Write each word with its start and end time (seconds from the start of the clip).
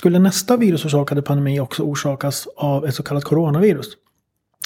skulle 0.00 0.18
nästa 0.18 0.56
virusorsakade 0.56 1.22
pandemi 1.22 1.60
också 1.60 1.82
orsakas 1.82 2.48
av 2.56 2.86
ett 2.86 2.94
så 2.94 3.02
kallat 3.02 3.24
coronavirus. 3.24 3.86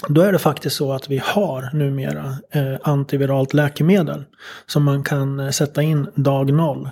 Då 0.09 0.21
är 0.21 0.33
det 0.33 0.39
faktiskt 0.39 0.77
så 0.77 0.93
att 0.93 1.11
vi 1.11 1.21
har 1.25 1.71
numera 1.73 2.37
eh, 2.51 2.77
antiviralt 2.83 3.55
läkemedel 3.55 4.25
som 4.67 4.85
man 4.85 5.05
kan 5.05 5.41
eh, 5.41 5.51
sätta 5.51 5.83
in 5.83 6.07
dag 6.15 6.53
noll 6.53 6.91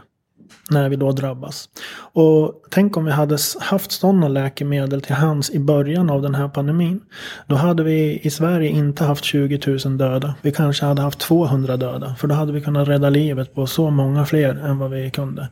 när 0.71 0.89
vi 0.89 0.97
då 0.97 1.13
drabbas. 1.13 1.69
Och 2.13 2.63
tänk 2.71 2.97
om 2.97 3.05
vi 3.05 3.11
hade 3.11 3.39
haft 3.61 3.93
sådana 3.93 4.28
läkemedel 4.28 5.03
till 5.03 5.15
hands 5.15 5.51
i 5.51 5.59
början 5.59 6.11
av 6.11 6.22
den 6.22 6.35
här 6.35 6.49
pandemin. 6.49 7.01
Då 7.47 7.54
hade 7.54 7.83
vi 7.83 8.21
i 8.22 8.31
Sverige 8.31 8.69
inte 8.69 9.04
haft 9.04 9.24
20 9.24 9.79
000 9.85 9.99
döda. 9.99 10.35
Vi 10.43 10.53
kanske 10.53 10.85
hade 10.85 11.03
haft 11.03 11.19
200 11.19 11.77
döda. 11.77 12.15
För 12.15 12.29
då 12.29 12.35
hade 12.35 12.53
vi 12.53 12.61
kunnat 12.61 12.88
rädda 12.88 13.11
livet 13.11 13.54
på 13.54 13.67
så 13.67 13.90
många 13.90 14.27
fler 14.27 14.54
än 14.54 14.79
vad 14.79 14.90
vi 14.90 15.11
kunde. 15.11 15.49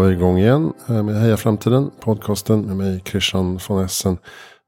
Var 0.00 0.06
vi 0.06 0.12
igång 0.12 0.38
igen 0.38 0.72
eh, 0.88 1.02
med 1.02 1.20
Heja 1.20 1.36
Framtiden, 1.36 1.90
podcasten 2.00 2.60
med 2.60 2.76
mig 2.76 3.02
Christian 3.04 3.60
von 3.68 3.84
Essen. 3.84 4.18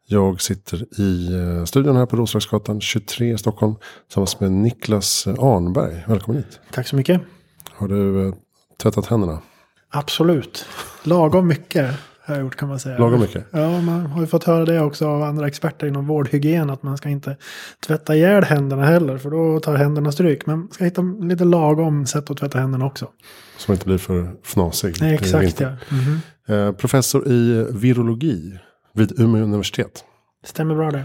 Jag 0.07 0.41
sitter 0.41 1.01
i 1.01 1.35
eh, 1.35 1.65
studion 1.65 1.97
här 1.97 2.07
på 2.07 2.17
Roslagsgatan 2.17 2.81
23 2.81 3.33
i 3.33 3.39
Stockholm 3.39 3.75
tillsammans 4.07 4.41
med 4.41 4.53
Niklas 4.53 5.27
Arnberg. 5.27 6.05
Välkommen 6.07 6.43
hit. 6.43 6.61
Tack 6.73 6.89
så 6.89 6.97
mycket. 6.97 7.21
Har 7.71 7.89
du 7.89 8.29
eh, 8.29 8.35
tvättat 8.83 9.07
händerna? 9.07 9.39
Absolut. 9.91 10.67
Lagom 11.03 11.47
mycket 11.47 11.91
har 12.25 12.35
jag 12.35 12.45
gjort 12.45 12.57
kan 12.57 12.69
man 12.69 12.81
säga. 12.81 12.99
Lagom 12.99 13.21
mycket? 13.21 13.47
Ja, 13.51 13.81
man 13.81 14.07
har 14.07 14.21
ju 14.21 14.27
fått 14.27 14.45
höra 14.45 14.65
det 14.65 14.81
också 14.81 15.07
av 15.07 15.23
andra 15.23 15.47
experter 15.47 15.87
inom 15.87 16.07
vårdhygien. 16.07 16.71
Att 16.71 16.83
man 16.83 16.97
ska 16.97 17.09
inte 17.09 17.37
tvätta 17.87 18.17
ihjäl 18.17 18.45
händerna 18.45 18.85
heller. 18.85 19.19
För 19.19 19.31
då 19.31 19.61
tar 19.61 19.77
händerna 19.77 20.13
stryk. 20.13 20.47
Men 20.47 20.59
man 20.59 20.69
ska 20.71 20.85
hitta 20.85 21.03
lite 21.03 21.45
lagom 21.45 22.07
sätt 22.07 22.31
att 22.31 22.37
tvätta 22.37 22.59
händerna 22.59 22.87
också. 22.87 23.09
Så 23.59 23.71
man 23.71 23.75
inte 23.75 23.87
blir 23.87 23.99
för 23.99 24.33
fnasig. 24.43 24.97
Nej, 25.01 25.15
exakt 25.15 25.61
ja. 25.61 25.67
Mm 25.67 25.79
-hmm. 25.89 26.69
eh, 26.69 26.73
professor 26.73 27.29
i 27.29 27.67
virologi 27.71 28.59
vid 28.95 29.21
Umeå 29.21 29.43
universitet. 29.43 30.05
Stämmer 30.45 30.75
bra 30.75 30.91
det. 30.91 31.05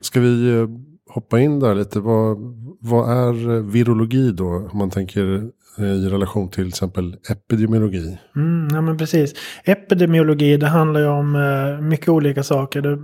Ska 0.00 0.20
vi 0.20 0.58
eh, 0.58 0.68
hoppa 1.08 1.40
in 1.40 1.60
där 1.60 1.74
lite. 1.74 2.00
Vad, 2.00 2.38
vad 2.80 3.10
är 3.10 3.60
virologi 3.60 4.32
då? 4.32 4.68
Om 4.72 4.78
man 4.78 4.90
tänker 4.90 5.22
Eh, 5.32 5.48
Eh, 5.78 5.84
i 5.84 6.08
relation 6.08 6.50
till 6.50 6.68
exempel 6.68 7.16
epidemiologi. 7.30 8.18
Mm, 8.36 8.68
ja, 8.72 8.80
men 8.80 8.98
precis. 8.98 9.34
Epidemiologi 9.64 10.56
det 10.56 10.66
handlar 10.66 11.00
ju 11.00 11.06
om 11.06 11.36
eh, 11.36 11.80
mycket 11.80 12.08
olika 12.08 12.42
saker. 12.42 12.80
Det, 12.80 12.98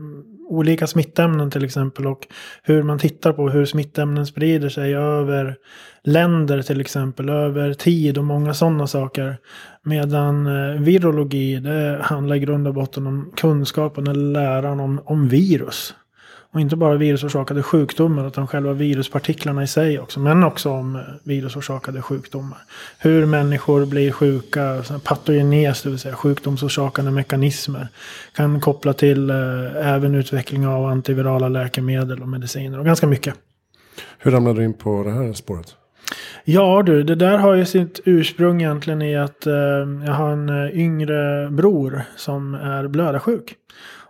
olika 0.49 0.87
smittämnen 0.87 1.51
till 1.51 1.65
exempel 1.65 2.07
och 2.07 2.27
hur 2.63 2.83
man 2.83 2.99
tittar 2.99 3.33
på 3.33 3.49
hur 3.49 3.65
smittämnen 3.65 4.27
sprider 4.27 4.69
sig 4.69 4.95
över 4.95 5.57
länder 6.05 6.63
till 6.63 6.81
exempel, 6.81 7.29
över 7.29 7.75
tid 7.75 8.19
och 8.19 8.25
många 8.25 8.55
sådana 8.55 8.87
saker. 8.87 9.37
Medan 9.85 10.47
eh, 10.47 10.81
virologi 10.81 11.57
det 11.57 11.99
handlar 12.03 12.37
i 12.37 12.41
grund 12.41 12.69
och 12.69 12.75
botten 12.75 13.07
om 13.07 13.33
kunskapen 13.37 14.07
eller 14.07 14.33
läran 14.33 14.81
om, 14.81 15.01
om 15.05 15.29
virus. 15.29 15.95
Och 16.55 16.61
inte 16.61 16.77
bara 16.77 16.97
virusorsakade 16.97 17.63
sjukdomar 17.63 18.29
utan 18.29 18.47
själva 18.47 18.73
viruspartiklarna 18.73 19.63
i 19.63 19.67
sig 19.67 20.01
också. 20.01 20.21
Men 20.21 20.45
också 20.45 20.71
om 20.71 20.97
eh, 20.97 21.03
virusorsakade 21.23 22.03
sjukdomar. 22.03 22.59
Hur 22.99 23.27
människor 23.27 23.87
blir 23.87 24.13
sjuka, 24.13 24.83
patogenes, 25.05 25.83
det 25.83 25.91
vill 25.91 25.99
säga 25.99 26.15
sjukdomsorsakande 26.15 27.11
mekanismer. 27.11 27.89
Kan 28.37 28.61
koppla 28.61 28.93
till 28.93 29.31
eh, 29.31 29.37
även 29.75 30.15
utveckling 30.15 30.67
av 30.67 30.87
antivirala 30.87 31.49
läkemedel 31.49 32.23
och 32.23 32.29
mediciner 32.29 32.79
och 32.79 32.85
ganska 32.85 33.07
mycket. 33.07 33.35
Hur 34.19 34.31
ramlade 34.31 34.61
du 34.61 34.65
in 34.65 34.75
på 34.75 35.03
det 35.03 35.11
här 35.11 35.33
spåret? 35.33 35.77
Ja 36.45 36.83
du, 36.83 37.03
det 37.03 37.15
där 37.15 37.39
har 37.39 37.55
ju 37.55 37.65
sitt 37.65 38.01
ursprung 38.05 38.63
egentligen 38.63 39.03
i 39.03 39.17
att 39.17 39.47
eh, 39.47 39.55
jag 40.07 40.13
har 40.13 40.33
en 40.33 40.49
eh, 40.49 40.79
yngre 40.79 41.51
bror 41.51 42.03
som 42.17 42.55
är 42.55 42.89
blödarsjuk. 42.89 43.55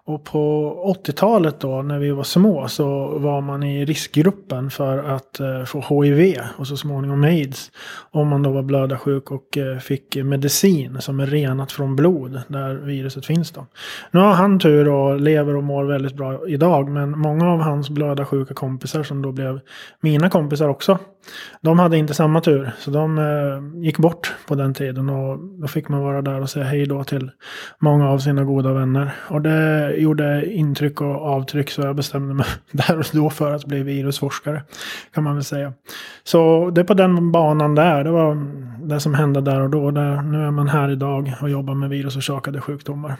Och 0.04 0.24
på 0.24 0.74
80-talet 1.04 1.60
då 1.60 1.82
när 1.82 1.98
vi 1.98 2.10
var 2.10 2.24
små 2.24 2.68
så 2.68 3.18
var 3.18 3.40
man 3.40 3.62
i 3.62 3.84
riskgruppen 3.84 4.70
för 4.70 4.98
att 4.98 5.40
eh, 5.40 5.64
få 5.64 6.02
HIV 6.02 6.38
och 6.56 6.66
så 6.66 6.76
småningom 6.76 7.24
aids. 7.24 7.70
Om 8.10 8.28
man 8.28 8.42
då 8.42 8.50
var 8.50 8.62
blödarsjuk 8.62 9.30
och 9.30 9.58
eh, 9.58 9.78
fick 9.78 10.16
medicin 10.16 11.00
som 11.00 11.20
är 11.20 11.26
renat 11.26 11.72
från 11.72 11.96
blod 11.96 12.40
där 12.48 12.74
viruset 12.74 13.26
finns 13.26 13.50
då. 13.50 13.66
Nu 14.10 14.20
har 14.20 14.32
han 14.32 14.58
tur 14.58 14.88
och 14.88 15.20
lever 15.20 15.56
och 15.56 15.64
mår 15.64 15.84
väldigt 15.84 16.14
bra 16.14 16.48
idag 16.48 16.88
men 16.88 17.18
många 17.18 17.52
av 17.52 17.60
hans 17.60 17.90
blödarsjuka 17.90 18.54
kompisar 18.54 19.02
som 19.02 19.22
då 19.22 19.32
blev 19.32 19.60
mina 20.00 20.30
kompisar 20.30 20.68
också. 20.68 20.98
De 21.60 21.78
hade 21.78 21.98
inte 21.98 22.14
samma 22.14 22.40
tur 22.40 22.72
så 22.78 22.90
de 22.90 23.18
eh, 23.18 23.82
gick 23.84 23.98
bort 23.98 24.34
på 24.48 24.54
den 24.54 24.74
tiden 24.74 25.08
och 25.08 25.38
då 25.38 25.66
fick 25.66 25.88
man 25.88 26.02
vara 26.02 26.22
där 26.22 26.40
och 26.40 26.50
säga 26.50 26.64
hej 26.64 26.86
då 26.86 27.04
till 27.04 27.30
många 27.78 28.10
av 28.10 28.18
sina 28.18 28.44
goda 28.44 28.72
vänner. 28.72 29.14
Och 29.28 29.42
det 29.42 29.91
gjorde 30.00 30.52
intryck 30.52 31.00
och 31.00 31.16
avtryck 31.16 31.70
så 31.70 31.80
jag 31.80 31.96
bestämde 31.96 32.34
mig 32.34 32.46
där 32.72 32.98
och 32.98 33.06
då 33.12 33.30
för 33.30 33.52
att 33.52 33.64
bli 33.64 33.82
virusforskare. 33.82 34.62
Kan 35.14 35.24
man 35.24 35.34
väl 35.34 35.44
säga. 35.44 35.72
Så 36.24 36.70
det 36.70 36.80
är 36.80 36.84
på 36.84 36.94
den 36.94 37.32
banan 37.32 37.74
där. 37.74 38.04
Det 38.04 38.10
var 38.10 38.46
det 38.88 39.00
som 39.00 39.14
hände 39.14 39.40
där 39.40 39.60
och 39.60 39.70
då. 39.70 39.90
Där, 39.90 40.22
nu 40.22 40.42
är 40.42 40.50
man 40.50 40.68
här 40.68 40.90
idag 40.90 41.34
och 41.40 41.50
jobbar 41.50 41.74
med 41.74 41.90
virusorsakade 41.90 42.60
sjukdomar. 42.60 43.16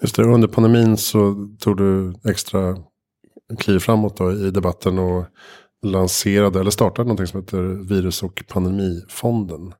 Just 0.00 0.16
det, 0.16 0.22
under 0.22 0.48
pandemin 0.48 0.96
så 0.96 1.48
tog 1.60 1.76
du 1.76 2.14
extra 2.24 2.76
kliv 3.58 3.78
framåt 3.78 4.16
då 4.16 4.32
i 4.32 4.50
debatten 4.50 4.98
och 4.98 5.24
lanserade 5.82 6.60
eller 6.60 6.70
startade 6.70 7.08
någonting 7.08 7.26
som 7.26 7.40
heter 7.40 7.88
virus 7.88 8.22
och 8.22 8.42
pandemifonden. 8.48 9.72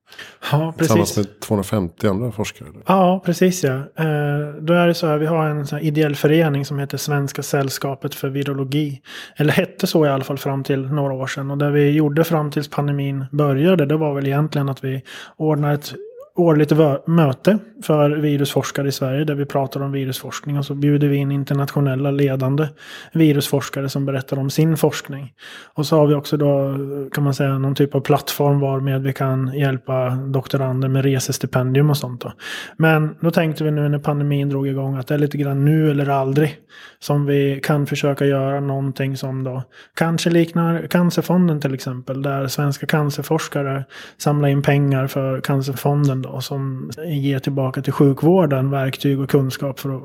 Ja, 0.53 0.75
precis. 0.77 0.79
Tillsammans 0.79 1.17
med 1.17 1.41
250 1.41 2.07
andra 2.09 2.33
forskare. 2.33 2.69
Ja, 2.87 3.23
precis 3.25 3.65
ja. 3.65 3.75
Eh, 3.75 4.55
då 4.61 4.73
är 4.73 4.87
det 4.87 4.95
så 4.95 5.07
här, 5.07 5.19
vi 5.19 5.27
har 5.27 5.47
en 5.47 5.67
sån 5.67 5.79
ideell 5.79 6.17
förening 6.17 6.65
som 6.65 6.79
heter 6.79 6.99
Svenska 6.99 7.43
sällskapet 7.43 8.15
för 8.15 8.29
virologi. 8.29 9.01
Eller 9.37 9.53
hette 9.53 9.87
så 9.87 10.07
i 10.07 10.09
alla 10.09 10.25
fall 10.25 10.39
fram 10.39 10.65
till 10.65 10.87
några 10.87 11.13
år 11.13 11.27
sedan. 11.27 11.51
Och 11.51 11.59
det 11.59 11.71
vi 11.71 11.91
gjorde 11.91 12.25
fram 12.25 12.51
tills 12.51 12.69
pandemin 12.69 13.25
började, 13.33 13.87
det 13.87 13.97
var 13.97 14.15
väl 14.15 14.27
egentligen 14.27 14.69
att 14.69 14.85
vi 14.85 15.03
ordnade 15.37 15.75
ett 15.75 15.95
årligt 16.39 16.73
möte 17.07 17.59
för 17.83 18.11
virusforskare 18.11 18.89
i 18.89 18.93
Sverige 18.93 19.25
där 19.25 19.35
vi 19.35 19.45
pratar 19.45 19.83
om 19.83 19.93
virusforskning 19.93 20.59
och 20.59 20.65
så 20.65 20.75
bjuder 20.75 21.09
vi 21.09 21.17
in 21.17 21.33
internationella 21.33 22.11
ledande 22.11 22.69
virusforskare 23.13 23.89
som 23.89 24.07
berättar 24.07 24.39
om 24.39 24.51
sin 24.51 24.77
forskning. 24.77 25.33
Och 25.75 25.87
så 25.87 25.97
har 25.97 26.07
vi 26.07 26.15
också 26.15 26.37
då 26.37 26.75
kan 27.13 27.25
man 27.25 27.35
säga 27.35 27.59
någon 27.59 27.75
typ 27.75 27.95
av 27.95 28.01
plattform 28.01 28.61
varmed 28.61 29.03
vi 29.03 29.13
kan 29.13 29.59
hjälpa 29.59 30.11
doktorander 30.11 30.89
med 30.89 31.05
resestipendium 31.05 31.91
och 31.91 31.97
sånt. 31.97 32.21
Då. 32.21 32.33
Men 32.77 33.17
då 33.21 33.31
tänkte 33.31 33.65
vi 33.65 33.71
nu 33.71 33.89
när 33.89 33.99
pandemin 33.99 34.49
drog 34.49 34.69
igång 34.69 34.97
att 34.97 35.07
det 35.07 35.15
är 35.15 35.19
lite 35.19 35.39
grann 35.39 35.65
nu 35.65 35.91
eller 35.91 36.09
aldrig 36.09 36.57
som 36.99 37.27
vi 37.27 37.61
kan 37.63 37.87
försöka 37.87 38.25
göra 38.25 38.61
någonting 38.61 39.17
som 39.17 39.45
då 39.45 39.63
kanske 39.97 40.31
liknar 40.31 40.87
Cancerfonden 40.87 41.61
till 41.61 41.75
exempel 41.75 42.23
där 42.23 42.47
svenska 42.47 42.87
cancerforskare 42.87 43.85
samlar 44.19 44.49
in 44.49 44.63
pengar 44.63 45.07
för 45.07 45.41
Cancerfonden 45.41 46.23
då, 46.33 46.41
som 46.41 46.91
ger 47.07 47.39
tillbaka 47.39 47.83
till 47.83 47.93
sjukvården 47.93 48.71
verktyg 48.71 49.21
och 49.21 49.31
kunskap 49.31 49.81
för 49.81 49.97
att 49.97 50.03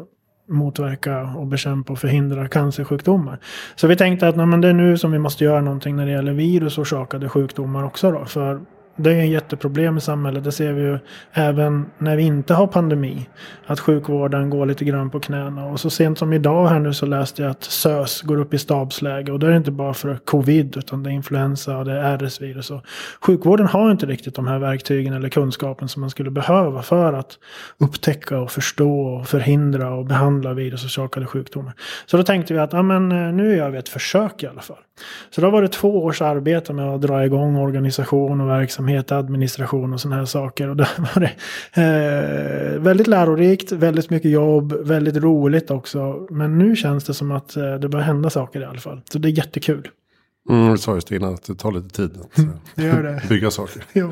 motverka 0.49 1.21
och 1.21 1.47
bekämpa 1.47 1.93
och 1.93 1.99
förhindra 1.99 2.47
cancersjukdomar. 2.47 3.39
Så 3.75 3.87
vi 3.87 3.95
tänkte 3.95 4.27
att 4.27 4.35
nej, 4.35 4.45
men 4.45 4.61
det 4.61 4.67
är 4.67 4.73
nu 4.73 4.97
som 4.97 5.11
vi 5.11 5.19
måste 5.19 5.43
göra 5.43 5.61
någonting 5.61 5.95
när 5.95 6.05
det 6.05 6.11
gäller 6.11 6.33
virusorsakade 6.33 7.29
sjukdomar 7.29 7.83
också. 7.83 8.11
Då, 8.11 8.25
för 8.25 8.61
det 8.95 9.13
är 9.13 9.23
ett 9.23 9.29
jätteproblem 9.29 9.97
i 9.97 10.01
samhället. 10.01 10.43
Det 10.43 10.51
ser 10.51 10.73
vi 10.73 10.81
ju 10.81 10.99
även 11.31 11.85
när 11.97 12.15
vi 12.15 12.23
inte 12.23 12.53
har 12.53 12.67
pandemi. 12.67 13.29
Att 13.65 13.79
sjukvården 13.79 14.49
går 14.49 14.65
lite 14.65 14.85
grann 14.85 15.09
på 15.09 15.19
knäna. 15.19 15.65
Och 15.65 15.79
så 15.79 15.89
sent 15.89 16.17
som 16.17 16.33
idag 16.33 16.67
här 16.67 16.79
nu 16.79 16.93
så 16.93 17.05
läste 17.05 17.41
jag 17.41 17.51
att 17.51 17.63
SÖS 17.63 18.21
går 18.21 18.39
upp 18.39 18.53
i 18.53 18.57
stabsläge. 18.57 19.31
Och 19.31 19.39
då 19.39 19.47
är 19.47 19.51
det 19.51 19.57
inte 19.57 19.71
bara 19.71 19.93
för 19.93 20.15
covid 20.15 20.77
utan 20.77 21.03
det 21.03 21.09
är 21.09 21.11
influensa 21.11 21.77
och 21.77 21.85
det 21.85 21.91
är 21.91 22.17
RS-virus. 22.17 22.71
Och 22.71 22.81
sjukvården 23.21 23.67
har 23.67 23.91
inte 23.91 24.05
riktigt 24.05 24.35
de 24.35 24.47
här 24.47 24.59
verktygen 24.59 25.13
eller 25.13 25.29
kunskapen 25.29 25.87
som 25.87 26.01
man 26.01 26.09
skulle 26.09 26.31
behöva 26.31 26.81
för 26.81 27.13
att 27.13 27.37
upptäcka 27.77 28.39
och 28.39 28.51
förstå 28.51 29.01
och 29.01 29.27
förhindra 29.27 29.93
och 29.93 30.05
behandla 30.05 30.53
virusorsakade 30.53 31.25
sjukdomar. 31.25 31.73
Så 32.05 32.17
då 32.17 32.23
tänkte 32.23 32.53
vi 32.53 32.59
att 32.59 32.73
ja, 32.73 32.81
men, 32.81 33.11
eh, 33.11 33.33
nu 33.33 33.55
gör 33.55 33.69
vi 33.69 33.77
ett 33.77 33.89
försök 33.89 34.43
i 34.43 34.47
alla 34.47 34.61
fall. 34.61 34.77
Så 35.29 35.41
då 35.41 35.49
var 35.49 35.61
det 35.61 35.67
två 35.67 36.03
års 36.03 36.21
arbete 36.21 36.73
med 36.73 36.85
att 36.85 37.01
dra 37.01 37.25
igång 37.25 37.57
organisation 37.57 38.41
och 38.41 38.49
verksamhet, 38.49 38.82
administration 39.11 39.93
och 39.93 40.01
sådana 40.01 40.15
här 40.15 40.25
saker. 40.25 40.69
Och 40.69 40.75
då 40.75 40.83
var 40.97 41.19
det 41.19 41.31
eh, 41.81 42.79
väldigt 42.79 43.07
lärorikt, 43.07 43.71
väldigt 43.71 44.09
mycket 44.09 44.31
jobb, 44.31 44.73
väldigt 44.73 45.17
roligt 45.17 45.71
också. 45.71 46.27
Men 46.29 46.57
nu 46.57 46.75
känns 46.75 47.03
det 47.03 47.13
som 47.13 47.31
att 47.31 47.55
eh, 47.55 47.73
det 47.73 47.89
börjar 47.89 48.05
hända 48.05 48.29
saker 48.29 48.61
i 48.61 48.65
alla 48.65 48.79
fall. 48.79 49.01
Så 49.11 49.19
det 49.19 49.27
är 49.27 49.37
jättekul. 49.37 49.89
Mm, 50.49 50.71
du 50.71 50.77
sa 50.77 50.95
just 50.95 51.11
innan 51.11 51.33
att 51.33 51.43
det 51.43 51.55
tar 51.55 51.71
lite 51.71 51.89
tid 51.89 52.11
att 52.21 52.37
Mm, 52.37 52.51
det 52.75 52.83
gör 52.83 53.03
det. 53.03 53.21
bygga 53.29 53.51
saker. 53.51 53.83
Jo. 53.93 54.11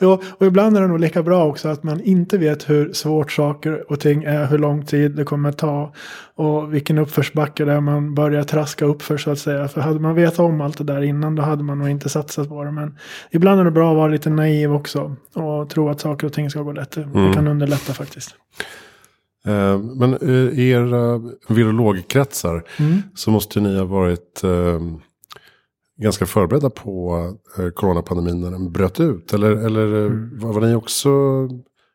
Jo, 0.00 0.22
och 0.38 0.46
ibland 0.46 0.76
är 0.76 0.80
det 0.80 0.86
nog 0.86 1.00
lika 1.00 1.22
bra 1.22 1.44
också 1.46 1.68
att 1.68 1.82
man 1.82 2.00
inte 2.00 2.38
vet 2.38 2.70
hur 2.70 2.92
svårt 2.92 3.32
saker 3.32 3.92
och 3.92 4.00
ting 4.00 4.24
är, 4.24 4.46
hur 4.46 4.58
lång 4.58 4.84
tid 4.84 5.10
det 5.16 5.24
kommer 5.24 5.52
ta 5.52 5.92
och 6.34 6.74
vilken 6.74 6.98
uppförsbacke 6.98 7.64
det 7.64 7.72
är 7.72 7.80
man 7.80 8.14
börjar 8.14 8.42
traska 8.42 8.84
upp 8.84 9.02
för 9.02 9.16
så 9.16 9.30
att 9.30 9.38
säga. 9.38 9.68
För 9.68 9.80
hade 9.80 10.00
man 10.00 10.14
vetat 10.14 10.38
om 10.38 10.60
allt 10.60 10.78
det 10.78 10.84
där 10.84 11.02
innan 11.02 11.34
då 11.34 11.42
hade 11.42 11.62
man 11.64 11.78
nog 11.78 11.88
inte 11.88 12.08
satsat 12.08 12.48
på 12.48 12.64
det. 12.64 12.72
Men 12.72 12.98
ibland 13.30 13.60
är 13.60 13.64
det 13.64 13.70
bra 13.70 13.90
att 13.90 13.96
vara 13.96 14.08
lite 14.08 14.30
naiv 14.30 14.72
också 14.74 15.16
och 15.34 15.70
tro 15.70 15.88
att 15.88 16.00
saker 16.00 16.26
och 16.26 16.32
ting 16.32 16.50
ska 16.50 16.62
gå 16.62 16.72
lätt. 16.72 16.90
Det 16.90 17.02
Mm. 17.02 17.32
kan 17.32 17.48
underlätta 17.48 17.92
faktiskt. 17.94 18.34
Eh, 19.46 19.78
Men 19.78 20.12
eh, 20.14 20.58
i 20.58 20.70
era 20.70 21.20
virologkretsar 21.48 22.62
Mm. 22.78 23.02
så 23.14 23.30
måste 23.30 23.60
ni 23.60 23.78
ha 23.78 23.84
varit 23.84 24.44
eh, 24.44 24.80
ganska 25.96 26.26
förberedda 26.26 26.70
på 26.70 27.14
eh, 27.58 27.68
coronapandemin 27.68 28.40
när 28.40 28.50
den 28.50 28.72
bröt 28.72 29.00
ut. 29.00 29.32
Eller, 29.32 29.50
eller 29.50 30.06
Mm. 30.06 30.38
var, 30.38 30.52
var 30.52 30.60
ni 30.60 30.74
också 30.74 31.10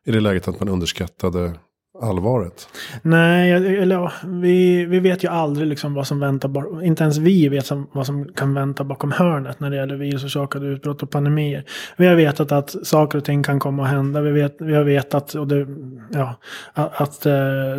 i 0.06 0.10
det 0.12 0.20
läget 0.20 0.48
att 0.48 0.60
man 0.60 0.68
underskattade 0.68 1.54
allvaret? 2.00 2.68
Nej, 3.02 3.52
eller 3.52 3.94
ja, 3.94 4.12
vi, 4.24 4.84
vi 4.84 5.00
vet 5.00 5.24
ju 5.24 5.28
aldrig 5.28 5.68
liksom 5.68 5.94
vad 5.94 6.06
som 6.06 6.20
väntar 6.20 6.48
bakom. 6.48 6.82
Inte 6.82 7.02
ens 7.02 7.18
vi 7.18 7.48
vet 7.48 7.66
som, 7.66 7.86
vad 7.92 8.06
som 8.06 8.24
kan 8.24 8.54
vänta 8.54 8.84
bakom 8.84 9.12
hörnet 9.12 9.60
när 9.60 9.70
det 9.70 9.76
gäller 9.76 9.94
virusorsakade 9.94 10.66
utbrott 10.66 11.02
och 11.02 11.10
pandemier. 11.10 11.64
Vi 11.96 12.06
har 12.06 12.14
vetat 12.14 12.52
att 12.52 12.86
saker 12.86 13.18
och 13.18 13.24
ting 13.24 13.42
kan 13.42 13.58
komma 13.58 13.82
att 13.82 13.88
hända. 13.88 14.20
Vi, 14.20 14.30
vet, 14.30 14.56
vi 14.58 14.74
har 14.74 14.84
vetat 14.84 15.34
och 15.34 15.48
det, 15.48 15.66
ja, 16.10 16.34
att, 16.72 17.00
att 17.00 17.26
eh, 17.26 17.32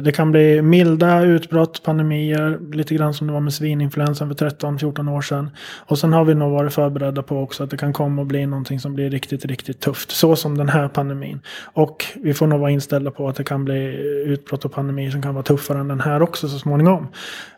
det 0.03 0.11
kan 0.11 0.31
bli 0.31 0.61
milda 0.61 1.21
utbrott, 1.21 1.83
pandemier, 1.83 2.59
lite 2.73 2.95
grann 2.95 3.13
som 3.13 3.27
det 3.27 3.33
var 3.33 3.39
med 3.39 3.53
svininfluensan 3.53 4.35
för 4.35 4.49
13-14 4.49 5.11
år 5.11 5.21
sedan. 5.21 5.49
Och 5.85 5.99
sen 5.99 6.13
har 6.13 6.25
vi 6.25 6.35
nog 6.35 6.51
varit 6.51 6.73
förberedda 6.73 7.23
på 7.23 7.37
också 7.37 7.63
att 7.63 7.69
det 7.69 7.77
kan 7.77 7.93
komma 7.93 8.21
att 8.21 8.27
bli 8.27 8.45
någonting 8.45 8.79
som 8.79 8.93
blir 8.93 9.09
riktigt, 9.09 9.45
riktigt 9.45 9.79
tufft. 9.79 10.11
Så 10.11 10.35
som 10.35 10.57
den 10.57 10.69
här 10.69 10.87
pandemin. 10.87 11.39
Och 11.73 12.05
vi 12.15 12.33
får 12.33 12.47
nog 12.47 12.59
vara 12.59 12.71
inställda 12.71 13.11
på 13.11 13.27
att 13.27 13.35
det 13.35 13.43
kan 13.43 13.65
bli 13.65 14.10
utbrott 14.11 14.65
och 14.65 14.71
pandemier 14.71 15.11
som 15.11 15.21
kan 15.21 15.33
vara 15.33 15.43
tuffare 15.43 15.79
än 15.79 15.87
den 15.87 15.99
här 15.99 16.21
också 16.21 16.47
så 16.47 16.59
småningom. 16.59 17.07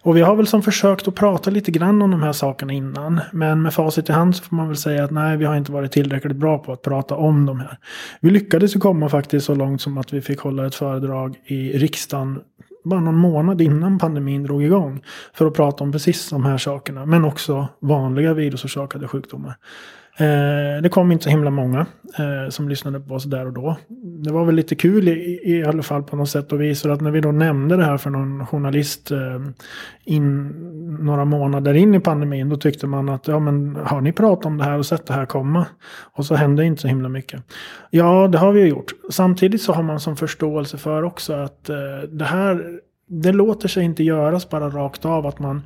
Och 0.02 0.18
vi 0.18 0.22
har 0.22 0.36
väl 0.36 0.48
som 0.48 0.62
försökt 0.62 1.08
att 1.08 1.16
prata 1.16 1.50
lite 1.50 1.72
grann 1.72 2.02
om 2.02 2.12
de 2.12 2.24
här 2.24 2.34
sakerna 2.34 2.74
innan. 2.74 3.22
Men 3.32 3.62
med 3.62 3.74
facit 3.74 4.10
i 4.10 4.12
hand 4.12 4.36
så 4.36 4.44
får 4.44 4.56
man 4.56 4.68
väl 4.68 4.78
säga 4.78 5.04
att 5.04 5.12
nej, 5.12 5.38
vi 5.38 5.46
har 5.46 5.56
inte 5.56 5.72
varit 5.72 5.92
tillräckligt 5.92 6.38
bra 6.38 6.58
på 6.58 6.74
att 6.74 6.82
prata 6.82 7.16
om 7.16 7.46
de 7.46 7.60
här. 7.60 7.78
Vi 8.22 8.30
lyckades 8.30 8.76
ju 8.76 8.80
komma 8.80 9.10
faktiskt 9.10 9.46
så 9.46 9.56
långt 9.56 9.82
som 9.82 9.98
att 9.98 10.14
vi 10.14 10.22
fick 10.22 10.40
hålla 10.40 10.68
ett 10.68 10.76
föredrag 10.76 11.36
i 11.46 11.78
riksdagen 11.78 12.40
bara 12.84 13.00
någon 13.00 13.18
månad 13.18 13.62
innan 13.62 14.00
pandemin 14.00 14.44
drog 14.44 14.64
igång. 14.64 15.04
För 15.34 15.46
att 15.46 15.54
prata 15.54 15.84
om 15.84 15.92
precis 15.92 16.30
de 16.30 16.46
här 16.46 16.58
sakerna. 16.58 17.06
Men 17.06 17.26
också 17.26 17.68
vanliga 17.80 18.34
virusorsakade 18.34 19.08
sjukdomar. 19.08 19.56
Eh, 20.18 20.82
det 20.82 20.90
kom 20.92 21.12
inte 21.12 21.24
så 21.24 21.30
himla 21.30 21.50
många 21.50 21.86
eh, 22.20 22.50
som 22.50 22.70
lyssnade 22.70 23.00
på 23.00 23.14
oss 23.14 23.24
där 23.24 23.46
och 23.46 23.54
då. 23.54 23.78
Det 24.24 24.32
var 24.32 24.46
väl 24.46 24.56
lite 24.56 24.76
kul 24.76 25.08
i, 25.08 25.40
i 25.44 25.64
alla 25.66 25.84
fall 25.84 26.04
på 26.04 26.16
något 26.16 26.30
sätt 26.30 26.52
och 26.52 26.62
vis. 26.62 26.82
För 26.82 26.90
att 26.90 27.02
när 27.02 27.12
vi 27.12 27.22
då 27.22 27.32
nämnde 27.32 27.78
det 27.78 27.86
här 27.86 27.98
för 27.98 28.10
någon 28.10 28.46
journalist 28.46 29.12
eh, 29.12 29.42
in, 30.04 30.48
några 31.00 31.26
månader 31.26 31.74
in 31.74 31.96
i 31.96 32.00
pandemin. 32.00 32.50
Då 32.50 32.58
tyckte 32.58 32.88
man 32.88 33.10
att 33.10 33.28
ja 33.28 33.40
men 33.40 33.76
har 33.76 34.02
ni 34.02 34.12
pratat 34.12 34.46
om 34.46 34.58
det 34.58 34.64
här 34.64 34.78
och 34.78 34.86
sett 34.86 35.06
det 35.06 35.14
här 35.14 35.26
komma? 35.26 35.66
Och 36.14 36.26
så 36.26 36.36
hände 36.36 36.66
inte 36.66 36.82
så 36.82 36.88
himla 36.88 37.10
mycket. 37.10 37.44
Ja 37.90 38.28
det 38.28 38.38
har 38.38 38.52
vi 38.52 38.62
ju 38.62 38.68
gjort. 38.68 38.92
Samtidigt 39.10 39.62
så 39.62 39.74
har 39.74 39.84
man 39.84 40.00
som 40.00 40.16
förståelse 40.16 40.78
för 40.78 41.04
också 41.04 41.34
att 41.34 41.70
eh, 41.70 41.76
det 42.10 42.26
här 42.26 42.80
det 43.08 43.32
låter 43.32 43.68
sig 43.68 43.84
inte 43.84 44.04
göras 44.04 44.50
bara 44.50 44.70
rakt 44.70 45.06
av 45.06 45.28
att 45.28 45.40
man 45.40 45.62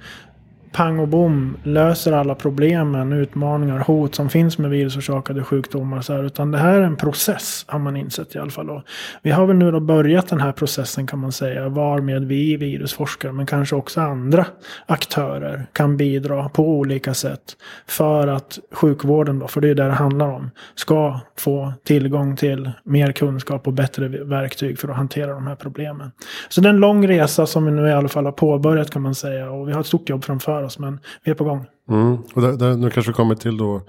pang 0.71 0.99
och 0.99 1.07
bom 1.07 1.57
löser 1.63 2.11
alla 2.11 2.35
problemen, 2.35 3.13
utmaningar, 3.13 3.79
hot 3.79 4.15
som 4.15 4.29
finns 4.29 4.57
med 4.57 4.69
virusorsakade 4.69 5.43
sjukdomar. 5.43 6.01
Så 6.01 6.13
här, 6.13 6.23
utan 6.23 6.51
det 6.51 6.57
här 6.57 6.77
är 6.77 6.81
en 6.81 6.95
process 6.95 7.65
har 7.67 7.79
man 7.79 7.97
insett 7.97 8.35
i 8.35 8.39
alla 8.39 8.51
fall. 8.51 8.69
Och 8.69 8.81
vi 9.21 9.31
har 9.31 9.45
väl 9.45 9.55
nu 9.55 9.71
då 9.71 9.79
börjat 9.79 10.27
den 10.27 10.41
här 10.41 10.51
processen 10.51 11.07
kan 11.07 11.19
man 11.19 11.31
säga. 11.31 11.69
Varmed 11.69 12.25
vi 12.25 12.57
virusforskare 12.57 13.31
men 13.31 13.45
kanske 13.45 13.75
också 13.75 14.01
andra 14.01 14.45
aktörer 14.85 15.65
kan 15.73 15.97
bidra 15.97 16.49
på 16.49 16.69
olika 16.69 17.13
sätt. 17.13 17.41
För 17.87 18.27
att 18.27 18.59
sjukvården 18.71 19.39
då, 19.39 19.47
för 19.47 19.61
det 19.61 19.69
är 19.69 19.75
det 19.75 19.83
det 19.83 19.91
handlar 19.91 20.27
om, 20.27 20.51
ska 20.75 21.19
få 21.37 21.73
tillgång 21.83 22.35
till 22.35 22.71
mer 22.83 23.11
kunskap 23.11 23.67
och 23.67 23.73
bättre 23.73 24.07
verktyg 24.07 24.79
för 24.79 24.87
att 24.87 24.95
hantera 24.97 25.33
de 25.33 25.47
här 25.47 25.55
problemen. 25.55 26.11
Så 26.49 26.61
det 26.61 26.67
är 26.67 26.73
en 26.73 26.79
lång 26.79 27.07
resa 27.07 27.45
som 27.45 27.65
vi 27.65 27.71
nu 27.71 27.87
i 27.87 27.93
alla 27.93 28.07
fall 28.07 28.25
har 28.25 28.31
påbörjat 28.31 28.89
kan 28.89 29.01
man 29.01 29.15
säga. 29.15 29.51
Och 29.51 29.69
vi 29.69 29.73
har 29.73 29.79
ett 29.79 29.87
stort 29.87 30.09
jobb 30.09 30.23
framför 30.23 30.56
oss 30.63 30.79
men 30.79 30.99
vi 31.23 31.31
är 31.31 31.35
på 31.35 31.43
gång. 31.43 31.65
Mm. 31.89 32.17
Och 32.35 32.41
där, 32.41 32.53
där, 32.53 32.75
nu 32.75 32.89
kanske 32.89 33.11
vi 33.11 33.15
kommer 33.15 33.35
till 33.35 33.57
då 33.57 33.81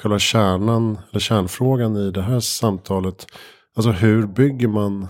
själva 0.00 0.18
kärnan, 0.18 0.98
eller 1.10 1.20
kärnfrågan 1.20 1.96
i 1.96 2.10
det 2.10 2.22
här 2.22 2.40
samtalet. 2.40 3.26
Alltså 3.76 3.90
hur 3.90 4.26
bygger 4.26 4.68
man 4.68 5.08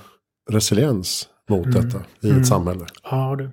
resiliens 0.51 1.29
mot 1.49 1.73
detta 1.73 1.99
i 2.23 2.31
ett 2.31 2.47
samhälle? 2.47 2.87
Ja, 3.11 3.35
du. 3.39 3.51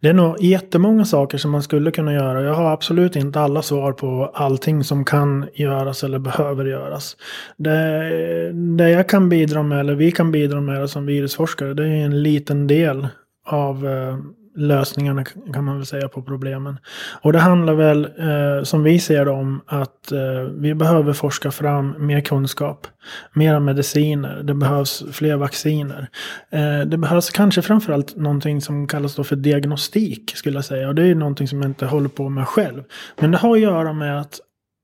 Det 0.00 0.08
är 0.08 0.12
nog 0.12 0.40
jättemånga 0.40 1.04
saker 1.04 1.38
som 1.38 1.50
man 1.50 1.62
skulle 1.62 1.90
kunna 1.90 2.12
göra. 2.12 2.42
Jag 2.42 2.54
har 2.54 2.72
absolut 2.72 3.16
inte 3.16 3.40
alla 3.40 3.62
svar 3.62 3.92
på 3.92 4.30
allting 4.34 4.84
som 4.84 5.04
kan 5.04 5.48
göras 5.54 6.04
eller 6.04 6.18
behöver 6.18 6.64
göras. 6.64 7.16
Det, 7.56 8.52
det 8.52 8.90
jag 8.90 9.08
kan 9.08 9.28
bidra 9.28 9.62
med, 9.62 9.80
eller 9.80 9.94
vi 9.94 10.12
kan 10.12 10.32
bidra 10.32 10.60
med 10.60 10.90
som 10.90 11.06
virusforskare, 11.06 11.74
det 11.74 11.86
är 11.86 12.04
en 12.04 12.22
liten 12.22 12.66
del 12.66 13.08
av 13.46 13.86
eh, 13.86 14.18
lösningarna 14.54 15.24
kan 15.24 15.64
man 15.64 15.76
väl 15.76 15.86
säga 15.86 16.08
på 16.08 16.22
problemen. 16.22 16.78
Och 17.20 17.32
det 17.32 17.38
handlar 17.38 17.74
väl 17.74 18.04
eh, 18.04 18.64
som 18.64 18.82
vi 18.82 18.98
ser 18.98 19.24
det 19.24 19.30
om 19.30 19.60
att 19.66 20.12
eh, 20.12 20.18
vi 20.58 20.74
behöver 20.74 21.12
forska 21.12 21.50
fram 21.50 21.94
mer 21.98 22.20
kunskap. 22.20 22.86
Mera 23.32 23.60
mediciner. 23.60 24.42
Det 24.42 24.54
behövs 24.54 25.04
fler 25.12 25.36
vacciner. 25.36 26.08
Eh, 26.50 26.80
det 26.80 26.98
behövs 26.98 27.30
kanske 27.30 27.62
framförallt 27.62 28.16
någonting 28.16 28.60
som 28.60 28.86
kallas 28.86 29.14
då 29.14 29.24
för 29.24 29.36
diagnostik 29.36 30.36
skulle 30.36 30.56
jag 30.56 30.64
säga. 30.64 30.88
Och 30.88 30.94
det 30.94 31.02
är 31.02 31.06
ju 31.06 31.14
någonting 31.14 31.48
som 31.48 31.62
jag 31.62 31.70
inte 31.70 31.86
håller 31.86 32.08
på 32.08 32.28
med 32.28 32.48
själv. 32.48 32.82
Men 33.20 33.30
det 33.30 33.38
har 33.38 33.52
att 33.56 33.60
göra 33.60 33.92
med 33.92 34.20
att 34.20 34.40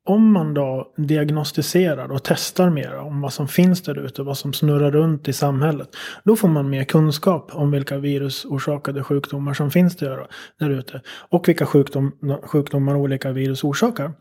om 0.09 0.33
man 0.33 0.55
då 0.55 0.93
diagnostiserar 0.97 2.13
och 2.13 2.23
testar 2.25 2.71
mer 2.71 2.95
om 2.95 3.21
vad 3.21 3.33
som 3.33 3.49
finns 3.49 3.83
där 3.83 3.99
ute, 3.99 4.23
vad 4.23 4.39
som 4.39 4.53
snurrar 4.53 4.91
runt 4.91 5.29
i 5.29 5.33
samhället. 5.33 5.89
Då 6.25 6.37
får 6.37 6.49
man 6.49 6.71
mer 6.71 6.85
kunskap 6.85 7.51
om 7.55 7.71
vilka 7.71 7.99
virusorsakade 7.99 9.05
sjukdomar 9.05 9.55
som 9.55 9.71
finns 9.71 9.97
där, 9.97 10.29
ute. 10.61 11.01
Och 11.29 11.49
vilka 11.49 11.67
sjukdom, 11.67 12.13
sjukdomar 12.43 12.97
olika 12.97 13.33
virus 13.33 13.65
orsakar. 13.65 14.13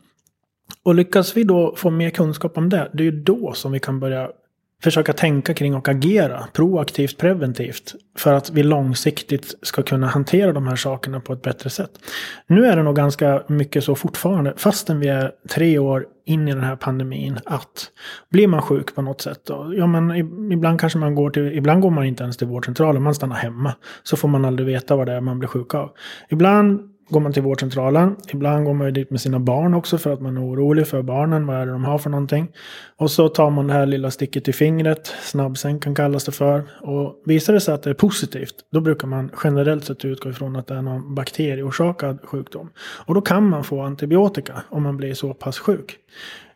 Och 0.82 0.94
lyckas 0.94 1.36
vi 1.36 1.44
då 1.44 1.74
få 1.76 1.90
mer 1.90 2.10
kunskap 2.10 2.58
om 2.58 2.68
det, 2.68 2.90
det 2.92 3.02
är 3.02 3.04
ju 3.12 3.22
då 3.22 3.52
som 3.52 3.72
vi 3.72 3.80
kan 3.80 4.00
börja 4.00 4.30
försöka 4.82 5.12
tänka 5.12 5.54
kring 5.54 5.74
och 5.74 5.88
agera 5.88 6.46
proaktivt, 6.52 7.18
preventivt. 7.18 7.94
För 8.18 8.32
att 8.32 8.50
vi 8.50 8.62
långsiktigt 8.62 9.54
ska 9.62 9.82
kunna 9.82 10.06
hantera 10.06 10.52
de 10.52 10.66
här 10.66 10.76
sakerna 10.76 11.20
på 11.20 11.32
ett 11.32 11.42
bättre 11.42 11.70
sätt. 11.70 11.90
Nu 12.46 12.66
är 12.66 12.76
det 12.76 12.82
nog 12.82 12.96
ganska 12.96 13.42
mycket 13.48 13.84
så 13.84 13.94
fortfarande, 13.94 14.54
fastän 14.56 15.00
vi 15.00 15.08
är 15.08 15.32
tre 15.50 15.78
år 15.78 16.06
in 16.26 16.48
i 16.48 16.54
den 16.54 16.64
här 16.64 16.76
pandemin, 16.76 17.38
att 17.44 17.90
blir 18.30 18.48
man 18.48 18.62
sjuk 18.62 18.94
på 18.94 19.02
något 19.02 19.20
sätt 19.20 19.40
då, 19.46 19.72
ja 19.76 19.86
men 19.86 20.10
ibland 20.52 20.80
kanske 20.80 20.98
man 20.98 21.14
går 21.14 21.30
till, 21.30 21.52
ibland 21.52 21.82
går 21.82 21.90
man 21.90 22.04
inte 22.04 22.22
ens 22.22 22.36
till 22.36 22.46
vårdcentralen, 22.46 23.02
man 23.02 23.14
stannar 23.14 23.36
hemma. 23.36 23.74
Så 24.02 24.16
får 24.16 24.28
man 24.28 24.44
aldrig 24.44 24.66
veta 24.66 24.96
vad 24.96 25.06
det 25.06 25.12
är 25.12 25.20
man 25.20 25.38
blir 25.38 25.48
sjuk 25.48 25.74
av. 25.74 25.90
Ibland 26.28 26.80
går 27.08 27.20
man 27.20 27.32
till 27.32 27.42
vårdcentralen. 27.42 28.16
Ibland 28.32 28.64
går 28.64 28.74
man 28.74 28.86
ju 28.86 28.92
dit 28.92 29.10
med 29.10 29.20
sina 29.20 29.38
barn 29.38 29.74
också 29.74 29.98
för 29.98 30.12
att 30.12 30.20
man 30.20 30.36
är 30.36 30.46
orolig 30.46 30.86
för 30.86 31.02
barnen. 31.02 31.46
Vad 31.46 31.56
är 31.56 31.66
det 31.66 31.72
de 31.72 31.84
har 31.84 31.98
för 31.98 32.10
någonting? 32.10 32.48
Och 32.96 33.10
så 33.10 33.28
tar 33.28 33.50
man 33.50 33.66
det 33.66 33.72
här 33.72 33.86
lilla 33.86 34.10
sticket 34.10 34.48
i 34.48 34.52
fingret. 34.52 35.14
Snabbsänkan 35.22 35.94
kallas 35.94 36.24
det 36.24 36.32
för. 36.32 36.62
Och 36.80 37.22
visar 37.24 37.52
det 37.52 37.60
sig 37.60 37.74
att 37.74 37.82
det 37.82 37.90
är 37.90 37.94
positivt. 37.94 38.54
Då 38.72 38.80
brukar 38.80 39.08
man 39.08 39.30
generellt 39.44 39.84
sett 39.84 40.04
utgå 40.04 40.30
ifrån 40.30 40.56
att 40.56 40.66
det 40.66 40.74
är 40.74 40.82
någon 40.82 41.14
bakterieorsakad 41.14 42.18
sjukdom. 42.22 42.70
Och 42.78 43.14
då 43.14 43.20
kan 43.20 43.48
man 43.48 43.64
få 43.64 43.80
antibiotika 43.80 44.62
om 44.68 44.82
man 44.82 44.96
blir 44.96 45.14
så 45.14 45.34
pass 45.34 45.58
sjuk. 45.58 45.98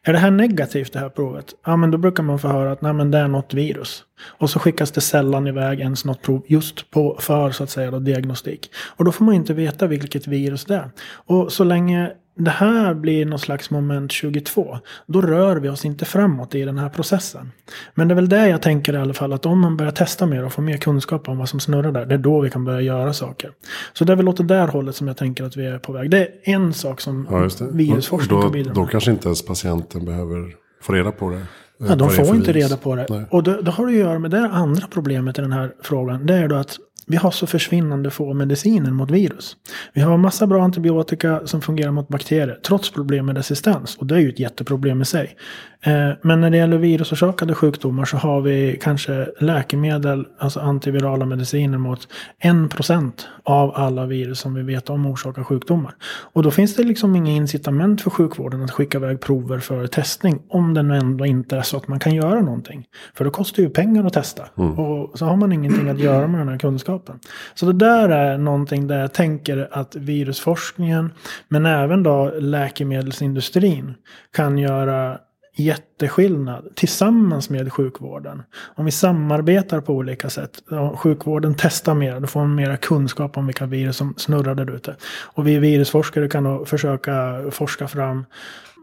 Är 0.04 0.12
det 0.12 0.18
här 0.18 0.30
negativt 0.30 0.92
det 0.92 0.98
här 0.98 1.08
provet? 1.08 1.54
Ja 1.66 1.76
men 1.76 1.90
då 1.90 1.98
brukar 1.98 2.22
man 2.22 2.38
få 2.38 2.48
höra 2.48 2.72
att 2.72 2.82
nej, 2.82 2.92
men 2.92 3.10
det 3.10 3.18
är 3.18 3.28
något 3.28 3.54
virus. 3.54 4.04
Och 4.24 4.50
så 4.50 4.58
skickas 4.58 4.90
det 4.90 5.00
sällan 5.00 5.46
iväg 5.46 5.80
ens 5.80 6.04
något 6.04 6.22
prov 6.22 6.42
just 6.46 6.90
på, 6.90 7.16
för 7.20 7.50
så 7.50 7.64
att 7.64 7.70
säga 7.70 7.90
då, 7.90 7.98
diagnostik. 7.98 8.70
Och 8.96 9.04
då 9.04 9.12
får 9.12 9.24
man 9.24 9.34
inte 9.34 9.54
veta 9.54 9.86
vilket 9.86 10.26
virus 10.26 10.64
det 10.64 10.74
är. 10.74 10.90
Och 11.26 11.52
så 11.52 11.64
länge 11.64 12.12
det 12.34 12.50
här 12.50 12.94
blir 12.94 13.26
någon 13.26 13.38
slags 13.38 13.70
moment 13.70 14.12
22. 14.12 14.78
Då 15.06 15.20
rör 15.20 15.56
vi 15.56 15.68
oss 15.68 15.84
inte 15.84 16.04
framåt 16.04 16.54
i 16.54 16.64
den 16.64 16.78
här 16.78 16.88
processen. 16.88 17.52
Men 17.94 18.08
det 18.08 18.12
är 18.12 18.16
väl 18.16 18.28
det 18.28 18.48
jag 18.48 18.62
tänker 18.62 18.92
i 18.92 18.96
alla 18.96 19.14
fall. 19.14 19.32
Att 19.32 19.46
om 19.46 19.60
man 19.60 19.76
börjar 19.76 19.92
testa 19.92 20.26
mer 20.26 20.44
och 20.44 20.52
få 20.52 20.60
mer 20.60 20.76
kunskap 20.76 21.28
om 21.28 21.38
vad 21.38 21.48
som 21.48 21.60
snurrar 21.60 21.92
där. 21.92 22.06
Det 22.06 22.14
är 22.14 22.18
då 22.18 22.40
vi 22.40 22.50
kan 22.50 22.64
börja 22.64 22.80
göra 22.80 23.12
saker. 23.12 23.50
Så 23.92 24.04
det 24.04 24.12
är 24.12 24.16
väl 24.16 24.28
åt 24.28 24.36
det 24.36 24.44
där 24.44 24.68
hållet 24.68 24.96
som 24.96 25.06
jag 25.08 25.16
tänker 25.16 25.44
att 25.44 25.56
vi 25.56 25.66
är 25.66 25.78
på 25.78 25.92
väg. 25.92 26.10
Det 26.10 26.18
är 26.18 26.28
en 26.44 26.72
sak 26.72 27.00
som 27.00 27.26
Ja, 27.30 27.48
virusforskning 27.72 28.38
Och 28.38 28.42
kan 28.42 28.52
då, 28.52 28.58
bidra 28.58 28.72
då 28.74 28.86
kanske 28.86 29.10
inte 29.10 29.28
ens 29.28 29.46
patienten 29.46 30.04
behöver 30.04 30.54
få 30.82 30.92
reda 30.92 31.12
på 31.12 31.30
det. 31.30 31.46
Ja, 31.78 31.96
de 31.96 32.10
får 32.10 32.36
inte 32.36 32.52
reda 32.52 32.76
på 32.76 32.96
det. 32.96 33.06
Nej. 33.08 33.24
Och 33.30 33.42
det, 33.42 33.62
det 33.62 33.70
har 33.70 33.86
att 33.86 33.92
göra 33.92 34.18
med 34.18 34.30
det 34.30 34.48
andra 34.48 34.86
problemet 34.90 35.38
i 35.38 35.42
den 35.42 35.52
här 35.52 35.72
frågan. 35.82 36.26
Det 36.26 36.34
är 36.34 36.48
då 36.48 36.56
att 36.56 36.78
vi 37.06 37.16
har 37.16 37.30
så 37.30 37.46
försvinnande 37.46 38.10
få 38.10 38.34
mediciner 38.34 38.90
mot 38.90 39.10
virus. 39.10 39.56
Vi 39.92 40.00
har 40.00 40.16
massa 40.16 40.46
bra 40.46 40.62
antibiotika 40.62 41.46
som 41.46 41.62
fungerar 41.62 41.90
mot 41.90 42.08
bakterier 42.08 42.58
trots 42.66 42.90
problem 42.90 43.26
med 43.26 43.36
resistens. 43.36 43.96
Och 43.96 44.06
det 44.06 44.14
är 44.14 44.18
ju 44.18 44.28
ett 44.28 44.38
jätteproblem 44.38 45.02
i 45.02 45.04
sig. 45.04 45.36
Eh, 45.86 46.10
men 46.22 46.40
när 46.40 46.50
det 46.50 46.56
gäller 46.56 46.78
virusorsakade 46.78 47.54
sjukdomar 47.54 48.04
så 48.04 48.16
har 48.16 48.40
vi 48.40 48.78
kanske 48.82 49.28
läkemedel, 49.40 50.26
alltså 50.38 50.60
antivirala 50.60 51.26
mediciner 51.26 51.78
mot 51.78 52.08
1% 52.42 53.12
av 53.42 53.72
alla 53.74 54.06
virus 54.06 54.38
som 54.38 54.54
vi 54.54 54.62
vet 54.62 54.90
om 54.90 55.06
orsakar 55.06 55.44
sjukdomar. 55.44 55.94
Och 56.32 56.42
då 56.42 56.50
finns 56.50 56.76
det 56.76 56.82
liksom 56.82 57.16
inga 57.16 57.32
incitament 57.32 58.02
för 58.02 58.10
sjukvården 58.10 58.62
att 58.62 58.70
skicka 58.70 58.98
iväg 58.98 59.20
prover 59.20 59.58
för 59.58 59.86
testning. 59.86 60.42
Om 60.48 60.74
det 60.74 60.82
nu 60.82 60.96
ändå 60.96 61.26
inte 61.26 61.56
är 61.56 61.62
så 61.62 61.76
att 61.76 61.88
man 61.88 61.98
kan 61.98 62.14
göra 62.14 62.40
någonting. 62.40 62.84
För 63.14 63.24
det 63.24 63.30
kostar 63.30 63.62
ju 63.62 63.70
pengar 63.70 64.04
att 64.04 64.12
testa. 64.12 64.44
Mm. 64.58 64.78
Och 64.78 65.18
så 65.18 65.24
har 65.24 65.36
man 65.36 65.52
ingenting 65.52 65.88
att 65.88 65.98
göra 65.98 66.26
med 66.26 66.40
den 66.40 66.48
här 66.48 66.58
kunskapen. 66.58 67.18
Så 67.54 67.66
det 67.66 67.72
där 67.72 68.08
är 68.08 68.38
någonting 68.38 68.86
där 68.86 69.00
jag 69.00 69.12
tänker 69.12 69.68
att 69.72 69.96
virusforskningen, 69.96 71.12
men 71.48 71.66
även 71.66 72.02
då 72.02 72.32
läkemedelsindustrin 72.38 73.94
kan 74.36 74.58
göra 74.58 75.18
jätteskillnad 75.54 76.68
tillsammans 76.74 77.50
med 77.50 77.72
sjukvården. 77.72 78.42
Om 78.74 78.84
vi 78.84 78.90
samarbetar 78.90 79.80
på 79.80 79.94
olika 79.94 80.30
sätt. 80.30 80.62
Sjukvården 80.96 81.54
testar 81.58 81.94
mer. 81.94 82.20
Då 82.20 82.26
får 82.26 82.40
man 82.40 82.54
mera 82.54 82.76
kunskap 82.76 83.36
om 83.36 83.46
vilka 83.46 83.66
virus 83.66 83.96
som 83.96 84.14
snurrar 84.16 84.54
där 84.54 84.74
ute. 84.74 84.96
Och 85.34 85.46
vi 85.46 85.58
virusforskare 85.58 86.28
kan 86.28 86.44
då 86.44 86.64
försöka 86.64 87.44
forska 87.50 87.88
fram 87.88 88.24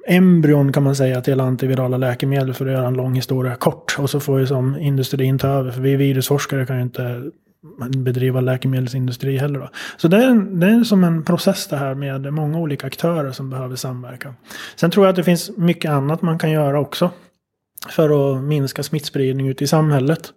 embryon 0.07 0.73
kan 0.73 0.83
man 0.83 0.95
säga 0.95 1.21
till 1.21 1.39
antivirala 1.39 1.97
läkemedel 1.97 2.53
för 2.53 2.65
att 2.65 2.71
göra 2.71 2.87
en 2.87 2.93
lång 2.93 3.15
historia 3.15 3.55
kort. 3.55 3.95
Och 3.99 4.09
så 4.09 4.19
får 4.19 4.39
ju 4.39 4.47
som 4.47 4.77
industrin 4.77 5.39
ta 5.39 5.47
över. 5.47 5.71
För 5.71 5.81
vi 5.81 5.95
virusforskare 5.95 6.65
kan 6.65 6.75
ju 6.75 6.81
inte 6.81 7.31
bedriva 7.97 8.41
läkemedelsindustri 8.41 9.37
heller. 9.37 9.59
Då. 9.59 9.69
Så 9.97 10.07
det 10.07 10.17
är, 10.17 10.59
det 10.59 10.67
är 10.67 10.83
som 10.83 11.03
en 11.03 11.23
process 11.23 11.67
det 11.67 11.77
här 11.77 11.95
med 11.95 12.33
många 12.33 12.59
olika 12.59 12.87
aktörer 12.87 13.31
som 13.31 13.49
behöver 13.49 13.75
samverka. 13.75 14.33
Sen 14.75 14.91
tror 14.91 15.05
jag 15.05 15.09
att 15.09 15.15
det 15.15 15.23
finns 15.23 15.57
mycket 15.57 15.91
annat 15.91 16.21
man 16.21 16.39
kan 16.39 16.51
göra 16.51 16.79
också. 16.79 17.11
För 17.87 18.35
att 18.37 18.43
minska 18.43 18.83
smittspridning 18.83 19.47
ute 19.47 19.63
i 19.63 19.67
samhället. 19.67 20.33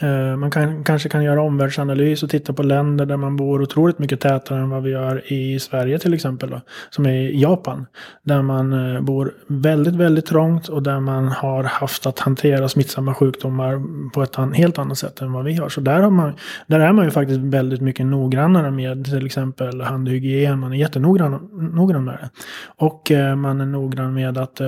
Eh, 0.00 0.36
man 0.36 0.50
kan, 0.50 0.84
kanske 0.84 1.08
kan 1.08 1.24
göra 1.24 1.42
omvärldsanalys 1.42 2.22
och 2.22 2.30
titta 2.30 2.52
på 2.52 2.62
länder 2.62 3.06
där 3.06 3.16
man 3.16 3.36
bor 3.36 3.62
otroligt 3.62 3.98
mycket 3.98 4.20
tätare 4.20 4.58
än 4.58 4.70
vad 4.70 4.82
vi 4.82 4.90
gör 4.90 5.32
i 5.32 5.58
Sverige 5.60 5.98
till 5.98 6.14
exempel. 6.14 6.50
Då, 6.50 6.60
som 6.90 7.06
är 7.06 7.40
Japan. 7.40 7.86
Där 8.22 8.42
man 8.42 8.94
eh, 8.94 9.00
bor 9.00 9.34
väldigt, 9.46 9.94
väldigt 9.94 10.26
trångt 10.26 10.68
och 10.68 10.82
där 10.82 11.00
man 11.00 11.28
har 11.28 11.64
haft 11.64 12.06
att 12.06 12.18
hantera 12.18 12.68
smittsamma 12.68 13.14
sjukdomar 13.14 13.82
på 14.10 14.22
ett 14.22 14.36
helt 14.54 14.78
annat 14.78 14.98
sätt 14.98 15.20
än 15.20 15.32
vad 15.32 15.44
vi 15.44 15.54
har. 15.54 15.68
Så 15.68 15.80
där, 15.80 16.00
har 16.00 16.10
man, 16.10 16.32
där 16.66 16.80
är 16.80 16.92
man 16.92 17.04
ju 17.04 17.10
faktiskt 17.10 17.40
väldigt 17.40 17.80
mycket 17.80 18.06
noggrannare 18.06 18.70
med 18.70 19.04
till 19.04 19.26
exempel 19.26 19.80
handhygien. 19.80 20.58
Man 20.58 20.72
är 20.72 20.76
jättenoggrann 20.76 22.04
med 22.04 22.14
det. 22.14 22.30
Och 22.66 23.10
eh, 23.10 23.36
man 23.36 23.60
är 23.60 23.66
noggrann 23.66 24.14
med 24.14 24.38
att 24.38 24.60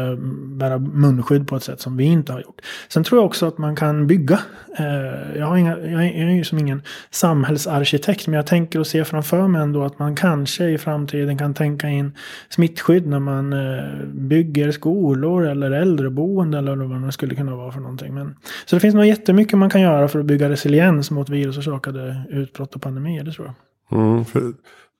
bära 0.44 0.78
munskydd 0.78 1.48
på 1.48 1.56
ett 1.56 1.62
sätt 1.62 1.80
som 1.80 1.96
vi 1.96 2.09
inte 2.10 2.32
har 2.32 2.40
gjort. 2.40 2.60
Sen 2.88 3.04
tror 3.04 3.20
jag 3.20 3.26
också 3.26 3.46
att 3.46 3.58
man 3.58 3.76
kan 3.76 4.06
bygga 4.06 4.40
eh, 4.78 5.38
jag, 5.38 5.46
har 5.46 5.56
inga, 5.56 5.78
jag 5.78 6.04
är 6.04 6.30
ju 6.30 6.44
som 6.44 6.58
ingen 6.58 6.82
samhällsarkitekt. 7.10 8.26
Men 8.26 8.36
jag 8.36 8.46
tänker 8.46 8.78
och 8.78 8.86
ser 8.86 9.04
framför 9.04 9.48
mig 9.48 9.62
ändå 9.62 9.82
att 9.84 9.98
man 9.98 10.16
kanske 10.16 10.64
i 10.64 10.78
framtiden 10.78 11.38
kan 11.38 11.54
tänka 11.54 11.88
in 11.88 12.16
smittskydd 12.48 13.06
när 13.06 13.18
man 13.18 13.52
eh, 13.52 14.06
bygger 14.06 14.72
skolor 14.72 15.46
eller 15.46 15.70
äldreboende 15.70 16.58
eller 16.58 16.76
vad 16.76 17.02
det 17.02 17.12
skulle 17.12 17.34
kunna 17.34 17.56
vara 17.56 17.72
för 17.72 17.80
någonting. 17.80 18.14
Men, 18.14 18.36
så 18.66 18.76
det 18.76 18.80
finns 18.80 18.94
nog 18.94 19.04
jättemycket 19.04 19.58
man 19.58 19.70
kan 19.70 19.80
göra 19.80 20.08
för 20.08 20.18
att 20.18 20.26
bygga 20.26 20.48
resiliens 20.48 21.10
mot 21.10 21.28
virusorsakade 21.28 22.24
utbrott 22.30 22.74
och 22.74 22.82
pandemier. 22.82 23.24
Det 23.24 23.32
tror 23.32 23.46
jag. 23.46 23.54
Mm, 23.98 24.24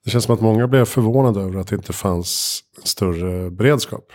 det 0.04 0.10
känns 0.10 0.24
som 0.24 0.34
att 0.34 0.40
många 0.40 0.68
blev 0.68 0.84
förvånade 0.84 1.40
över 1.40 1.60
att 1.60 1.68
det 1.68 1.76
inte 1.76 1.92
fanns 1.92 2.60
större 2.84 3.50
beredskap. 3.50 4.12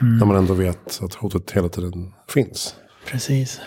Mm. 0.00 0.18
När 0.18 0.26
man 0.26 0.36
ändå 0.36 0.54
vet 0.54 1.00
att 1.02 1.14
hotet 1.14 1.50
hela 1.50 1.68
tiden 1.68 2.12
finns. 2.28 2.74
Precis. 3.06 3.60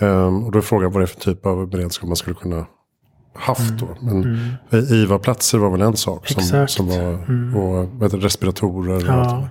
Um, 0.00 0.44
och 0.44 0.52
då 0.52 0.58
är 0.58 0.62
frågan 0.62 0.92
vad 0.92 1.00
det 1.00 1.04
är 1.04 1.06
för 1.06 1.20
typ 1.20 1.46
av 1.46 1.68
beredskap 1.68 2.08
man 2.08 2.16
skulle 2.16 2.36
kunna 2.36 2.66
haft 3.34 3.78
då. 3.78 3.96
Men 4.00 4.22
mm. 4.22 4.84
IVA-platser 4.90 5.58
var 5.58 5.70
väl 5.70 5.80
en 5.82 5.96
sak. 5.96 6.28
Som, 6.28 6.68
som 6.68 6.86
var, 6.86 6.98
mm. 6.98 7.56
och 7.56 8.04
heter, 8.04 8.18
respiratorer. 8.18 9.04
Ja. 9.06 9.38
Och. 9.38 9.48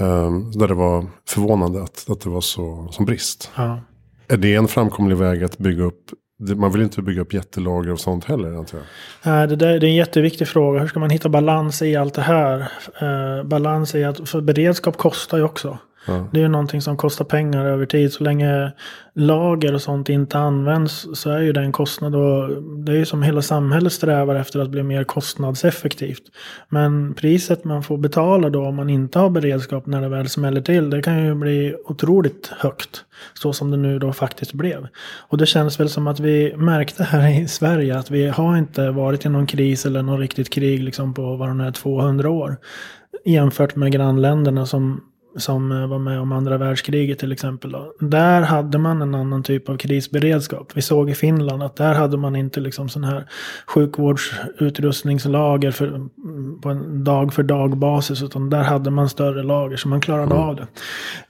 Um, 0.00 0.50
där 0.50 0.68
det 0.68 0.74
var 0.74 1.06
förvånande 1.28 1.82
att, 1.82 2.10
att 2.10 2.20
det 2.20 2.30
var 2.30 2.40
så 2.40 2.88
som 2.90 3.04
brist. 3.04 3.50
Ja. 3.56 3.80
Är 4.28 4.36
det 4.36 4.54
en 4.54 4.68
framkomlig 4.68 5.16
väg 5.16 5.44
att 5.44 5.58
bygga 5.58 5.84
upp 5.84 6.10
man 6.56 6.72
vill 6.72 6.82
inte 6.82 7.02
bygga 7.02 7.20
upp 7.22 7.34
jättelager 7.34 7.92
och 7.92 8.00
sånt 8.00 8.24
heller 8.24 8.48
antar 8.58 8.78
jag. 8.78 8.86
Nej, 9.32 9.48
det, 9.48 9.56
där, 9.56 9.80
det 9.80 9.86
är 9.86 9.88
en 9.88 9.94
jätteviktig 9.94 10.48
fråga. 10.48 10.80
Hur 10.80 10.88
ska 10.88 11.00
man 11.00 11.10
hitta 11.10 11.28
balans 11.28 11.82
i 11.82 11.96
allt 11.96 12.14
det 12.14 12.22
här? 12.22 12.60
Eh, 13.00 13.44
balans 13.44 13.94
i 13.94 14.04
att, 14.04 14.28
för 14.28 14.40
beredskap 14.40 14.96
kostar 14.96 15.38
ju 15.38 15.44
också. 15.44 15.78
Ja. 16.06 16.28
Det 16.32 16.38
är 16.38 16.42
ju 16.42 16.48
någonting 16.48 16.80
som 16.80 16.96
kostar 16.96 17.24
pengar 17.24 17.64
över 17.64 17.86
tid. 17.86 18.12
Så 18.12 18.24
länge 18.24 18.72
lager 19.14 19.74
och 19.74 19.82
sånt 19.82 20.08
inte 20.08 20.38
används 20.38 21.06
så 21.14 21.30
är 21.30 21.40
ju 21.40 21.52
det 21.52 21.60
en 21.60 21.72
kostnad. 21.72 22.14
Och 22.14 22.62
det 22.62 22.92
är 22.92 22.96
ju 22.96 23.04
som 23.04 23.22
hela 23.22 23.42
samhället 23.42 23.92
strävar 23.92 24.34
efter 24.34 24.60
att 24.60 24.70
bli 24.70 24.82
mer 24.82 25.04
kostnadseffektivt. 25.04 26.22
Men 26.68 27.14
priset 27.14 27.64
man 27.64 27.82
får 27.82 27.98
betala 27.98 28.50
då 28.50 28.66
om 28.66 28.74
man 28.74 28.90
inte 28.90 29.18
har 29.18 29.30
beredskap 29.30 29.86
när 29.86 30.00
det 30.00 30.08
väl 30.08 30.28
smäller 30.28 30.60
till. 30.60 30.90
Det 30.90 31.02
kan 31.02 31.24
ju 31.24 31.34
bli 31.34 31.74
otroligt 31.84 32.52
högt. 32.58 33.04
Så 33.34 33.52
som 33.52 33.70
det 33.70 33.76
nu 33.76 33.98
då 33.98 34.12
faktiskt 34.12 34.52
blev. 34.52 34.88
Och 35.28 35.38
det 35.38 35.46
känns 35.46 35.80
väl 35.80 35.88
som 35.88 36.06
att 36.06 36.20
vi 36.20 36.56
märkte 36.56 37.04
här 37.04 37.40
i 37.40 37.48
Sverige 37.48 37.98
att 37.98 38.10
vi 38.10 38.28
har 38.28 38.56
inte 38.56 38.90
varit 38.90 39.26
i 39.26 39.28
någon 39.28 39.46
kris 39.46 39.86
eller 39.86 40.02
någon 40.02 40.20
riktigt 40.20 40.50
krig 40.50 40.82
liksom 40.82 41.14
på 41.14 41.36
vad 41.36 41.48
de 41.48 41.60
är 41.60 41.70
200 41.70 42.30
år. 42.30 42.56
Jämfört 43.24 43.76
med 43.76 43.92
grannländerna 43.92 44.66
som 44.66 45.00
som 45.36 45.72
eh, 45.72 45.86
var 45.86 45.98
med 45.98 46.20
om 46.20 46.32
andra 46.32 46.58
världskriget 46.58 47.18
till 47.18 47.32
exempel. 47.32 47.72
Då. 47.72 47.92
Där 48.00 48.42
hade 48.42 48.78
man 48.78 49.02
en 49.02 49.14
annan 49.14 49.42
typ 49.42 49.68
av 49.68 49.76
krisberedskap. 49.76 50.72
Vi 50.74 50.82
såg 50.82 51.10
i 51.10 51.14
Finland 51.14 51.62
att 51.62 51.76
där 51.76 51.94
hade 51.94 52.16
man 52.16 52.36
inte 52.36 52.60
liksom 52.60 52.88
sån 52.88 53.04
här 53.04 53.26
sjukvårdsutrustningslager 53.66 55.70
för, 55.70 56.08
på 56.62 56.68
en 56.68 57.04
dag 57.04 57.34
för 57.34 57.42
dag 57.42 57.76
basis. 57.76 58.22
Utan 58.22 58.50
där 58.50 58.62
hade 58.62 58.90
man 58.90 59.08
större 59.08 59.42
lager 59.42 59.76
så 59.76 59.88
man 59.88 60.00
klarade 60.00 60.34
mm. 60.34 60.38
av 60.38 60.56
det. 60.56 60.66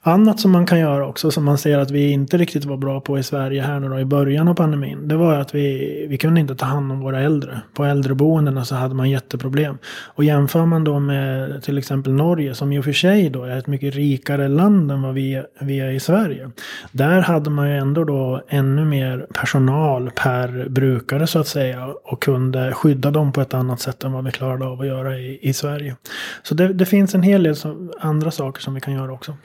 Annat 0.01 0.41
som 0.41 0.51
man 0.51 0.67
kan 0.67 0.79
göra 0.79 1.09
också 1.09 1.31
som 1.31 1.45
man 1.45 1.59
ser 1.59 1.79
att 1.79 1.91
vi 1.91 2.11
inte 2.11 2.37
riktigt 2.37 2.65
var 2.65 2.77
bra 2.77 3.01
på 3.01 3.19
i 3.19 3.23
Sverige 3.23 3.63
här 3.63 3.81
nu 3.81 3.89
då 3.89 4.01
i 4.01 4.05
början 4.05 4.49
av 4.49 4.55
pandemin. 4.55 5.09
Det 5.09 5.17
var 5.17 5.35
att 5.35 5.55
vi, 5.55 6.07
vi 6.09 6.19
kunde 6.19 6.41
inte 6.41 6.55
ta 6.55 6.67
hand 6.67 6.93
om 6.93 7.01
våra 7.01 7.21
äldre. 7.21 7.61
På 7.75 7.85
äldreboendena 7.85 8.65
så 8.65 8.75
hade 8.75 8.95
man 8.95 9.11
jätteproblem. 9.11 9.79
Och 10.15 10.25
jämför 10.25 10.67
man 10.67 10.85
då 10.85 10.99
med 10.99 11.63
till 11.63 11.79
exempel 11.79 12.13
Norge 12.13 12.55
som 12.55 12.73
i 12.73 12.79
och 12.79 12.85
för 12.85 12.93
sig 12.93 13.31
då 13.31 13.45
är 13.45 13.59
ett 13.59 13.67
mycket 13.67 13.92
rikare 13.93 14.49
land 14.49 14.93
än 14.93 15.03
vad 15.03 15.15
vi, 15.15 15.43
vi 15.61 15.81
är 15.81 15.91
i 15.91 16.01
Sverige. 16.01 16.51
Där 16.93 17.21
hade 17.21 17.51
man 17.51 17.71
ju 17.71 17.77
ändå 17.77 18.05
då 18.05 18.43
ännu 18.49 18.85
mer 18.85 19.27
personal 19.35 20.11
per 20.11 20.69
brukare 20.69 21.27
så 21.27 21.39
att 21.39 21.49
säga. 21.49 21.87
Och 22.05 22.23
kunde 22.23 22.73
skydda 22.73 23.11
dem 23.11 23.33
på 23.33 23.41
ett 23.41 23.55
annat 23.55 23.81
sätt 23.81 24.05
än 24.05 24.13
vad 24.13 24.25
vi 24.25 24.31
klarade 24.31 24.65
av 24.65 24.81
att 24.81 24.87
göra 24.87 25.19
i, 25.19 25.39
i 25.43 25.53
Sverige. 25.53 25.97
Så 26.43 26.55
det, 26.55 26.73
det 26.73 26.87
finns 26.87 27.15
en 27.15 27.23
hel 27.23 27.43
del 27.43 27.57
som, 27.57 27.93
andra 28.01 28.31
saker 28.31 28.63
som 28.63 28.75
vi 28.75 28.81
kan 28.81 28.95
göra 28.95 29.13
också. 29.13 29.37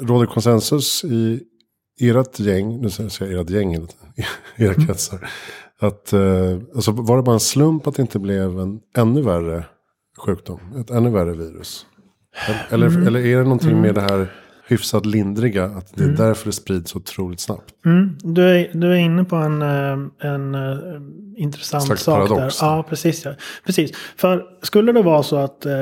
Råder 0.00 0.26
konsensus 0.26 1.04
i 1.04 1.42
ert 2.00 2.40
gäng, 2.40 2.80
nu 2.80 2.90
säger 2.90 3.32
jag 3.32 3.40
ert 3.40 3.50
gäng, 3.50 3.74
era 4.56 4.72
mm. 4.74 4.86
kretsar. 4.86 5.16
Mm. 5.16 5.28
Att, 5.80 6.12
eh, 6.12 6.74
alltså 6.74 6.92
var 6.92 7.16
det 7.16 7.22
bara 7.22 7.34
en 7.34 7.40
slump 7.40 7.86
att 7.86 7.94
det 7.94 8.02
inte 8.02 8.18
blev 8.18 8.60
en 8.60 8.80
ännu 8.96 9.22
värre 9.22 9.64
sjukdom? 10.18 10.60
Ett 10.80 10.90
ännu 10.90 11.10
värre 11.10 11.32
virus? 11.32 11.86
Eller, 12.68 12.86
mm. 12.86 13.06
eller 13.06 13.20
är 13.20 13.36
det 13.36 13.42
någonting 13.42 13.70
mm. 13.70 13.82
med 13.82 13.94
det 13.94 14.00
här 14.00 14.28
hyfsat 14.66 15.06
lindriga. 15.06 15.64
Att 15.64 15.94
det 15.94 16.02
är 16.02 16.04
mm. 16.04 16.16
därför 16.16 16.46
det 16.46 16.52
sprids 16.52 16.90
så 16.90 16.98
otroligt 16.98 17.40
snabbt. 17.40 17.74
Mm. 17.84 18.16
Du, 18.22 18.42
är, 18.42 18.70
du 18.72 18.92
är 18.92 18.96
inne 18.96 19.24
på 19.24 19.36
en, 19.36 19.62
eh, 19.62 19.68
en, 19.68 20.10
en 20.20 20.54
eh, 20.54 21.42
intressant 21.42 21.84
Slags 21.84 22.02
sak 22.02 22.28
paradox, 22.28 22.58
där. 22.58 22.66
Ja, 22.66 22.82
precis, 22.88 23.24
ja, 23.24 23.34
precis. 23.66 23.92
För 24.16 24.44
skulle 24.62 24.92
det 24.92 25.02
vara 25.02 25.22
så 25.22 25.36
att, 25.36 25.66
eh, 25.66 25.72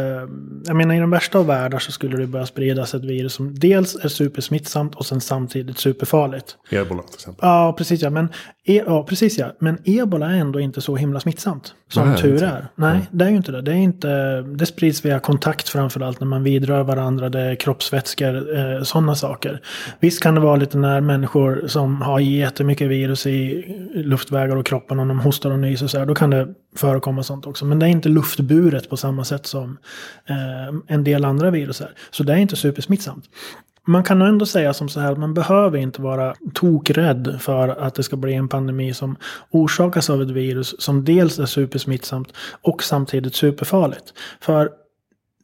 jag 0.66 0.76
menar 0.76 0.94
i 0.94 0.98
den 0.98 1.10
värsta 1.10 1.38
av 1.38 1.46
världar 1.46 1.78
så 1.78 1.92
skulle 1.92 2.16
det 2.16 2.26
börja 2.26 2.46
spridas 2.46 2.94
ett 2.94 3.04
virus 3.04 3.34
som 3.34 3.58
dels 3.58 3.94
är 3.94 4.08
supersmittsamt 4.08 4.94
och 4.94 5.06
sen 5.06 5.20
samtidigt 5.20 5.78
superfarligt. 5.78 6.56
Ebola 6.70 7.02
till 7.02 7.14
exempel. 7.14 7.48
Ja, 7.48 7.74
precis 7.78 8.02
ja. 8.02 8.10
Men, 8.10 8.28
e, 8.66 8.82
ja, 8.86 9.04
precis 9.04 9.38
ja. 9.38 9.52
Men 9.58 9.78
ebola 9.84 10.26
är 10.26 10.38
ändå 10.38 10.60
inte 10.60 10.80
så 10.80 10.96
himla 10.96 11.20
smittsamt. 11.20 11.74
Som 11.88 12.08
Nej, 12.08 12.18
tur 12.18 12.42
är. 12.42 12.66
Nej, 12.74 12.90
mm. 12.90 13.06
det 13.10 13.24
är 13.24 13.28
ju 13.28 13.36
inte 13.36 13.52
det. 13.52 13.62
Det, 13.62 13.72
är 13.72 13.76
inte, 13.76 14.42
det 14.42 14.66
sprids 14.66 15.04
via 15.04 15.20
kontakt 15.20 15.68
framförallt 15.68 16.20
när 16.20 16.26
man 16.26 16.42
vidrör 16.42 16.82
varandra. 16.82 17.28
Det 17.28 17.40
är 17.40 17.54
kroppsvätskor, 17.54 18.58
eh, 18.58 18.82
sådana 18.82 19.14
saker. 19.14 19.60
Visst 20.00 20.22
kan 20.22 20.34
det 20.34 20.40
vara 20.40 20.56
lite 20.56 20.78
när 20.78 21.00
människor 21.00 21.64
som 21.66 22.02
har 22.02 22.20
jättemycket 22.20 22.88
virus 22.88 23.26
i 23.26 23.64
luftvägar 23.94 24.56
och 24.56 24.66
kroppen 24.66 25.00
och 25.00 25.06
de 25.06 25.20
hostar 25.20 25.32
hostar 25.32 25.50
och 25.50 25.58
nyser 25.58 25.86
så 25.86 25.98
här, 25.98 26.06
då 26.06 26.14
kan 26.14 26.30
det 26.30 26.54
förekomma 26.76 27.22
sånt 27.22 27.46
också. 27.46 27.64
Men 27.64 27.78
det 27.78 27.86
är 27.86 27.90
inte 27.90 28.08
luftburet 28.08 28.88
på 28.88 28.96
samma 28.96 29.24
sätt 29.24 29.46
som 29.46 29.78
eh, 30.28 30.74
en 30.86 31.04
del 31.04 31.24
andra 31.24 31.50
virus 31.50 31.80
är. 31.80 31.90
Så 32.10 32.22
det 32.22 32.32
är 32.32 32.36
inte 32.36 32.56
supersmittsamt 32.56 33.24
man 33.86 34.04
kan 34.04 34.18
nog 34.18 34.28
ändå 34.28 34.46
säga 34.46 34.74
som 34.74 34.88
så 34.88 35.00
här 35.00 35.12
att 35.12 35.18
man 35.18 35.34
behöver 35.34 35.78
inte 35.78 36.02
vara 36.02 36.34
tokrädd 36.54 37.38
för 37.40 37.68
att 37.68 37.94
det 37.94 38.02
ska 38.02 38.16
bli 38.16 38.34
en 38.34 38.48
pandemi 38.48 38.94
som 38.94 39.16
orsakas 39.50 40.10
av 40.10 40.22
ett 40.22 40.30
virus 40.30 40.74
som 40.78 41.04
dels 41.04 41.38
är 41.38 41.46
supersmittsamt 41.46 42.32
och 42.62 42.82
samtidigt 42.82 43.34
superfarligt. 43.34 44.14
För 44.40 44.70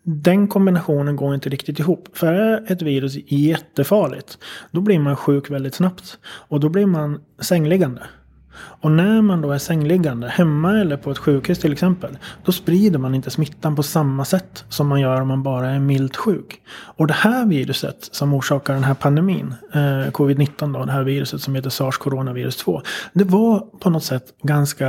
den 0.02 0.48
kombinationen 0.48 1.16
går 1.16 1.34
inte 1.34 1.48
riktigt 1.48 1.78
ihop. 1.78 2.08
För 2.12 2.32
är 2.32 2.72
ett 2.72 2.82
virus 2.82 3.14
jättefarligt, 3.26 4.38
då 4.70 4.80
blir 4.80 4.98
man 4.98 5.16
sjuk 5.16 5.50
väldigt 5.50 5.74
snabbt. 5.74 6.18
Och 6.24 6.60
då 6.60 6.68
blir 6.68 6.86
man 6.86 7.20
sängliggande. 7.40 8.02
Och 8.58 8.90
när 8.90 9.22
man 9.22 9.40
då 9.40 9.52
är 9.52 9.58
sängliggande, 9.58 10.28
hemma 10.28 10.80
eller 10.80 10.96
på 10.96 11.10
ett 11.10 11.18
sjukhus 11.18 11.58
till 11.58 11.72
exempel, 11.72 12.18
då 12.44 12.52
sprider 12.52 12.98
man 12.98 13.14
inte 13.14 13.30
smittan 13.30 13.76
på 13.76 13.82
samma 13.82 14.24
sätt 14.24 14.64
som 14.68 14.86
man 14.86 15.00
gör 15.00 15.20
om 15.20 15.28
man 15.28 15.42
bara 15.42 15.70
är 15.70 15.78
milt 15.78 16.16
sjuk. 16.16 16.60
Och 16.70 17.06
det 17.06 17.14
här 17.14 17.46
viruset 17.46 18.08
som 18.12 18.34
orsakar 18.34 18.74
den 18.74 18.84
här 18.84 18.94
pandemin, 18.94 19.54
eh, 19.72 20.10
covid-19 20.10 20.72
då, 20.72 20.84
det 20.84 20.92
här 20.92 21.02
viruset 21.02 21.40
som 21.40 21.54
heter 21.54 21.70
sars 21.70 21.98
coronavirus 21.98 22.56
2, 22.56 22.82
det 23.12 23.24
var 23.24 23.60
på 23.80 23.90
något 23.90 24.04
sätt 24.04 24.24
ganska 24.42 24.88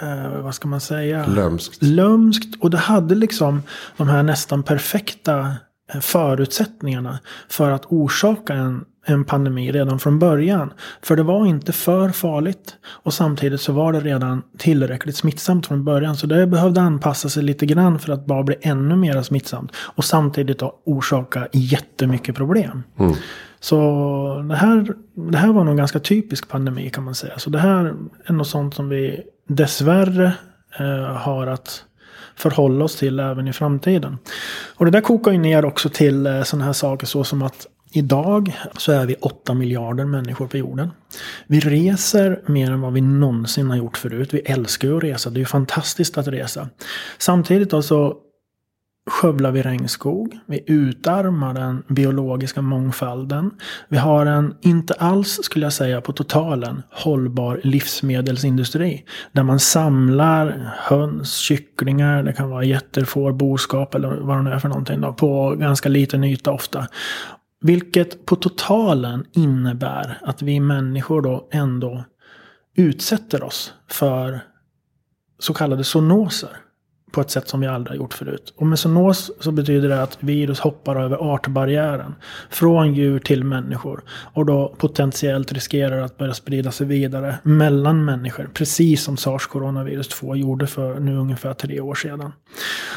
eh, 0.00 0.40
vad 0.42 0.54
ska 0.54 0.68
man 0.68 0.80
säga? 0.80 1.26
Lömskt. 1.26 1.82
Lömskt. 1.82 2.62
Och 2.62 2.70
det 2.70 2.78
hade 2.78 3.14
liksom 3.14 3.62
de 3.96 4.08
här 4.08 4.22
nästan 4.22 4.62
perfekta 4.62 5.54
förutsättningarna 6.00 7.18
för 7.48 7.70
att 7.70 7.84
orsaka 7.86 8.54
en, 8.54 8.84
en 9.06 9.24
pandemi 9.24 9.72
redan 9.72 9.98
från 9.98 10.18
början. 10.18 10.72
För 11.02 11.16
det 11.16 11.22
var 11.22 11.46
inte 11.46 11.72
för 11.72 12.08
farligt. 12.08 12.76
Och 12.84 13.14
samtidigt 13.14 13.60
så 13.60 13.72
var 13.72 13.92
det 13.92 14.00
redan 14.00 14.42
tillräckligt 14.58 15.16
smittsamt 15.16 15.66
från 15.66 15.84
början. 15.84 16.16
Så 16.16 16.26
det 16.26 16.46
behövde 16.46 16.80
anpassa 16.80 17.28
sig 17.28 17.42
lite 17.42 17.66
grann 17.66 17.98
för 17.98 18.12
att 18.12 18.26
bara 18.26 18.42
bli 18.42 18.56
ännu 18.60 18.96
mer 18.96 19.22
smittsamt. 19.22 19.72
Och 19.76 20.04
samtidigt 20.04 20.58
då 20.58 20.80
orsaka 20.84 21.48
jättemycket 21.52 22.36
problem. 22.36 22.82
Mm. 22.98 23.14
Så 23.60 23.76
det 24.48 24.56
här, 24.56 24.94
det 25.30 25.38
här 25.38 25.52
var 25.52 25.64
nog 25.64 25.70
en 25.70 25.76
ganska 25.76 25.98
typisk 25.98 26.48
pandemi 26.48 26.90
kan 26.90 27.04
man 27.04 27.14
säga. 27.14 27.38
Så 27.38 27.50
det 27.50 27.58
här 27.58 27.94
är 28.24 28.32
något 28.32 28.48
sånt 28.48 28.74
som 28.74 28.88
vi 28.88 29.20
dessvärre 29.48 30.32
eh, 30.78 31.16
har 31.16 31.46
att 31.46 31.84
förhålla 32.36 32.84
oss 32.84 32.96
till 32.96 33.20
även 33.20 33.48
i 33.48 33.52
framtiden. 33.52 34.18
Och 34.74 34.84
det 34.84 34.90
där 34.90 35.00
kokar 35.00 35.32
ju 35.32 35.38
ner 35.38 35.64
också 35.64 35.88
till 35.88 36.26
eh, 36.26 36.42
sådana 36.42 36.64
här 36.64 36.72
saker 36.72 37.06
så 37.06 37.24
som 37.24 37.42
att 37.42 37.66
idag 37.92 38.56
så 38.76 38.92
är 38.92 39.06
vi 39.06 39.14
8 39.20 39.54
miljarder 39.54 40.04
människor 40.04 40.46
på 40.46 40.56
jorden. 40.56 40.90
Vi 41.46 41.60
reser 41.60 42.42
mer 42.46 42.70
än 42.70 42.80
vad 42.80 42.92
vi 42.92 43.00
någonsin 43.00 43.70
har 43.70 43.76
gjort 43.76 43.96
förut. 43.96 44.34
Vi 44.34 44.38
älskar 44.38 44.88
ju 44.88 44.96
att 44.96 45.02
resa. 45.04 45.30
Det 45.30 45.36
är 45.36 45.40
ju 45.40 45.46
fantastiskt 45.46 46.18
att 46.18 46.28
resa. 46.28 46.68
Samtidigt 47.18 47.70
då 47.70 47.82
så 47.82 48.16
skövlar 49.10 49.50
vi 49.50 49.62
regnskog. 49.62 50.38
Vi 50.46 50.64
utarmar 50.66 51.54
den 51.54 51.82
biologiska 51.88 52.62
mångfalden. 52.62 53.50
Vi 53.88 53.96
har 53.96 54.26
en, 54.26 54.56
inte 54.60 54.94
alls 54.94 55.38
skulle 55.42 55.66
jag 55.66 55.72
säga 55.72 56.00
på 56.00 56.12
totalen, 56.12 56.82
hållbar 56.90 57.60
livsmedelsindustri. 57.64 59.04
Där 59.32 59.42
man 59.42 59.60
samlar 59.60 60.72
höns, 60.78 61.36
kycklingar, 61.36 62.22
det 62.22 62.32
kan 62.32 62.50
vara 62.50 62.64
getter, 62.64 63.04
får, 63.04 63.32
boskap 63.32 63.94
eller 63.94 64.08
vad 64.08 64.36
det 64.36 64.42
nu 64.42 64.50
är 64.50 64.58
för 64.58 64.68
någonting. 64.68 65.00
Då, 65.00 65.12
på 65.12 65.54
ganska 65.54 65.88
liten 65.88 66.24
yta 66.24 66.52
ofta. 66.52 66.86
Vilket 67.60 68.26
på 68.26 68.36
totalen 68.36 69.24
innebär 69.32 70.18
att 70.22 70.42
vi 70.42 70.60
människor 70.60 71.22
då 71.22 71.48
ändå 71.52 72.04
utsätter 72.76 73.42
oss 73.42 73.74
för 73.90 74.40
så 75.38 75.54
kallade 75.54 75.84
zoonoser 75.84 76.56
på 77.12 77.20
ett 77.20 77.30
sätt 77.30 77.48
som 77.48 77.60
vi 77.60 77.66
aldrig 77.66 77.90
har 77.90 77.96
gjort 78.04 78.14
förut. 78.14 78.54
Och 78.56 78.66
med 78.66 78.78
zoonos 78.78 79.30
så 79.40 79.52
betyder 79.52 79.88
det 79.88 80.02
att 80.02 80.18
virus 80.20 80.60
hoppar 80.60 80.96
över 80.96 81.16
artbarriären. 81.34 82.14
Från 82.50 82.94
djur 82.94 83.18
till 83.18 83.44
människor. 83.44 84.02
Och 84.08 84.46
då 84.46 84.74
potentiellt 84.78 85.52
riskerar 85.52 86.02
att 86.02 86.18
börja 86.18 86.34
sprida 86.34 86.70
sig 86.72 86.86
vidare 86.86 87.38
mellan 87.42 88.04
människor. 88.04 88.50
Precis 88.54 89.02
som 89.02 89.16
sars 89.16 89.46
coronavirus 89.46 90.08
2 90.08 90.36
gjorde 90.36 90.66
för 90.66 91.00
nu 91.00 91.16
ungefär 91.16 91.54
tre 91.54 91.80
år 91.80 91.94
sedan. 91.94 92.32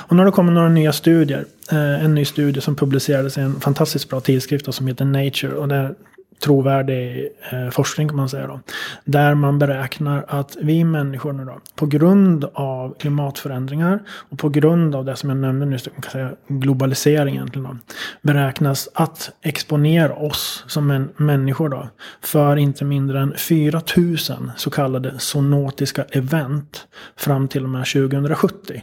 Och 0.07 0.15
nu 0.15 0.21
har 0.21 0.25
det 0.25 0.31
kommit 0.31 0.53
några 0.53 0.69
nya 0.69 0.93
studier. 0.93 1.45
Eh, 1.71 2.05
en 2.05 2.15
ny 2.15 2.25
studie 2.25 2.61
som 2.61 2.75
publicerades 2.75 3.37
i 3.37 3.41
en 3.41 3.59
fantastiskt 3.59 4.09
bra 4.09 4.19
tidskrift 4.19 4.73
som 4.73 4.87
heter 4.87 5.05
Nature. 5.05 5.53
Och 5.53 5.67
där 5.67 5.95
trovärdig 6.43 7.29
eh, 7.51 7.69
forskning 7.69 8.07
kan 8.07 8.17
man 8.17 8.29
säga 8.29 8.47
då. 8.47 8.59
Där 9.05 9.35
man 9.35 9.59
beräknar 9.59 10.25
att 10.27 10.57
vi 10.61 10.83
människor 10.83 11.33
nu 11.33 11.45
då, 11.45 11.59
på 11.75 11.85
grund 11.85 12.45
av 12.53 12.95
klimatförändringar 12.99 13.99
och 14.09 14.39
på 14.39 14.49
grund 14.49 14.95
av 14.95 15.05
det 15.05 15.15
som 15.15 15.29
jag 15.29 15.37
nämnde 15.37 15.65
nyss, 15.65 15.89
kan 16.01 16.11
säga 16.11 16.31
globalisering 16.47 17.35
egentligen 17.35 17.63
då, 17.63 17.77
beräknas 18.21 18.89
att 18.93 19.31
exponera 19.41 20.15
oss 20.15 20.63
som 20.67 20.91
en 20.91 21.09
människor 21.17 21.69
då 21.69 21.87
för 22.21 22.55
inte 22.55 22.85
mindre 22.85 23.19
än 23.19 23.33
4000 23.37 24.51
så 24.57 24.69
kallade 24.69 25.19
zoonotiska 25.19 26.03
event 26.03 26.87
fram 27.15 27.47
till 27.47 27.63
och 27.63 27.69
med 27.69 27.85
2070. 27.85 28.81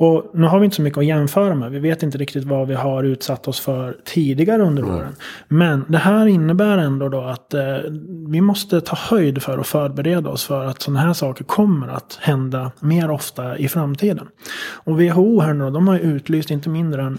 Och 0.00 0.30
nu 0.34 0.46
har 0.46 0.58
vi 0.58 0.64
inte 0.64 0.76
så 0.76 0.82
mycket 0.82 0.98
att 0.98 1.06
jämföra 1.06 1.54
med. 1.54 1.70
Vi 1.70 1.78
vet 1.78 2.02
inte 2.02 2.18
riktigt 2.18 2.44
vad 2.44 2.68
vi 2.68 2.74
har 2.74 3.04
utsatt 3.04 3.48
oss 3.48 3.60
för 3.60 3.96
tidigare 4.04 4.62
under 4.62 4.84
åren. 4.84 5.14
Men 5.48 5.84
det 5.88 5.98
här 5.98 6.26
innebär 6.26 6.78
ändå 6.80 7.08
då 7.08 7.20
att 7.20 7.54
eh, 7.54 7.76
vi 8.28 8.40
måste 8.40 8.80
ta 8.80 8.96
höjd 8.96 9.42
för 9.42 9.58
och 9.58 9.66
förbereda 9.66 10.30
oss 10.30 10.44
för 10.44 10.64
att 10.64 10.82
sådana 10.82 11.00
här 11.00 11.12
saker 11.12 11.44
kommer 11.44 11.88
att 11.88 12.18
hända 12.20 12.72
mer 12.80 13.10
ofta 13.10 13.58
i 13.58 13.68
framtiden. 13.68 14.28
Och 14.84 15.00
WHO 15.00 15.40
här 15.40 15.54
nu, 15.54 15.70
de 15.70 15.88
har 15.88 15.98
utlyst 15.98 16.50
inte 16.50 16.68
mindre 16.68 17.02
än 17.02 17.18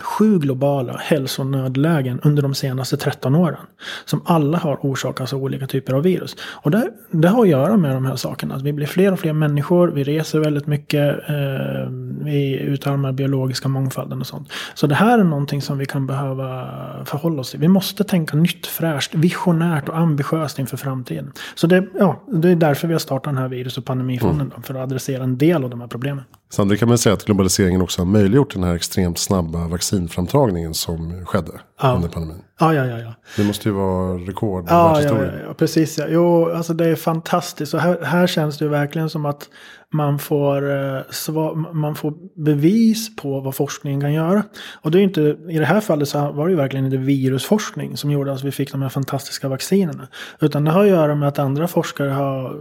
sju 0.00 0.38
globala 0.38 0.96
hälsonödlägen 0.96 2.20
under 2.22 2.42
de 2.42 2.54
senaste 2.54 2.96
13 2.96 3.34
åren. 3.34 3.60
Som 4.04 4.22
alla 4.24 4.58
har 4.58 4.78
orsakats 4.82 5.32
av 5.32 5.42
olika 5.42 5.66
typer 5.66 5.92
av 5.92 6.02
virus. 6.02 6.36
Och 6.40 6.70
det, 6.70 6.90
det 7.10 7.28
har 7.28 7.42
att 7.42 7.48
göra 7.48 7.76
med 7.76 7.94
de 7.94 8.06
här 8.06 8.16
sakerna. 8.16 8.54
Att 8.54 8.62
vi 8.62 8.72
blir 8.72 8.86
fler 8.86 9.12
och 9.12 9.18
fler 9.18 9.32
människor, 9.32 9.88
vi 9.88 10.04
reser 10.04 10.38
väldigt 10.38 10.66
mycket, 10.66 11.28
eh, 11.28 11.90
vi 12.20 12.58
utarmar 12.60 13.12
biologiska 13.12 13.68
mångfalden 13.68 14.20
och 14.20 14.26
sånt. 14.26 14.52
Så 14.74 14.86
det 14.86 14.94
här 14.94 15.18
är 15.18 15.24
någonting 15.24 15.62
som 15.62 15.78
vi 15.78 15.86
kan 15.86 16.06
behöva 16.06 16.70
förhålla 17.04 17.40
oss 17.40 17.50
till. 17.50 17.60
Vi 17.60 17.68
måste 17.68 18.04
tänka 18.04 18.36
nytt, 18.36 18.66
fräscht, 18.66 19.14
visionärt 19.14 19.88
och 19.88 19.98
ambitiöst 19.98 20.58
inför 20.58 20.76
framtiden. 20.76 21.32
Så 21.54 21.66
det, 21.66 21.86
ja, 21.98 22.22
det 22.32 22.50
är 22.50 22.56
därför 22.56 22.88
vi 22.88 22.94
har 22.94 22.98
startat 22.98 23.24
den 23.24 23.38
här 23.38 23.48
virus 23.48 23.78
och 23.78 23.84
pandemifonden. 23.84 24.40
Mm. 24.40 24.52
Då, 24.56 24.62
för 24.62 24.74
att 24.74 24.80
adressera 24.80 25.24
en 25.24 25.38
del 25.38 25.64
av 25.64 25.70
de 25.70 25.80
här 25.80 25.88
problemen. 25.88 26.24
Samtidigt 26.54 26.80
kan 26.80 26.88
man 26.88 26.98
säga 26.98 27.12
att 27.12 27.24
globaliseringen 27.24 27.82
också 27.82 28.00
har 28.00 28.06
möjliggjort 28.06 28.54
den 28.54 28.64
här 28.64 28.74
extremt 28.74 29.18
snabba 29.18 29.68
vaccinframtagningen 29.68 30.74
som 30.74 31.26
skedde 31.26 31.52
ja. 31.82 31.92
under 31.92 32.08
pandemin. 32.08 32.42
Ja, 32.60 32.74
ja, 32.74 32.84
ja, 32.84 32.98
ja. 32.98 33.14
Det 33.36 33.44
måste 33.44 33.68
ju 33.68 33.74
vara 33.74 34.14
rekord 34.18 34.64
ja, 34.68 35.02
ja, 35.02 35.08
ja, 35.08 35.24
ja, 35.46 35.54
precis. 35.54 35.98
Ja. 35.98 36.04
Jo, 36.08 36.50
alltså 36.50 36.74
det 36.74 36.86
är 36.86 36.96
fantastiskt. 36.96 37.74
Och 37.74 37.80
här, 37.80 37.98
här 38.02 38.26
känns 38.26 38.58
det 38.58 38.64
ju 38.64 38.70
verkligen 38.70 39.10
som 39.10 39.26
att 39.26 39.48
man 39.94 40.18
får, 40.18 40.70
eh, 40.70 41.54
man 41.72 41.94
får 41.94 42.14
bevis 42.44 43.16
på 43.16 43.40
vad 43.40 43.54
forskningen 43.54 44.00
kan 44.00 44.12
göra. 44.12 44.42
Och 44.82 44.90
det 44.90 44.98
är 44.98 45.02
inte, 45.02 45.20
i 45.48 45.58
det 45.58 45.64
här 45.64 45.80
fallet 45.80 46.08
så 46.08 46.32
var 46.32 46.46
det 46.46 46.50
ju 46.50 46.56
verkligen 46.56 46.84
inte 46.84 46.96
virusforskning 46.96 47.96
som 47.96 48.10
gjorde 48.10 48.32
att 48.32 48.44
vi 48.44 48.52
fick 48.52 48.72
de 48.72 48.82
här 48.82 48.88
fantastiska 48.88 49.48
vaccinerna. 49.48 50.08
Utan 50.40 50.64
det 50.64 50.70
har 50.70 50.82
att 50.82 50.88
göra 50.88 51.14
med 51.14 51.28
att 51.28 51.38
andra 51.38 51.68
forskare 51.68 52.10
har 52.10 52.56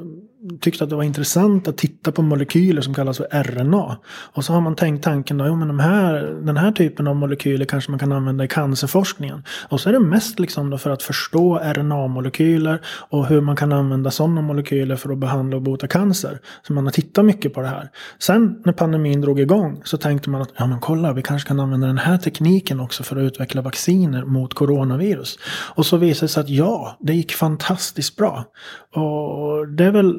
tyckt 0.61 0.81
att 0.81 0.89
det 0.89 0.95
var 0.95 1.03
intressant 1.03 1.67
att 1.67 1.77
titta 1.77 2.11
på 2.11 2.21
molekyler 2.21 2.81
som 2.81 2.93
kallas 2.93 3.17
för 3.17 3.27
RNA. 3.43 3.97
Och 4.07 4.45
så 4.45 4.53
har 4.53 4.61
man 4.61 4.75
tänkt 4.75 5.03
tanken 5.03 5.37
då, 5.37 5.47
jo 5.47 5.55
men 5.55 5.67
de 5.67 5.79
här, 5.79 6.35
den 6.41 6.57
här 6.57 6.71
typen 6.71 7.07
av 7.07 7.15
molekyler 7.15 7.65
kanske 7.65 7.91
man 7.91 7.99
kan 7.99 8.11
använda 8.11 8.43
i 8.43 8.47
cancerforskningen. 8.47 9.43
Och 9.69 9.81
så 9.81 9.89
är 9.89 9.93
det 9.93 9.99
mest 9.99 10.39
liksom 10.39 10.69
då 10.69 10.77
för 10.77 10.89
att 10.89 11.03
förstå 11.03 11.59
RNA-molekyler 11.59 12.79
och 12.85 13.27
hur 13.27 13.41
man 13.41 13.55
kan 13.55 13.71
använda 13.71 14.11
sådana 14.11 14.41
molekyler 14.41 14.95
för 14.95 15.09
att 15.11 15.17
behandla 15.17 15.55
och 15.55 15.61
bota 15.61 15.87
cancer. 15.87 16.39
Så 16.67 16.73
man 16.73 16.85
har 16.85 16.91
tittat 16.91 17.22
mycket 17.23 17.53
på 17.53 17.61
det 17.61 17.67
här. 17.67 17.89
Sen 18.19 18.61
när 18.65 18.73
pandemin 18.73 19.21
drog 19.21 19.39
igång 19.39 19.81
så 19.85 19.97
tänkte 19.97 20.29
man 20.29 20.41
att 20.41 20.49
ja 20.57 20.67
men 20.67 20.79
kolla, 20.79 21.13
vi 21.13 21.21
kanske 21.21 21.47
kan 21.47 21.59
använda 21.59 21.87
den 21.87 21.97
här 21.97 22.17
tekniken 22.17 22.79
också 22.79 23.03
för 23.03 23.15
att 23.15 23.21
utveckla 23.21 23.61
vacciner 23.61 24.25
mot 24.25 24.53
coronavirus. 24.53 25.39
Och 25.75 25.85
så 25.85 25.97
visade 25.97 26.25
det 26.25 26.29
sig 26.29 26.41
att 26.41 26.49
ja, 26.49 26.97
det 26.99 27.13
gick 27.13 27.33
fantastiskt 27.33 28.15
bra. 28.15 28.45
Och 28.93 29.67
det 29.67 29.85
är 29.85 29.91
väl 29.91 30.13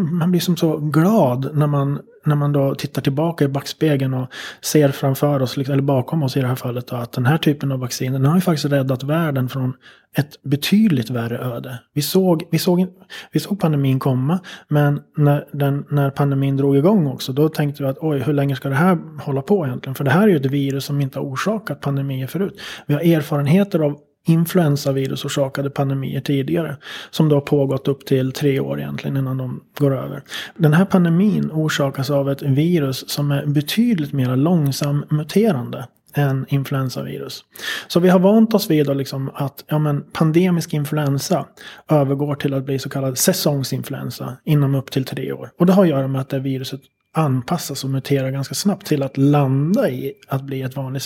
man 0.00 0.30
blir 0.30 0.40
som 0.40 0.56
så 0.56 0.76
glad 0.76 1.50
när 1.54 1.66
man, 1.66 2.00
när 2.24 2.36
man 2.36 2.52
då 2.52 2.74
tittar 2.74 3.02
tillbaka 3.02 3.44
i 3.44 3.48
backspegeln 3.48 4.14
och 4.14 4.28
ser 4.60 4.88
framför 4.88 5.42
oss, 5.42 5.56
liksom, 5.56 5.72
eller 5.72 5.82
bakom 5.82 6.22
oss 6.22 6.36
i 6.36 6.40
det 6.40 6.46
här 6.46 6.54
fallet, 6.54 6.86
då, 6.86 6.96
att 6.96 7.12
den 7.12 7.26
här 7.26 7.38
typen 7.38 7.72
av 7.72 7.78
vaccin, 7.78 8.12
den 8.12 8.24
har 8.24 8.34
ju 8.34 8.40
faktiskt 8.40 8.72
räddat 8.72 9.02
världen 9.02 9.48
från 9.48 9.74
ett 10.16 10.42
betydligt 10.42 11.10
värre 11.10 11.38
öde. 11.38 11.78
Vi 11.94 12.02
såg, 12.02 12.44
vi 12.50 12.58
såg, 12.58 12.86
vi 13.32 13.40
såg 13.40 13.60
pandemin 13.60 13.98
komma, 13.98 14.40
men 14.68 15.00
när, 15.16 15.44
den, 15.52 15.84
när 15.90 16.10
pandemin 16.10 16.56
drog 16.56 16.76
igång 16.76 17.06
också, 17.06 17.32
då 17.32 17.48
tänkte 17.48 17.82
vi 17.82 17.88
att 17.88 17.98
oj, 18.00 18.18
hur 18.18 18.32
länge 18.32 18.56
ska 18.56 18.68
det 18.68 18.74
här 18.74 18.98
hålla 19.20 19.42
på 19.42 19.66
egentligen? 19.66 19.94
För 19.94 20.04
det 20.04 20.10
här 20.10 20.22
är 20.22 20.28
ju 20.28 20.36
ett 20.36 20.46
virus 20.46 20.84
som 20.84 21.00
inte 21.00 21.18
har 21.18 21.26
orsakat 21.26 21.80
pandemier 21.80 22.26
förut. 22.26 22.60
Vi 22.86 22.94
har 22.94 23.00
erfarenheter 23.00 23.78
av 23.78 23.98
influensavirusorsakade 24.28 25.70
pandemier 25.70 26.20
tidigare. 26.20 26.76
Som 27.10 27.28
då 27.28 27.36
har 27.36 27.40
pågått 27.40 27.88
upp 27.88 28.06
till 28.06 28.32
tre 28.32 28.60
år 28.60 28.80
egentligen 28.80 29.16
innan 29.16 29.38
de 29.38 29.60
går 29.78 29.96
över. 29.96 30.22
Den 30.56 30.72
här 30.72 30.84
pandemin 30.84 31.50
orsakas 31.52 32.10
av 32.10 32.30
ett 32.30 32.42
virus 32.42 33.10
som 33.10 33.30
är 33.30 33.46
betydligt 33.46 34.12
mer 34.12 34.36
långsam 34.36 35.04
muterande 35.08 35.86
än 36.14 36.46
influensavirus. 36.48 37.44
Så 37.88 38.00
vi 38.00 38.08
har 38.08 38.18
vant 38.18 38.54
oss 38.54 38.70
vid 38.70 38.96
liksom 38.96 39.30
att 39.34 39.64
ja, 39.66 39.78
men, 39.78 40.04
pandemisk 40.12 40.74
influensa 40.74 41.46
övergår 41.88 42.34
till 42.34 42.54
att 42.54 42.64
bli 42.64 42.78
så 42.78 42.88
kallad 42.88 43.18
säsongsinfluensa 43.18 44.36
inom 44.44 44.74
upp 44.74 44.90
till 44.90 45.04
tre 45.04 45.32
år. 45.32 45.50
Och 45.58 45.66
det 45.66 45.72
har 45.72 45.82
att 45.82 45.88
göra 45.88 46.08
med 46.08 46.20
att 46.20 46.28
det 46.28 46.38
viruset 46.38 46.80
anpassas 47.14 47.84
och 47.84 47.90
muterar 47.90 48.30
ganska 48.30 48.54
snabbt 48.54 48.86
till 48.86 49.02
att 49.02 49.16
landa 49.16 49.90
i 49.90 50.12
att 50.28 50.42
bli 50.42 50.62
ett 50.62 50.76
vanligt 50.76 51.02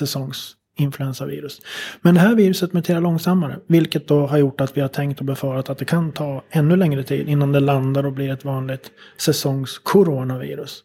Influensavirus. 0.76 1.60
Men 2.02 2.14
det 2.14 2.20
här 2.20 2.34
viruset 2.34 2.72
muterar 2.72 3.00
långsammare, 3.00 3.58
vilket 3.66 4.08
då 4.08 4.26
har 4.26 4.38
gjort 4.38 4.60
att 4.60 4.76
vi 4.76 4.80
har 4.80 4.88
tänkt 4.88 5.20
och 5.20 5.26
befarat 5.26 5.70
att 5.70 5.78
det 5.78 5.84
kan 5.84 6.12
ta 6.12 6.42
ännu 6.50 6.76
längre 6.76 7.02
tid 7.02 7.28
innan 7.28 7.52
det 7.52 7.60
landar 7.60 8.06
och 8.06 8.12
blir 8.12 8.30
ett 8.30 8.44
vanligt 8.44 8.90
säsongskoronavirus. 9.16 10.82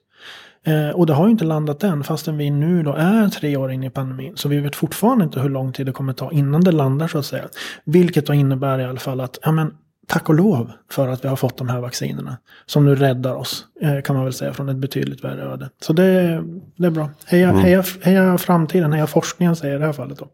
Eh, 0.67 0.89
och 0.89 1.05
det 1.05 1.13
har 1.13 1.25
ju 1.25 1.31
inte 1.31 1.45
landat 1.45 1.83
än 1.83 2.03
fastän 2.03 2.37
vi 2.37 2.49
nu 2.49 2.83
då 2.83 2.93
är 2.93 3.29
tre 3.29 3.57
år 3.57 3.71
in 3.71 3.83
i 3.83 3.89
pandemin. 3.89 4.37
Så 4.37 4.49
vi 4.49 4.59
vet 4.59 4.75
fortfarande 4.75 5.25
inte 5.25 5.39
hur 5.39 5.49
lång 5.49 5.73
tid 5.73 5.85
det 5.85 5.91
kommer 5.91 6.13
ta 6.13 6.31
innan 6.31 6.61
det 6.61 6.71
landar 6.71 7.07
så 7.07 7.17
att 7.17 7.25
säga. 7.25 7.47
Vilket 7.85 8.25
då 8.25 8.33
innebär 8.33 8.79
i 8.79 8.83
alla 8.83 8.99
fall 8.99 9.21
att, 9.21 9.39
ja 9.41 9.51
men 9.51 9.73
tack 10.07 10.29
och 10.29 10.35
lov 10.35 10.71
för 10.91 11.07
att 11.07 11.23
vi 11.23 11.27
har 11.27 11.35
fått 11.35 11.57
de 11.57 11.69
här 11.69 11.79
vaccinerna. 11.79 12.37
Som 12.65 12.85
nu 12.85 12.95
räddar 12.95 13.35
oss, 13.35 13.65
eh, 13.81 14.01
kan 14.01 14.15
man 14.15 14.25
väl 14.25 14.33
säga, 14.33 14.53
från 14.53 14.69
ett 14.69 14.77
betydligt 14.77 15.23
värre 15.23 15.41
öde. 15.41 15.69
Så 15.81 15.93
det, 15.93 16.43
det 16.75 16.87
är 16.87 16.91
bra. 16.91 17.09
Heja, 17.25 17.49
mm. 17.49 17.61
heja, 17.61 17.83
heja 18.01 18.37
framtiden, 18.37 18.93
heja 18.93 19.07
forskningen 19.07 19.55
säger 19.55 19.75
i 19.75 19.79
det 19.79 19.85
här 19.85 19.93
fallet 19.93 20.19
då. 20.19 20.27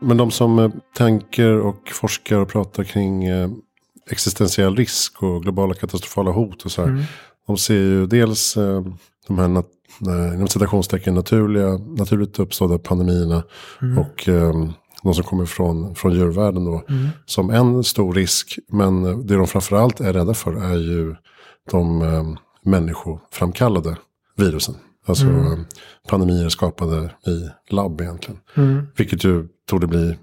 Men 0.00 0.16
de 0.16 0.30
som 0.30 0.58
eh, 0.58 0.70
tänker 0.96 1.58
och 1.58 1.88
forskar 1.88 2.36
och 2.36 2.48
pratar 2.48 2.84
kring 2.84 3.24
eh, 3.24 3.50
existentiell 4.10 4.76
risk 4.76 5.22
och 5.22 5.42
globala 5.42 5.74
katastrofala 5.74 6.30
hot 6.30 6.62
och 6.62 6.72
så 6.72 6.82
här. 6.82 6.88
Mm. 6.88 7.04
De 7.46 7.56
ser 7.56 7.74
ju 7.74 8.06
dels 8.06 8.54
de 9.26 9.38
här 9.38 9.64
inom 10.34 10.48
citationstecken 10.48 11.14
naturliga, 11.14 11.78
naturligt 11.78 12.38
uppstådda 12.38 12.78
pandemierna. 12.78 13.42
Mm. 13.82 13.98
Och 13.98 14.28
de 15.02 15.14
som 15.14 15.24
kommer 15.24 15.46
från, 15.46 15.94
från 15.94 16.12
djurvärlden 16.12 16.64
då. 16.64 16.82
Mm. 16.88 17.08
Som 17.26 17.50
en 17.50 17.84
stor 17.84 18.14
risk. 18.14 18.58
Men 18.68 19.26
det 19.26 19.36
de 19.36 19.46
framförallt 19.46 20.00
är 20.00 20.12
rädda 20.12 20.34
för 20.34 20.54
är 20.54 20.76
ju 20.76 21.14
de 21.70 22.02
eh, 22.02 22.24
människoframkallade 22.62 23.96
virusen. 24.36 24.74
Alltså 25.06 25.24
mm. 25.24 25.64
pandemier 26.08 26.48
skapade 26.48 27.10
i 27.26 27.48
labb 27.74 28.00
egentligen. 28.00 28.40
Mm. 28.54 28.86
Vilket 28.96 29.24
ju 29.24 29.48
tog 29.68 29.80
det 29.80 29.86
bli 29.86 30.16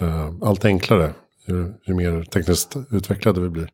eh, 0.00 0.30
allt 0.42 0.64
enklare 0.64 1.12
ju, 1.48 1.72
ju, 1.84 1.94
mer 1.94 2.22
tekniskt 2.22 2.76
utvecklade 2.90 3.40
vi 3.40 3.48
blir. 3.48 3.68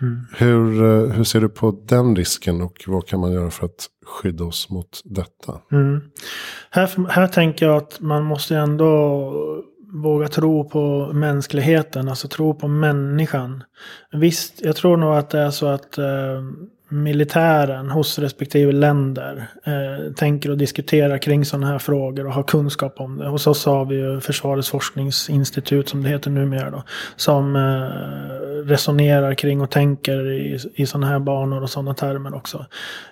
Mm. 0.00 0.20
Hur, 0.36 0.82
eh, 0.82 1.12
hur 1.12 1.24
ser 1.24 1.40
du 1.40 1.48
på 1.48 1.82
den 1.86 2.16
risken 2.16 2.62
och 2.62 2.84
vad 2.86 3.06
kan 3.06 3.20
man 3.20 3.32
göra 3.32 3.50
för 3.50 3.66
att 3.66 3.86
skydda 4.06 4.44
oss 4.44 4.70
mot 4.70 5.00
detta? 5.04 5.60
Mm. 5.72 6.00
Här, 6.70 7.08
här 7.10 7.26
tänker 7.26 7.66
jag 7.66 7.76
att 7.76 8.00
man 8.00 8.24
måste 8.24 8.56
ändå 8.56 9.32
våga 9.92 10.28
tro 10.28 10.68
på 10.68 11.10
mänskligheten, 11.12 12.08
alltså 12.08 12.28
tro 12.28 12.54
på 12.54 12.68
människan. 12.68 13.64
Visst, 14.12 14.60
jag 14.62 14.76
tror 14.76 14.96
nog 14.96 15.14
att 15.14 15.30
det 15.30 15.38
är 15.40 15.50
så 15.50 15.66
att 15.66 15.98
eh, 15.98 16.42
militären 16.88 17.90
hos 17.90 18.18
respektive 18.18 18.72
länder 18.72 19.46
eh, 19.64 20.12
tänker 20.12 20.50
och 20.50 20.58
diskuterar 20.58 21.18
kring 21.18 21.44
sådana 21.44 21.66
här 21.66 21.78
frågor 21.78 22.26
och 22.26 22.32
har 22.32 22.42
kunskap 22.42 23.00
om 23.00 23.18
det. 23.18 23.28
Hos 23.28 23.46
oss 23.46 23.66
har 23.66 23.84
vi 23.84 23.96
ju 23.96 24.20
Försvarets 24.20 24.70
forskningsinstitut 24.70 25.88
som 25.88 26.02
det 26.02 26.08
heter 26.08 26.30
numera 26.30 26.70
då. 26.70 26.82
Som 27.16 27.56
eh, 27.56 28.68
resonerar 28.68 29.34
kring 29.34 29.60
och 29.60 29.70
tänker 29.70 30.30
i, 30.30 30.58
i 30.74 30.86
sådana 30.86 31.06
här 31.06 31.18
banor 31.18 31.62
och 31.62 31.70
sådana 31.70 31.94
termer 31.94 32.34
också. 32.34 32.66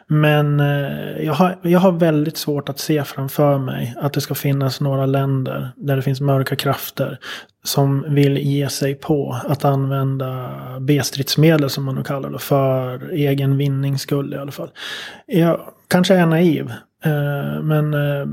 Men 0.06 0.60
eh, 0.60 1.24
jag, 1.24 1.32
har, 1.32 1.58
jag 1.62 1.80
har 1.80 1.92
väldigt 1.92 2.36
svårt 2.36 2.68
att 2.68 2.78
se 2.78 3.04
framför 3.04 3.58
mig 3.58 3.94
att 3.96 4.12
det 4.12 4.20
ska 4.20 4.34
finnas 4.34 4.80
några 4.80 5.06
länder 5.06 5.70
där 5.76 5.96
det 5.96 6.02
finns 6.02 6.20
mörka 6.20 6.56
krafter 6.56 7.18
som 7.66 8.04
vill 8.08 8.38
ge 8.38 8.68
sig 8.68 8.94
på 8.94 9.36
att 9.48 9.64
använda 9.64 10.50
B-stridsmedel 10.80 11.70
som 11.70 11.84
man 11.84 11.94
nu 11.94 12.02
kallar 12.02 12.30
det 12.30 12.38
för 12.38 13.10
egen 13.12 13.56
vinnings 13.56 14.02
skull 14.02 14.34
i 14.34 14.36
alla 14.36 14.52
fall. 14.52 14.70
Jag 15.26 15.60
kanske 15.88 16.14
är 16.14 16.26
naiv, 16.26 16.72
Eh, 17.04 17.62
men 17.62 17.94
eh, 17.94 18.26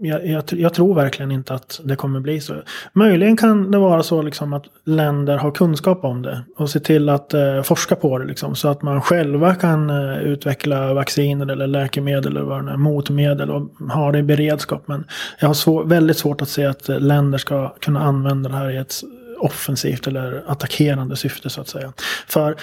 jag, 0.00 0.26
jag, 0.26 0.44
jag, 0.48 0.74
tror 0.74 0.94
verkligen 0.94 1.32
inte 1.32 1.54
att 1.54 1.80
det 1.84 1.96
kommer 1.96 2.20
bli 2.20 2.40
så. 2.40 2.54
Möjligen 2.92 3.36
kan 3.36 3.70
det 3.70 3.78
vara 3.78 4.02
så 4.02 4.22
liksom 4.22 4.52
att 4.52 4.64
länder 4.84 5.36
har 5.36 5.50
kunskap 5.50 6.04
om 6.04 6.22
det 6.22 6.44
och 6.56 6.70
ser 6.70 6.80
till 6.80 7.08
att 7.08 7.34
eh, 7.34 7.62
forska 7.62 7.96
på 7.96 8.18
det. 8.18 8.24
Liksom, 8.24 8.54
så 8.54 8.68
att 8.68 8.82
man 8.82 9.02
själva 9.02 9.54
kan 9.54 9.90
eh, 9.90 10.18
utveckla 10.18 10.94
vacciner 10.94 11.52
eller 11.52 11.66
läkemedel 11.66 12.36
eller 12.36 12.46
vad 12.46 12.66
det 12.66 12.72
är, 12.72 12.76
motmedel 12.76 13.50
och 13.50 13.70
ha 13.92 14.12
det 14.12 14.18
i 14.18 14.22
beredskap. 14.22 14.88
Men 14.88 15.04
jag 15.40 15.46
har 15.46 15.54
svår, 15.54 15.84
väldigt 15.84 16.18
svårt 16.18 16.42
att 16.42 16.48
se 16.48 16.64
att 16.64 16.88
eh, 16.88 17.00
länder 17.00 17.38
ska 17.38 17.68
kunna 17.68 18.00
använda 18.00 18.48
det 18.48 18.56
här 18.56 18.70
i 18.70 18.76
ett 18.76 18.94
offensivt 19.38 20.06
eller 20.06 20.44
attackerande 20.46 21.16
syfte 21.16 21.50
så 21.50 21.60
att 21.60 21.68
säga. 21.68 21.92
För 22.28 22.56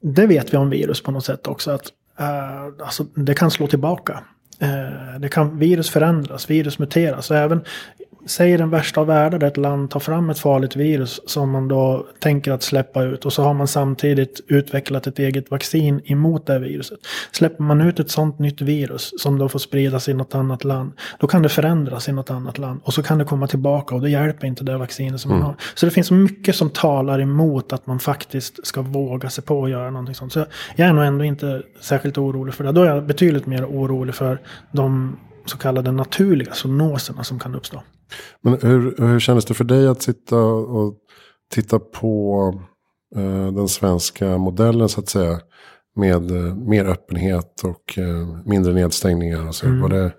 det 0.00 0.26
vet 0.26 0.52
vi 0.52 0.56
om 0.56 0.70
virus 0.70 1.02
på 1.02 1.10
något 1.10 1.24
sätt 1.24 1.46
också. 1.46 1.70
att 1.70 1.92
eh, 2.18 2.84
alltså, 2.84 3.04
det 3.14 3.34
kan 3.34 3.50
slå 3.50 3.66
tillbaka. 3.66 4.22
Eh, 4.58 5.20
det 5.20 5.28
kan, 5.28 5.58
virus 5.58 5.90
förändras, 5.90 6.50
virus 6.50 6.78
muteras. 6.78 7.30
Och 7.30 7.36
även, 7.36 7.60
säg 8.26 8.56
den 8.56 8.70
värsta 8.70 9.00
av 9.00 9.06
världar 9.06 9.38
där 9.38 9.46
ett 9.46 9.56
land 9.56 9.90
tar 9.90 10.00
fram 10.00 10.30
ett 10.30 10.38
farligt 10.38 10.76
virus 10.76 11.20
som 11.26 11.50
man 11.50 11.68
då 11.68 12.06
tänker 12.18 12.52
att 12.52 12.62
släppa 12.62 13.02
ut. 13.02 13.26
Och 13.26 13.32
så 13.32 13.42
har 13.42 13.54
man 13.54 13.68
samtidigt 13.68 14.40
utvecklat 14.48 15.06
ett 15.06 15.18
eget 15.18 15.50
vaccin 15.50 16.00
emot 16.04 16.46
det 16.46 16.58
viruset. 16.58 16.98
Släpper 17.32 17.62
man 17.62 17.80
ut 17.80 18.00
ett 18.00 18.10
sånt 18.10 18.38
nytt 18.38 18.60
virus 18.60 19.12
som 19.18 19.38
då 19.38 19.48
får 19.48 19.58
spridas 19.58 20.08
i 20.08 20.14
något 20.14 20.34
annat 20.34 20.64
land. 20.64 20.92
Då 21.18 21.26
kan 21.26 21.42
det 21.42 21.48
förändras 21.48 22.08
i 22.08 22.12
något 22.12 22.30
annat 22.30 22.58
land. 22.58 22.80
Och 22.84 22.94
så 22.94 23.02
kan 23.02 23.18
det 23.18 23.24
komma 23.24 23.46
tillbaka 23.46 23.94
och 23.94 24.00
det 24.00 24.10
hjälper 24.10 24.46
inte 24.46 24.64
det 24.64 24.76
vaccinet 24.76 25.20
som 25.20 25.30
mm. 25.30 25.40
man 25.40 25.46
har. 25.46 25.56
Så 25.74 25.86
det 25.86 25.92
finns 25.92 26.10
mycket 26.10 26.56
som 26.56 26.70
talar 26.70 27.20
emot 27.20 27.72
att 27.72 27.86
man 27.86 27.98
faktiskt 27.98 28.66
ska 28.66 28.82
våga 28.82 29.30
sig 29.30 29.44
på 29.44 29.64
att 29.64 29.70
göra 29.70 29.90
någonting 29.90 30.14
sånt. 30.14 30.32
Så 30.32 30.46
jag 30.76 30.88
är 30.88 30.92
nog 30.92 31.04
ändå 31.04 31.24
inte 31.24 31.62
särskilt 31.80 32.18
orolig 32.18 32.54
för 32.54 32.64
det. 32.64 32.72
Då 32.72 32.82
är 32.82 32.86
jag 32.86 33.06
betydligt 33.06 33.46
mer 33.46 33.64
orolig 33.64 34.14
för 34.14 34.40
de 34.72 35.16
så 35.46 35.58
kallade 35.58 35.92
naturliga 35.92 36.54
zoonoserna 36.54 37.24
som 37.24 37.38
kan 37.38 37.54
uppstå. 37.54 37.82
Men 38.40 38.58
hur, 38.62 38.94
hur 38.98 39.20
kändes 39.20 39.44
det 39.44 39.54
för 39.54 39.64
dig 39.64 39.86
att 39.86 40.02
sitta 40.02 40.36
och 40.44 40.94
titta 41.52 41.78
på 41.78 42.54
eh, 43.16 43.52
den 43.52 43.68
svenska 43.68 44.38
modellen 44.38 44.88
så 44.88 45.00
att 45.00 45.08
säga? 45.08 45.40
Med 45.96 46.30
eh, 46.30 46.54
mer 46.54 46.84
öppenhet 46.84 47.62
och 47.64 47.98
eh, 47.98 48.42
mindre 48.44 48.72
nedstängningar. 48.72 49.46
Alltså, 49.46 49.66
mm. 49.66 49.80
Var 49.80 49.88
det 49.88 50.12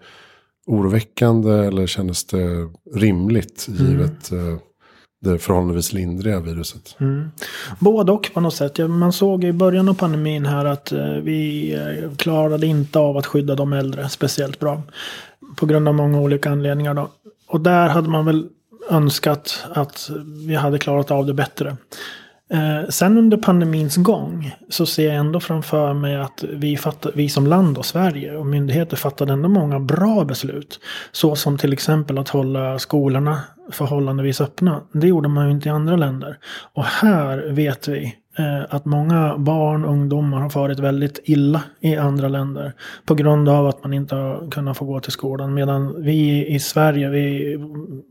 oroväckande 0.68 1.52
eller 1.52 1.88
kändes 1.88 2.26
det 2.26 2.70
rimligt 2.96 3.68
mm. 3.68 3.92
givet 3.92 4.32
eh, 4.32 4.58
det 5.22 5.40
förhållandevis 5.40 5.94
lindriga 5.94 6.40
viruset. 6.40 6.96
Mm. 7.00 7.32
Både 7.80 8.12
och 8.12 8.32
på 8.34 8.40
något 8.40 8.54
sätt. 8.54 8.78
Man 8.90 9.14
såg 9.14 9.44
i 9.44 9.54
början 9.54 9.90
av 9.90 9.94
pandemin 9.94 10.46
här 10.46 10.66
att 10.66 10.92
eh, 10.92 11.06
vi 11.06 11.74
eh, 11.74 12.16
klarade 12.16 12.68
inte 12.68 13.00
av 13.00 13.18
att 13.18 13.26
skydda 13.26 13.56
de 13.56 13.74
äldre 13.74 14.10
speciellt 14.10 14.60
bra. 14.60 14.82
På 15.56 15.66
grund 15.66 15.88
av 15.88 15.96
många 15.96 16.20
olika 16.20 16.50
anledningar. 16.50 16.94
Då. 16.94 17.10
Och 17.48 17.62
där 17.62 17.90
hade 17.90 18.10
man 18.10 18.26
väl 18.26 18.48
önskat 18.90 19.66
att 19.74 20.10
vi 20.48 20.56
hade 20.56 20.80
klarat 20.80 21.12
av 21.12 21.26
det 21.26 21.34
bättre. 21.34 21.78
Eh, 22.50 22.90
sen 22.90 23.18
under 23.18 23.38
pandemins 23.38 23.96
gång 23.96 24.56
så 24.70 24.86
ser 24.86 25.08
jag 25.08 25.16
ändå 25.16 25.40
framför 25.40 25.94
mig 25.94 26.16
att 26.16 26.44
vi, 26.54 26.78
fattar, 26.78 27.12
vi 27.16 27.30
som 27.30 27.48
land 27.48 27.78
och 27.78 27.86
Sverige 27.86 28.38
och 28.38 28.46
myndigheter 28.46 28.98
fattade 28.98 29.34
ändå 29.34 29.50
många 29.50 29.80
bra 29.80 30.24
beslut. 30.24 30.80
Så 31.12 31.36
som 31.36 31.58
till 31.58 31.74
exempel 31.74 32.18
att 32.18 32.30
hålla 32.30 32.80
skolorna 32.80 33.42
förhållandevis 33.72 34.42
öppna. 34.42 34.82
Det 34.92 35.08
gjorde 35.08 35.30
man 35.30 35.46
ju 35.46 35.52
inte 35.52 35.70
i 35.70 35.72
andra 35.72 35.96
länder. 35.96 36.38
Och 36.74 36.84
här 36.84 37.50
vet 37.50 37.88
vi 37.88 38.16
Eh, 38.40 38.66
att 38.70 38.86
många 38.86 39.38
barn 39.38 39.86
och 39.86 39.92
ungdomar 39.92 40.42
har 40.42 40.50
farit 40.50 40.80
väldigt 40.80 41.20
illa 41.24 41.64
i 41.80 41.96
andra 41.96 42.28
länder. 42.28 42.74
På 43.06 43.16
grund 43.16 43.50
av 43.50 43.68
att 43.68 43.84
man 43.84 43.94
inte 43.94 44.16
har 44.16 44.52
kunnat 44.52 44.78
få 44.78 44.86
gå 44.86 45.00
till 45.00 45.12
skolan. 45.12 45.54
Medan 45.54 46.04
vi 46.04 46.48
i 46.48 46.60
Sverige, 46.60 47.10
vi, 47.10 47.58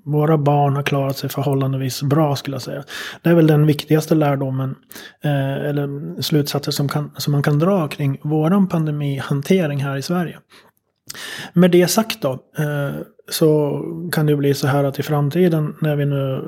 våra 0.04 0.38
barn 0.38 0.76
har 0.76 0.82
klarat 0.82 1.16
sig 1.16 1.30
förhållandevis 1.30 2.02
bra 2.02 2.36
skulle 2.36 2.54
jag 2.54 2.62
säga. 2.62 2.84
Det 3.22 3.30
är 3.30 3.34
väl 3.34 3.46
den 3.46 3.66
viktigaste 3.66 4.14
lärdomen, 4.14 4.74
eh, 5.24 5.54
eller 5.54 6.22
slutsatser 6.22 6.72
som, 6.72 6.88
kan, 6.88 7.10
som 7.16 7.32
man 7.32 7.42
kan 7.42 7.58
dra 7.58 7.88
kring 7.88 8.20
våran 8.22 8.68
pandemihantering 8.68 9.78
här 9.78 9.96
i 9.96 10.02
Sverige. 10.02 10.38
Med 11.52 11.70
det 11.70 11.86
sagt 11.86 12.22
då, 12.22 12.32
eh, 12.32 13.00
så 13.28 13.82
kan 14.12 14.26
det 14.26 14.36
bli 14.36 14.54
så 14.54 14.66
här 14.66 14.84
att 14.84 14.98
i 14.98 15.02
framtiden 15.02 15.74
när 15.80 15.96
vi 15.96 16.06
nu 16.06 16.42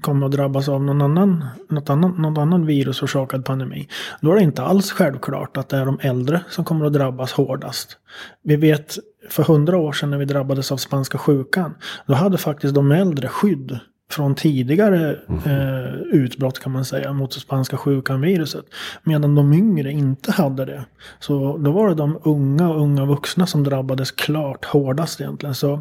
kommer 0.00 0.26
att 0.26 0.32
drabbas 0.32 0.68
av 0.68 0.84
någon 0.84 1.02
annan, 1.02 1.44
något 1.68 1.90
annan, 1.90 2.10
någon 2.18 2.38
annan 2.38 2.66
virusorsakad 2.66 3.44
pandemi. 3.44 3.88
Då 4.20 4.32
är 4.32 4.36
det 4.36 4.42
inte 4.42 4.62
alls 4.62 4.92
självklart 4.92 5.56
att 5.56 5.68
det 5.68 5.76
är 5.76 5.86
de 5.86 5.98
äldre 6.00 6.40
som 6.48 6.64
kommer 6.64 6.86
att 6.86 6.92
drabbas 6.92 7.32
hårdast. 7.32 7.98
Vi 8.42 8.56
vet 8.56 8.98
för 9.28 9.42
hundra 9.42 9.78
år 9.78 9.92
sedan 9.92 10.10
när 10.10 10.18
vi 10.18 10.24
drabbades 10.24 10.72
av 10.72 10.76
spanska 10.76 11.18
sjukan. 11.18 11.74
Då 12.06 12.14
hade 12.14 12.38
faktiskt 12.38 12.74
de 12.74 12.92
äldre 12.92 13.28
skydd 13.28 13.78
från 14.12 14.34
tidigare 14.34 15.16
eh, 15.46 15.94
utbrott 15.94 16.58
kan 16.58 16.72
man 16.72 16.84
säga 16.84 17.12
mot 17.12 17.32
spanska 17.32 17.76
sjukan-viruset. 17.76 18.64
Medan 19.02 19.34
de 19.34 19.52
yngre 19.52 19.92
inte 19.92 20.32
hade 20.32 20.64
det. 20.64 20.84
Så 21.20 21.58
då 21.58 21.72
var 21.72 21.88
det 21.88 21.94
de 21.94 22.18
unga 22.22 22.68
och 22.68 22.80
unga 22.80 23.04
vuxna 23.04 23.46
som 23.46 23.64
drabbades 23.64 24.10
klart 24.10 24.64
hårdast 24.64 25.20
egentligen. 25.20 25.54
Så 25.54 25.80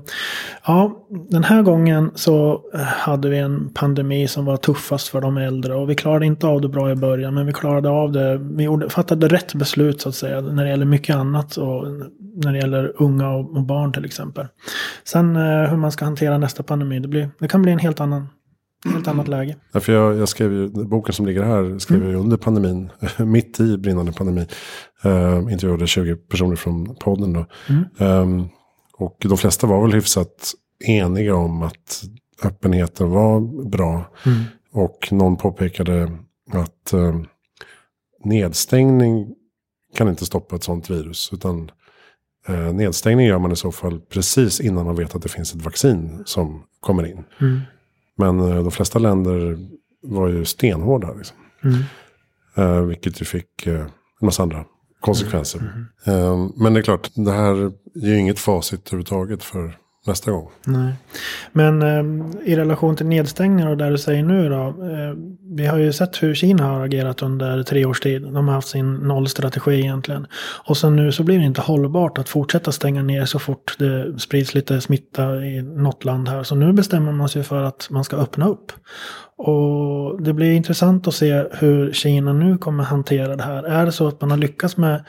ja, 0.66 1.06
den 1.30 1.44
här 1.44 1.62
gången 1.62 2.12
så 2.16 2.62
hade 2.74 3.30
vi 3.30 3.38
en 3.38 3.70
pandemi 3.74 4.28
som 4.28 4.46
var 4.46 4.58
tuffast 4.58 5.08
för 5.08 5.22
de 5.22 5.38
äldre. 5.38 5.76
Och 5.76 5.90
vi 5.90 5.96
klarade 5.96 6.26
inte 6.26 6.48
av 6.48 6.62
det 6.62 6.70
bra 6.70 6.92
i 6.92 6.96
början. 6.96 7.34
Men 7.34 7.46
vi 7.46 7.54
klarade 7.54 7.90
av 7.90 8.12
det. 8.12 8.38
Vi 8.38 8.64
gjorde, 8.64 8.90
fattade 8.90 9.28
rätt 9.28 9.54
beslut 9.54 10.02
så 10.02 10.10
att 10.10 10.16
säga. 10.16 10.42
När 10.42 10.64
det 10.64 10.70
gäller 10.70 10.86
mycket 10.86 11.16
annat. 11.16 11.58
Och 11.58 11.86
när 12.36 12.52
det 12.52 12.58
gäller 12.58 12.94
unga 12.96 13.30
och, 13.30 13.56
och 13.56 13.64
barn 13.64 13.94
till 13.94 14.06
exempel. 14.06 14.48
Sen 15.04 15.36
eh, 15.36 15.70
hur 15.70 15.78
man 15.78 15.92
ska 15.92 16.06
hantera 16.06 16.38
nästa 16.38 16.64
pandemi. 16.64 17.00
Det, 17.00 17.08
blir, 17.08 17.30
det 17.40 17.48
kan 17.48 17.62
bli 17.62 17.72
en 17.72 17.80
helt 17.80 18.00
annan 18.00 18.21
helt 18.86 19.08
annat 19.08 19.28
läge. 19.28 19.56
Ja, 19.72 19.80
för 19.80 19.94
jag, 19.94 20.18
jag 20.18 20.30
skrev 20.30 20.54
ju, 20.54 20.70
boken 20.70 21.14
som 21.14 21.26
ligger 21.26 21.44
här 21.44 21.80
skrev 21.80 22.00
mm. 22.02 22.12
jag 22.12 22.20
under 22.20 22.38
pandemin, 22.38 22.90
mitt 23.18 23.60
i 23.60 23.78
brinnande 23.78 24.12
pandemi. 24.12 24.48
Uh, 25.06 25.54
intervjuade 25.54 25.88
20 25.88 26.16
personer 26.16 26.56
från 26.56 26.96
podden 26.96 27.34
då. 27.34 27.46
Mm. 27.70 27.84
Um, 27.98 28.50
och 28.98 29.18
de 29.20 29.38
flesta 29.38 29.68
var 29.68 29.82
väl 29.82 29.94
hyfsat 29.94 30.54
eniga 30.86 31.36
om 31.36 31.62
att 31.62 32.04
öppenheten 32.44 33.10
var 33.10 33.66
bra. 33.70 34.06
Mm. 34.26 34.44
Och 34.72 35.08
någon 35.12 35.38
påpekade 35.38 36.12
att 36.52 36.94
uh, 36.94 37.22
nedstängning 38.24 39.36
kan 39.96 40.08
inte 40.10 40.26
stoppa 40.26 40.56
ett 40.56 40.64
sånt 40.64 40.90
virus. 40.90 41.30
Utan 41.34 41.72
uh, 42.50 42.74
nedstängning 42.74 43.28
gör 43.28 43.40
man 43.40 43.52
i 43.52 43.56
så 43.56 43.72
fall 43.72 44.00
precis 44.00 44.60
innan 44.60 44.86
man 44.86 44.96
vet 44.96 45.16
att 45.16 45.22
det 45.22 45.30
finns 45.30 45.56
ett 45.56 45.62
vaccin 45.62 46.24
som 46.26 46.64
kommer 46.80 47.08
in. 47.08 47.24
Mm. 47.42 47.62
Men 48.22 48.40
uh, 48.40 48.64
de 48.64 48.72
flesta 48.72 49.00
länder 49.00 49.58
var 50.02 50.28
ju 50.28 50.46
stenhårda. 50.46 51.14
Liksom. 51.14 51.38
Mm. 51.64 51.84
Uh, 52.58 52.86
vilket 52.86 53.22
ju 53.22 53.26
fick 53.26 53.68
en 53.68 53.90
massa 54.22 54.44
andra 54.44 54.66
konsekvenser. 55.00 55.60
Mm. 55.60 55.86
Mm. 56.06 56.52
men 56.56 56.74
det 56.74 56.80
är 56.80 56.84
klart, 56.84 57.10
det 57.16 57.32
här 57.32 57.56
är 57.96 58.08
ju 58.08 58.20
inget 58.20 58.40
facit 58.40 58.88
överhuvudtaget 58.88 59.44
för 59.44 59.78
nästa 60.08 60.32
gång. 60.32 60.50
Nej. 60.66 60.94
Men 61.52 61.82
eh, 61.82 62.30
i 62.46 62.56
relation 62.56 62.96
till 62.96 63.06
nedstängningar 63.06 63.70
och 63.70 63.78
där 63.78 63.92
du 63.92 63.98
säger 63.98 64.24
nu 64.24 64.50
då. 64.50 64.68
Eh, 64.68 65.16
vi 65.56 65.66
har 65.66 65.78
ju 65.78 65.94
sett 65.94 66.24
hur 66.24 66.36
Kina 66.36 66.64
har 66.64 66.86
agerat 66.86 67.22
under 67.22 67.64
tre 67.64 67.86
års 67.86 68.00
tid. 68.00 68.22
De 68.22 68.48
har 68.48 68.56
haft 68.56 68.68
sin 68.68 68.94
nollstrategi 68.94 69.80
egentligen. 69.80 70.28
Och 70.68 70.78
sen 70.78 70.96
nu 70.96 71.12
så 71.12 71.24
blir 71.24 71.40
det 71.40 71.46
inte 71.46 71.62
hållbart 71.62 72.18
att 72.18 72.30
fortsätta 72.30 72.72
stänga 72.72 73.04
ner 73.04 73.26
så 73.26 73.40
fort 73.40 73.76
det 73.80 74.20
sprids 74.20 74.54
lite 74.54 74.82
smitta 74.82 75.36
i 75.36 75.62
något 75.62 76.06
land 76.06 76.30
här. 76.30 76.44
Så 76.44 76.56
nu 76.56 76.74
bestämmer 76.74 77.12
man 77.12 77.30
sig 77.30 77.44
för 77.44 77.64
att 77.64 77.88
man 77.90 78.04
ska 78.04 78.16
öppna 78.16 78.48
upp. 78.48 78.72
Och 79.38 80.22
det 80.22 80.34
blir 80.34 80.52
intressant 80.52 81.08
att 81.08 81.16
se 81.16 81.44
hur 81.52 81.94
Kina 81.94 82.34
nu 82.34 82.58
kommer 82.58 82.84
hantera 82.84 83.36
det 83.36 83.44
här. 83.44 83.64
Är 83.64 83.86
det 83.86 83.92
så 83.92 84.08
att 84.08 84.22
man 84.22 84.32
har 84.32 84.38
lyckats 84.38 84.78
med 84.78 85.06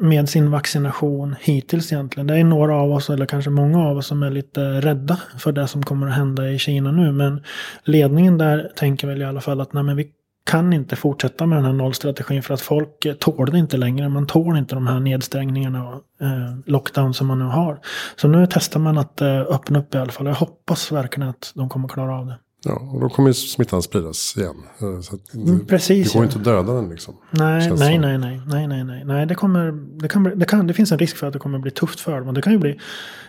med 0.00 0.28
sin 0.28 0.50
vaccination 0.50 1.36
hittills 1.40 1.92
egentligen. 1.92 2.26
Det 2.26 2.36
är 2.36 2.44
några 2.44 2.76
av 2.76 2.92
oss, 2.92 3.10
eller 3.10 3.26
kanske 3.26 3.50
många 3.50 3.88
av 3.88 3.96
oss, 3.96 4.06
som 4.06 4.22
är 4.22 4.30
lite 4.30 4.80
rädda 4.80 5.20
för 5.38 5.52
det 5.52 5.68
som 5.68 5.82
kommer 5.82 6.06
att 6.06 6.14
hända 6.14 6.50
i 6.50 6.58
Kina 6.58 6.92
nu. 6.92 7.12
Men 7.12 7.42
ledningen 7.84 8.38
där 8.38 8.72
tänker 8.76 9.06
väl 9.06 9.22
i 9.22 9.24
alla 9.24 9.40
fall 9.40 9.60
att 9.60 9.72
nej, 9.72 9.82
men 9.82 9.96
vi 9.96 10.12
kan 10.44 10.72
inte 10.72 10.96
fortsätta 10.96 11.46
med 11.46 11.58
den 11.58 11.64
här 11.64 11.72
nollstrategin 11.72 12.42
för 12.42 12.54
att 12.54 12.60
folk 12.60 13.18
tål 13.18 13.50
det 13.50 13.58
inte 13.58 13.76
längre. 13.76 14.08
Man 14.08 14.26
tål 14.26 14.56
inte 14.56 14.74
de 14.74 14.86
här 14.86 15.00
nedstängningarna 15.00 15.88
och 15.88 15.94
eh, 16.26 16.58
lockdown 16.66 17.14
som 17.14 17.26
man 17.26 17.38
nu 17.38 17.44
har. 17.44 17.80
Så 18.16 18.28
nu 18.28 18.46
testar 18.50 18.80
man 18.80 18.98
att 18.98 19.20
eh, 19.20 19.40
öppna 19.40 19.78
upp 19.78 19.94
i 19.94 19.98
alla 19.98 20.12
fall. 20.12 20.26
Jag 20.26 20.34
hoppas 20.34 20.92
verkligen 20.92 21.28
att 21.28 21.52
de 21.54 21.68
kommer 21.68 21.88
klara 21.88 22.18
av 22.18 22.26
det. 22.26 22.38
Ja, 22.68 22.88
och 22.92 23.00
då 23.00 23.08
kommer 23.08 23.32
smittan 23.32 23.82
spridas 23.82 24.36
igen. 24.36 24.56
Eh, 24.80 25.00
så 25.00 25.16
det, 25.32 25.38
mm, 25.38 25.66
Precis, 25.66 26.12
det 26.12 26.18
går 26.18 26.24
ja. 26.24 26.26
inte 26.26 26.38
att 26.38 26.44
döda 26.44 26.72
den 26.72 26.90
liksom. 26.90 27.14
Nej, 27.30 27.70
nej, 27.70 27.98
nej, 27.98 28.18
nej, 28.18 28.40
nej, 28.46 28.66
nej, 28.66 28.84
nej, 28.84 29.04
nej. 29.04 29.26
Det, 29.26 29.34
kommer, 29.34 29.72
det, 29.72 30.08
kan, 30.08 30.38
det, 30.38 30.44
kan, 30.44 30.66
det 30.66 30.74
finns 30.74 30.92
en 30.92 30.98
risk 30.98 31.16
för 31.16 31.26
att 31.26 31.32
det 31.32 31.38
kommer 31.38 31.58
bli 31.58 31.70
tufft 31.70 32.00
för 32.00 32.18
dem. 32.18 32.28
Och 32.28 32.34
det 32.34 32.42
kan 32.42 32.52
ju 32.52 32.58
bli 32.58 32.78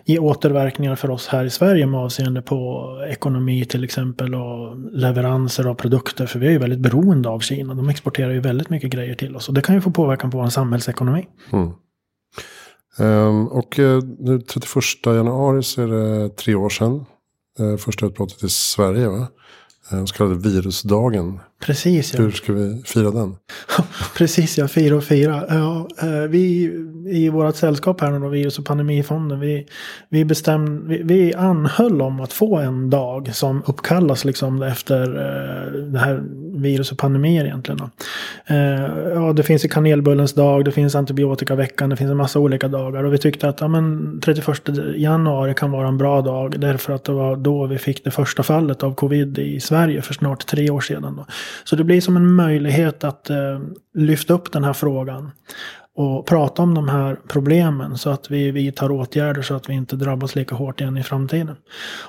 ge 0.06 0.20
återverkningar 0.20 0.96
för 0.96 1.10
oss 1.10 1.28
här 1.28 1.46
i 1.46 1.50
Sverige 1.50 1.86
med 1.86 2.00
avseende 2.00 2.42
på 2.42 2.86
ekonomi 3.10 3.66
till 3.66 3.84
exempel. 3.84 4.36
Och 4.36 4.78
leveranser 4.92 5.66
av 5.66 5.74
produkter. 5.74 6.26
För 6.26 6.40
vi 6.40 6.48
är 6.48 6.52
ju 6.52 6.58
väldigt 6.60 6.80
beroende 6.80 7.30
av 7.30 7.40
Kina. 7.40 7.74
De 7.74 7.90
exporterar 7.90 8.32
ju 8.32 8.40
väldigt 8.40 8.70
mycket 8.70 8.92
grejer 8.92 9.16
till 9.16 9.36
oss. 9.36 9.48
Och 9.48 9.54
det 9.54 9.62
kan 9.62 9.76
ju 9.76 9.82
få 9.82 9.92
påverkan 9.92 10.32
på 10.32 10.38
vår 10.38 10.48
samhällsekonomi. 10.48 11.28
Mm. 11.52 11.72
Um, 13.00 13.48
och 13.48 13.80
uh, 13.80 14.04
nu 14.20 14.40
31 14.40 14.84
januari 15.06 15.64
så 15.64 15.82
är 15.82 15.88
det 15.88 16.30
tre 16.30 16.56
år 16.56 16.70
sedan 16.70 17.06
Eh, 17.12 17.19
första 17.80 18.06
utbrottet 18.06 18.44
i 18.44 18.50
Sverige 18.50 19.08
va? 19.08 19.28
Eh, 19.92 19.98
den 19.98 20.08
så 20.08 20.16
kallade 20.16 20.36
virusdagen. 20.36 21.40
Precis 21.62 22.14
ja. 22.14 22.22
Hur 22.22 22.32
ska 22.32 22.54
vi 22.54 22.82
fira 22.86 23.12
den? 23.12 23.36
Precis 24.18 24.58
ja, 24.58 24.68
fira 24.68 24.96
och 24.96 25.04
fira. 25.04 25.44
Ja, 25.50 25.88
eh, 26.02 26.22
vi 26.30 26.72
i 27.06 27.30
vårt 27.30 27.56
sällskap 27.56 28.02
här 28.02 28.20
nu 28.20 28.30
virus 28.30 28.60
och 28.60 28.66
pandemifonden. 28.66 29.40
Vi, 29.40 29.68
vi, 30.10 30.26
bestäm, 30.26 30.88
vi, 30.88 31.02
vi 31.04 31.34
anhöll 31.34 32.02
om 32.02 32.20
att 32.20 32.34
få 32.34 32.58
en 32.58 32.90
dag 32.90 33.36
som 33.36 33.64
uppkallas 33.66 34.26
liksom 34.26 34.62
efter 34.62 35.08
det 35.92 36.00
här 36.00 36.24
virus 36.62 36.92
och 36.92 36.98
pandemier 36.98 37.46
egentligen. 37.46 37.82
Eh, 38.46 38.58
ja, 39.14 39.34
det 39.34 39.44
finns 39.44 39.66
ju 39.66 39.70
kanelbullens 39.70 40.34
dag, 40.34 40.66
det 40.66 40.72
finns 40.72 40.96
antibiotikaveckan, 40.96 41.90
det 41.90 41.96
finns 41.96 42.12
en 42.12 42.18
massa 42.18 42.40
olika 42.40 42.68
dagar. 42.68 43.04
Och 43.04 43.14
vi 43.14 43.18
tyckte 43.18 43.50
att 43.50 43.62
ja, 43.62 43.68
men 43.68 44.20
31 44.22 44.62
januari 44.96 45.54
kan 45.54 45.72
vara 45.72 45.88
en 45.88 45.98
bra 45.98 46.22
dag. 46.22 46.60
Därför 46.60 46.94
att 46.94 47.04
det 47.04 47.12
var 47.12 47.36
då 47.36 47.66
vi 47.66 47.78
fick 47.78 48.04
det 48.04 48.12
första 48.12 48.44
fallet 48.44 48.84
av 48.84 48.94
covid 48.96 49.40
i 49.40 49.60
Sverige 49.60 50.02
för 50.02 50.14
snart 50.14 50.46
tre 50.46 50.70
år 50.70 50.82
sedan. 50.82 51.16
Då. 51.16 51.26
Så 51.64 51.76
det 51.76 51.84
blir 51.84 52.02
som 52.02 52.18
en 52.18 52.34
möjlighet 52.34 53.04
att 53.04 53.30
eh, 53.30 53.60
lyfta 53.94 54.34
upp 54.34 54.52
den 54.52 54.64
här 54.64 54.74
frågan 54.74 55.32
och 55.96 56.26
prata 56.26 56.62
om 56.62 56.74
de 56.74 56.90
här 56.90 57.18
problemen 57.28 57.98
så 57.98 58.10
att 58.10 58.32
vi 58.32 58.52
vidtar 58.52 58.92
åtgärder 58.92 59.42
så 59.42 59.54
att 59.54 59.70
vi 59.70 59.74
inte 59.74 59.96
drabbas 59.96 60.36
lika 60.36 60.56
hårt 60.56 60.82
igen 60.82 60.98
i 60.98 61.04
framtiden. 61.04 61.56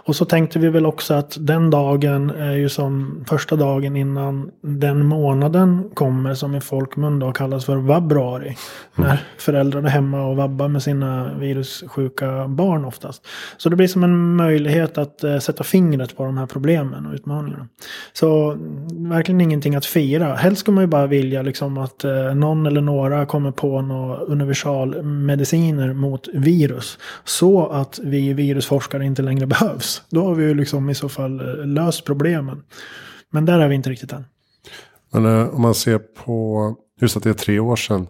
Och 0.04 0.16
så 0.16 0.24
tänkte 0.24 0.58
vi 0.58 0.68
väl 0.68 0.86
också 0.86 1.14
att 1.14 1.36
den 1.40 1.70
dagen 1.70 2.30
är 2.30 2.52
ju 2.52 2.68
som 2.68 3.24
första 3.28 3.56
dagen 3.56 3.96
innan 3.96 4.50
den 4.62 5.06
månaden 5.06 5.90
kommer 5.94 6.34
som 6.34 6.54
i 6.54 6.60
folkmun 6.60 7.18
då 7.18 7.32
kallas 7.32 7.64
för 7.64 7.76
vabruari. 7.76 8.56
Mm. 8.98 9.08
När 9.08 9.20
föräldrar 9.38 9.82
är 9.82 9.88
hemma 9.88 10.26
och 10.26 10.36
vabbar 10.36 10.68
med 10.68 10.82
sina 10.82 11.34
virussjuka 11.34 12.48
barn 12.48 12.84
oftast. 12.84 13.26
Så 13.56 13.68
det 13.68 13.76
blir 13.76 13.88
som 13.88 14.04
en 14.04 14.36
möjlighet 14.36 14.98
att 14.98 15.24
eh, 15.24 15.38
sätta 15.38 15.64
fingret 15.64 16.16
på 16.16 16.24
de 16.24 16.38
här 16.38 16.46
problemen 16.46 17.06
och 17.06 17.14
utmaningarna. 17.14 17.68
Så 18.12 18.56
verkligen 18.90 19.40
ingenting 19.40 19.74
att 19.74 19.86
fira. 19.86 20.34
Helst 20.34 20.60
skulle 20.60 20.74
man 20.74 20.84
ju 20.84 20.88
bara 20.88 21.06
vilja 21.06 21.42
liksom 21.42 21.78
att 21.78 22.04
eh, 22.04 22.34
någon 22.34 22.66
eller 22.66 22.80
några 22.80 23.26
kommer 23.26 23.50
på 23.50 23.69
och 23.74 24.28
universalmediciner 24.28 25.92
mot 25.92 26.28
virus. 26.34 26.98
Så 27.24 27.66
att 27.66 28.00
vi 28.02 28.32
virusforskare 28.32 29.04
inte 29.04 29.22
längre 29.22 29.46
behövs. 29.60 30.02
Då 30.10 30.24
har 30.24 30.34
vi 30.34 30.44
ju 30.44 30.54
liksom 30.54 30.90
i 30.90 30.94
så 30.94 31.08
fall 31.08 31.40
eh, 31.40 31.66
löst 31.66 32.04
problemen. 32.04 32.62
Men 33.30 33.44
där 33.44 33.58
är 33.58 33.68
vi 33.68 33.74
inte 33.74 33.90
riktigt 33.90 34.12
än. 34.12 34.24
Men 35.12 35.26
eh, 35.26 35.54
om 35.54 35.62
man 35.62 35.74
ser 35.74 35.98
på 35.98 36.76
just 37.00 37.16
att 37.16 37.22
det 37.22 37.30
är 37.30 37.34
tre 37.34 37.58
år 37.58 37.76
sedan. 37.76 38.06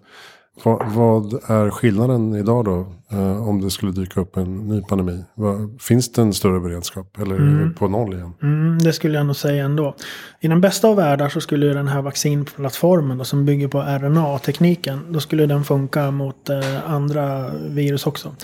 Vad, 0.62 0.92
vad 0.92 1.50
är 1.50 1.70
skillnaden 1.70 2.34
idag 2.34 2.64
då? 2.64 2.92
Eh, 3.12 3.48
om 3.48 3.60
det 3.60 3.70
skulle 3.70 3.92
dyka 3.92 4.20
upp 4.20 4.36
en 4.36 4.68
ny 4.68 4.82
pandemi. 4.82 5.24
Vad, 5.34 5.80
finns 5.80 6.12
det 6.12 6.22
en 6.22 6.32
större 6.32 6.60
beredskap? 6.60 7.18
Eller 7.20 7.36
mm. 7.36 7.68
är 7.68 7.72
på 7.72 7.88
noll 7.88 8.14
igen? 8.14 8.32
Mm, 8.42 8.78
det 8.78 8.92
skulle 8.92 9.18
jag 9.18 9.26
nog 9.26 9.36
säga 9.36 9.64
ändå. 9.64 9.96
I 10.40 10.48
den 10.48 10.60
bästa 10.60 10.88
av 10.88 10.96
världar 10.96 11.28
så 11.28 11.40
skulle 11.40 11.66
den 11.66 11.88
här 11.88 12.02
vaccinplattformen 12.02 13.18
då, 13.18 13.24
som 13.24 13.44
bygger 13.44 13.68
på 13.68 13.78
RNA-tekniken. 13.78 15.00
Då 15.08 15.20
skulle 15.20 15.46
den 15.46 15.64
funka 15.64 16.10
mot 16.10 16.48
eh, 16.48 16.90
andra 16.90 17.50
virus 17.50 18.06
också. 18.06 18.34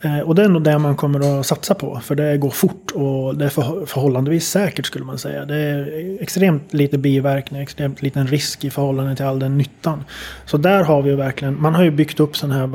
Eh, 0.00 0.18
och 0.18 0.34
det 0.34 0.44
är 0.44 0.48
nog 0.48 0.62
det 0.62 0.78
man 0.78 0.96
kommer 0.96 1.40
att 1.40 1.46
satsa 1.46 1.74
på. 1.74 2.00
För 2.02 2.14
det 2.14 2.36
går 2.36 2.50
fort 2.50 2.90
och 2.90 3.36
det 3.36 3.44
är 3.44 3.48
för, 3.48 3.86
förhållandevis 3.86 4.48
säkert 4.48 4.86
skulle 4.86 5.04
man 5.04 5.18
säga. 5.18 5.44
Det 5.44 5.56
är 5.56 6.22
extremt 6.22 6.74
lite 6.74 6.98
biverkningar, 6.98 7.62
extremt 7.62 8.02
liten 8.02 8.26
risk 8.26 8.64
i 8.64 8.70
förhållande 8.70 9.16
till 9.16 9.24
all 9.24 9.38
den 9.38 9.58
nyttan. 9.58 10.04
Så 10.46 10.56
där 10.56 10.84
har 10.84 11.02
vi 11.02 11.14
verkligen, 11.14 11.62
man 11.62 11.74
har 11.74 11.84
ju 11.84 11.90
byggt 11.90 12.20
upp 12.20 12.36
sån 12.36 12.50
här 12.50 12.66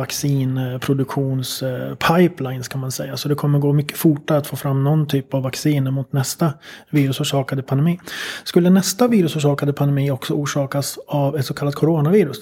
vaccinationspipelines 1.38 2.67
kan 2.67 2.82
man 2.82 2.91
säga. 2.91 3.17
Så 3.17 3.30
det 3.30 3.36
kommer 3.36 3.60
gå 3.60 3.73
mycket 3.73 3.97
fortare 3.97 4.38
att 4.38 4.47
få 4.47 4.56
fram 4.56 4.84
någon 4.84 5.08
typ 5.08 5.34
av 5.34 5.43
vaccin 5.43 5.93
mot 5.93 6.13
nästa 6.13 6.54
virusorsakade 6.89 7.63
pandemi. 7.63 8.00
Skulle 8.43 8.69
nästa 8.69 9.08
virusorsakade 9.08 9.73
pandemi 9.73 10.12
också 10.12 10.34
orsakas 10.34 11.00
av 11.08 11.38
ett 11.38 11.45
så 11.45 11.54
kallat 11.54 11.76
coronavirus 11.76 12.38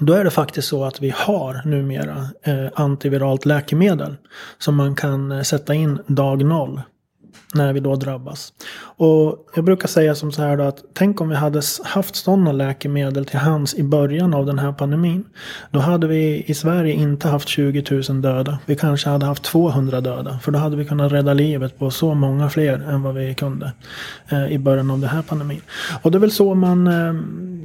då 0.00 0.12
är 0.12 0.24
det 0.24 0.30
faktiskt 0.30 0.68
så 0.68 0.84
att 0.84 1.00
vi 1.00 1.12
har 1.16 1.62
numera 1.64 2.26
eh, 2.42 2.66
antiviralt 2.74 3.46
läkemedel 3.46 4.16
som 4.58 4.76
man 4.76 4.96
kan 4.96 5.32
eh, 5.32 5.42
sätta 5.42 5.74
in 5.74 5.98
dag 6.06 6.44
noll 6.44 6.80
när 7.54 7.72
vi 7.72 7.80
då 7.80 7.96
drabbas. 7.96 8.52
Och 8.80 9.46
jag 9.54 9.64
brukar 9.64 9.88
säga 9.88 10.14
som 10.14 10.32
så 10.32 10.42
här 10.42 10.56
då 10.56 10.64
att 10.64 10.84
tänk 10.92 11.20
om 11.20 11.28
vi 11.28 11.34
hade 11.34 11.62
haft 11.84 12.16
sådana 12.16 12.52
läkemedel 12.52 13.26
till 13.26 13.38
hands 13.38 13.74
i 13.74 13.82
början 13.82 14.34
av 14.34 14.46
den 14.46 14.58
här 14.58 14.72
pandemin. 14.72 15.24
Då 15.70 15.78
hade 15.80 16.06
vi 16.06 16.44
i 16.46 16.54
Sverige 16.54 16.92
inte 16.92 17.28
haft 17.28 17.48
20 17.48 17.84
000 18.08 18.22
döda. 18.22 18.58
Vi 18.66 18.76
kanske 18.76 19.10
hade 19.10 19.26
haft 19.26 19.42
200 19.42 20.00
döda. 20.00 20.38
För 20.38 20.52
då 20.52 20.58
hade 20.58 20.76
vi 20.76 20.84
kunnat 20.84 21.12
rädda 21.12 21.34
livet 21.34 21.78
på 21.78 21.90
så 21.90 22.14
många 22.14 22.50
fler 22.50 22.74
än 22.74 23.02
vad 23.02 23.14
vi 23.14 23.34
kunde 23.34 23.72
eh, 24.28 24.46
i 24.46 24.58
början 24.58 24.90
av 24.90 24.98
den 24.98 25.10
här 25.10 25.22
pandemin. 25.22 25.60
Och 26.02 26.10
det 26.10 26.18
är 26.18 26.20
väl 26.20 26.30
så 26.30 26.54
man 26.54 26.86
eh, 26.86 27.14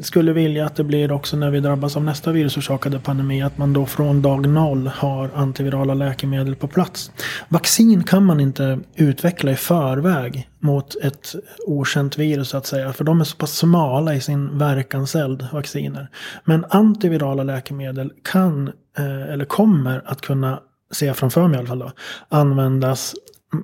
skulle 0.01 0.33
vilja 0.33 0.65
att 0.65 0.75
det 0.75 0.83
blir 0.83 1.11
också 1.11 1.37
när 1.37 1.51
vi 1.51 1.59
drabbas 1.59 1.97
av 1.97 2.03
nästa 2.03 2.31
virusorsakade 2.31 2.99
pandemi. 2.99 3.41
Att 3.41 3.57
man 3.57 3.73
då 3.73 3.85
från 3.85 4.21
dag 4.21 4.49
noll 4.49 4.87
har 4.87 5.29
antivirala 5.35 5.93
läkemedel 5.93 6.55
på 6.55 6.67
plats. 6.67 7.11
Vaccin 7.49 8.03
kan 8.03 8.25
man 8.25 8.39
inte 8.39 8.79
utveckla 8.95 9.51
i 9.51 9.55
förväg 9.55 10.49
mot 10.59 10.95
ett 11.03 11.35
okänt 11.65 12.17
virus 12.17 12.49
så 12.49 12.57
att 12.57 12.65
säga. 12.65 12.93
För 12.93 13.03
de 13.03 13.21
är 13.21 13.25
så 13.25 13.37
pass 13.37 13.57
smala 13.57 14.13
i 14.13 14.21
sin 14.21 14.57
verkanseld, 14.57 15.47
vacciner. 15.53 16.09
Men 16.45 16.65
antivirala 16.69 17.43
läkemedel 17.43 18.11
kan, 18.23 18.67
eh, 18.97 19.33
eller 19.33 19.45
kommer 19.45 20.01
att 20.05 20.21
kunna, 20.21 20.59
Se 20.91 21.13
framför 21.13 21.47
mig 21.47 21.55
i 21.55 21.59
alla 21.59 21.67
fall 21.67 21.79
då, 21.79 21.91
användas 22.29 23.15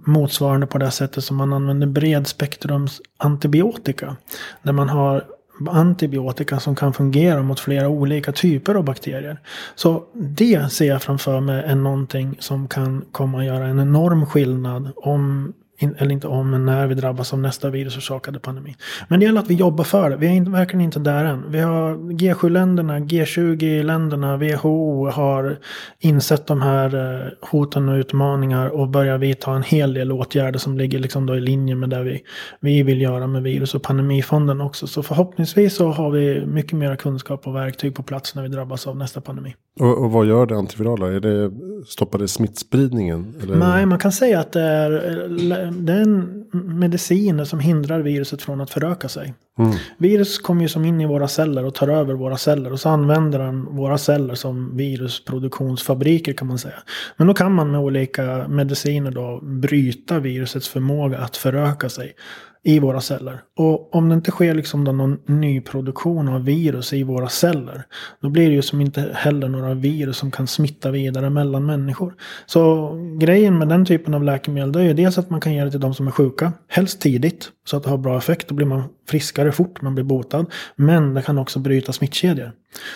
motsvarande 0.05 0.67
på 0.67 0.77
det 0.77 0.91
sättet 0.91 1.23
som 1.23 1.37
man 1.37 1.53
använder 1.53 1.87
bredspektrums 1.87 3.01
antibiotika. 3.17 4.15
Där 4.63 4.73
man 4.73 4.89
har 4.89 5.23
antibiotika 5.69 6.59
som 6.59 6.75
kan 6.75 6.93
fungera 6.93 7.41
mot 7.41 7.59
flera 7.59 7.89
olika 7.89 8.31
typer 8.31 8.75
av 8.75 8.83
bakterier. 8.83 9.39
Så 9.75 10.03
det 10.13 10.71
ser 10.71 10.85
jag 10.85 11.01
framför 11.01 11.39
mig 11.39 11.63
är 11.63 11.75
någonting 11.75 12.35
som 12.39 12.67
kan 12.67 13.05
komma 13.11 13.39
att 13.39 13.45
göra 13.45 13.67
en 13.67 13.79
enorm 13.79 14.25
skillnad 14.25 14.91
om 14.95 15.53
eller 15.79 16.11
inte 16.11 16.27
om, 16.27 16.51
men 16.51 16.65
när 16.65 16.87
vi 16.87 16.95
drabbas 16.95 17.33
av 17.33 17.39
nästa 17.39 17.69
virusorsakade 17.69 18.39
pandemi. 18.39 18.75
Men 19.07 19.19
det 19.19 19.25
gäller 19.25 19.39
att 19.39 19.49
vi 19.49 19.53
jobbar 19.53 19.83
för 19.83 20.09
det. 20.09 20.15
Vi 20.15 20.37
är 20.37 20.51
verkligen 20.51 20.81
inte 20.81 20.99
där 20.99 21.25
än. 21.25 21.51
Vi 21.51 21.59
har 21.59 21.95
G7-länderna, 21.95 22.99
G20-länderna, 22.99 24.37
WHO 24.37 25.09
har 25.09 25.57
insett 25.99 26.47
de 26.47 26.61
här 26.61 26.95
eh, 26.95 27.31
hoten 27.41 27.89
och 27.89 27.95
utmaningar 27.95 28.67
och 28.67 28.87
börjar 28.87 29.17
vidta 29.17 29.51
en 29.51 29.63
hel 29.63 29.93
del 29.93 30.11
åtgärder 30.11 30.59
som 30.59 30.77
ligger 30.77 30.99
liksom 30.99 31.25
då 31.25 31.35
i 31.35 31.41
linje 31.41 31.75
med 31.75 31.89
det 31.89 32.03
vi, 32.03 32.23
vi 32.59 32.83
vill 32.83 33.01
göra 33.01 33.27
med 33.27 33.43
virus 33.43 33.75
och 33.75 33.81
pandemifonden 33.81 34.61
också. 34.61 34.87
Så 34.87 35.03
förhoppningsvis 35.03 35.75
så 35.75 35.87
har 35.87 36.09
vi 36.09 36.45
mycket 36.45 36.73
mer 36.73 36.95
kunskap 36.95 37.47
och 37.47 37.55
verktyg 37.55 37.95
på 37.95 38.03
plats 38.03 38.35
när 38.35 38.43
vi 38.43 38.49
drabbas 38.49 38.87
av 38.87 38.97
nästa 38.97 39.21
pandemi. 39.21 39.55
Och, 39.79 40.03
och 40.03 40.11
vad 40.11 40.25
gör 40.25 40.45
det 40.45 40.57
antivirala? 40.57 41.07
Är 41.07 41.19
det, 41.19 41.51
stoppar 41.87 42.19
det 42.19 42.27
smittspridningen? 42.27 43.35
Eller? 43.43 43.55
Nej, 43.55 43.85
man 43.85 43.99
kan 43.99 44.11
säga 44.11 44.39
att 44.39 44.51
det 44.51 44.61
är, 44.61 45.62
det 45.71 45.93
är 45.93 46.05
mediciner 46.53 47.45
som 47.45 47.59
hindrar 47.59 47.99
viruset 47.99 48.41
från 48.41 48.61
att 48.61 48.69
föröka 48.69 49.09
sig. 49.09 49.33
Mm. 49.59 49.71
Virus 49.97 50.37
kommer 50.37 50.61
ju 50.61 50.67
som 50.67 50.85
in 50.85 51.01
i 51.01 51.05
våra 51.05 51.27
celler 51.27 51.65
och 51.65 51.73
tar 51.73 51.87
över 51.87 52.13
våra 52.13 52.37
celler. 52.37 52.71
Och 52.73 52.79
så 52.79 52.89
använder 52.89 53.39
den 53.39 53.65
våra 53.65 53.97
celler 53.97 54.35
som 54.35 54.77
virusproduktionsfabriker 54.77 56.33
kan 56.33 56.47
man 56.47 56.57
säga. 56.57 56.83
Men 57.17 57.27
då 57.27 57.33
kan 57.33 57.53
man 57.53 57.71
med 57.71 57.81
olika 57.81 58.47
mediciner 58.47 59.11
då 59.11 59.39
bryta 59.41 60.19
virusets 60.19 60.67
förmåga 60.67 61.17
att 61.17 61.37
föröka 61.37 61.89
sig 61.89 62.15
i 62.63 62.79
våra 62.79 63.01
celler. 63.01 63.41
Och 63.57 63.95
om 63.95 64.09
det 64.09 64.15
inte 64.15 64.31
sker 64.31 64.53
liksom 64.53 64.83
då 64.83 64.91
någon 64.91 65.19
nyproduktion 65.25 66.27
av 66.29 66.45
virus 66.45 66.93
i 66.93 67.03
våra 67.03 67.29
celler. 67.29 67.83
Då 68.21 68.29
blir 68.29 68.47
det 68.47 68.55
ju 68.55 68.61
som 68.61 68.81
inte 68.81 69.11
heller 69.13 69.47
några 69.47 69.73
virus 69.73 70.17
som 70.17 70.31
kan 70.31 70.47
smitta 70.47 70.91
vidare 70.91 71.29
mellan 71.29 71.65
människor. 71.65 72.13
Så 72.45 72.91
grejen 73.19 73.57
med 73.57 73.67
den 73.67 73.85
typen 73.85 74.13
av 74.13 74.23
läkemedel 74.23 74.81
är 74.81 74.85
ju 74.85 74.93
dels 74.93 75.17
att 75.17 75.29
man 75.29 75.41
kan 75.41 75.53
ge 75.53 75.63
det 75.63 75.71
till 75.71 75.79
de 75.79 75.93
som 75.93 76.07
är 76.07 76.11
sjuka. 76.11 76.53
Helst 76.67 77.01
tidigt. 77.01 77.49
Så 77.65 77.77
att 77.77 77.83
det 77.83 77.89
har 77.89 77.97
bra 77.97 78.17
effekt. 78.17 78.47
Då 78.47 78.55
blir 78.55 78.65
man 78.65 78.83
friskare 79.09 79.51
fort. 79.51 79.81
Man 79.81 79.95
blir 79.95 80.05
botad. 80.05 80.45
Men 80.75 81.13
det 81.13 81.21
kan 81.21 81.37
också 81.37 81.59
bryta 81.59 81.93
smittkedjor. 81.93 82.51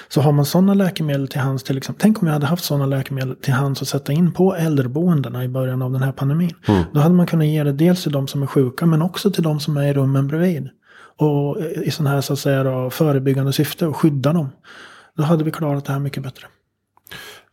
Så 0.08 0.21
har 0.21 0.32
man 0.32 0.45
sådana 0.45 0.73
läkemedel 0.73 1.27
till 1.27 1.39
hands 1.39 1.63
till 1.63 1.77
exempel. 1.77 2.01
Tänk 2.01 2.21
om 2.21 2.25
vi 2.25 2.34
hade 2.34 2.45
haft 2.45 2.63
sådana 2.63 2.86
läkemedel 2.86 3.36
till 3.36 3.53
hands 3.53 3.82
att 3.82 3.88
sätta 3.88 4.13
in 4.13 4.34
på 4.34 4.56
äldreboendena 4.56 5.43
i 5.43 5.47
början 5.47 5.82
av 5.82 5.91
den 5.91 6.01
här 6.01 6.12
pandemin. 6.12 6.56
Mm. 6.67 6.84
Då 6.93 6.99
hade 6.99 7.15
man 7.15 7.27
kunnat 7.27 7.47
ge 7.47 7.63
det 7.63 7.73
dels 7.73 8.03
till 8.03 8.12
de 8.12 8.27
som 8.27 8.43
är 8.43 8.47
sjuka 8.47 8.86
men 8.86 9.01
också 9.01 9.32
till 9.32 9.43
de 9.43 9.60
som 9.60 9.77
är 9.77 9.88
i 9.88 9.93
rummen 9.93 10.27
bredvid. 10.27 10.69
Och 11.17 11.58
i 11.84 11.91
sådana 11.91 12.10
här 12.10 12.21
så 12.21 12.34
att 12.34 12.39
säga 12.39 12.63
då, 12.63 12.89
förebyggande 12.89 13.53
syfte 13.53 13.88
och 13.88 13.97
skydda 13.97 14.34
dem. 14.34 14.49
Då 15.17 15.23
hade 15.23 15.43
vi 15.43 15.51
klarat 15.51 15.86
det 15.86 15.91
här 15.91 15.99
mycket 15.99 16.23
bättre. 16.23 16.47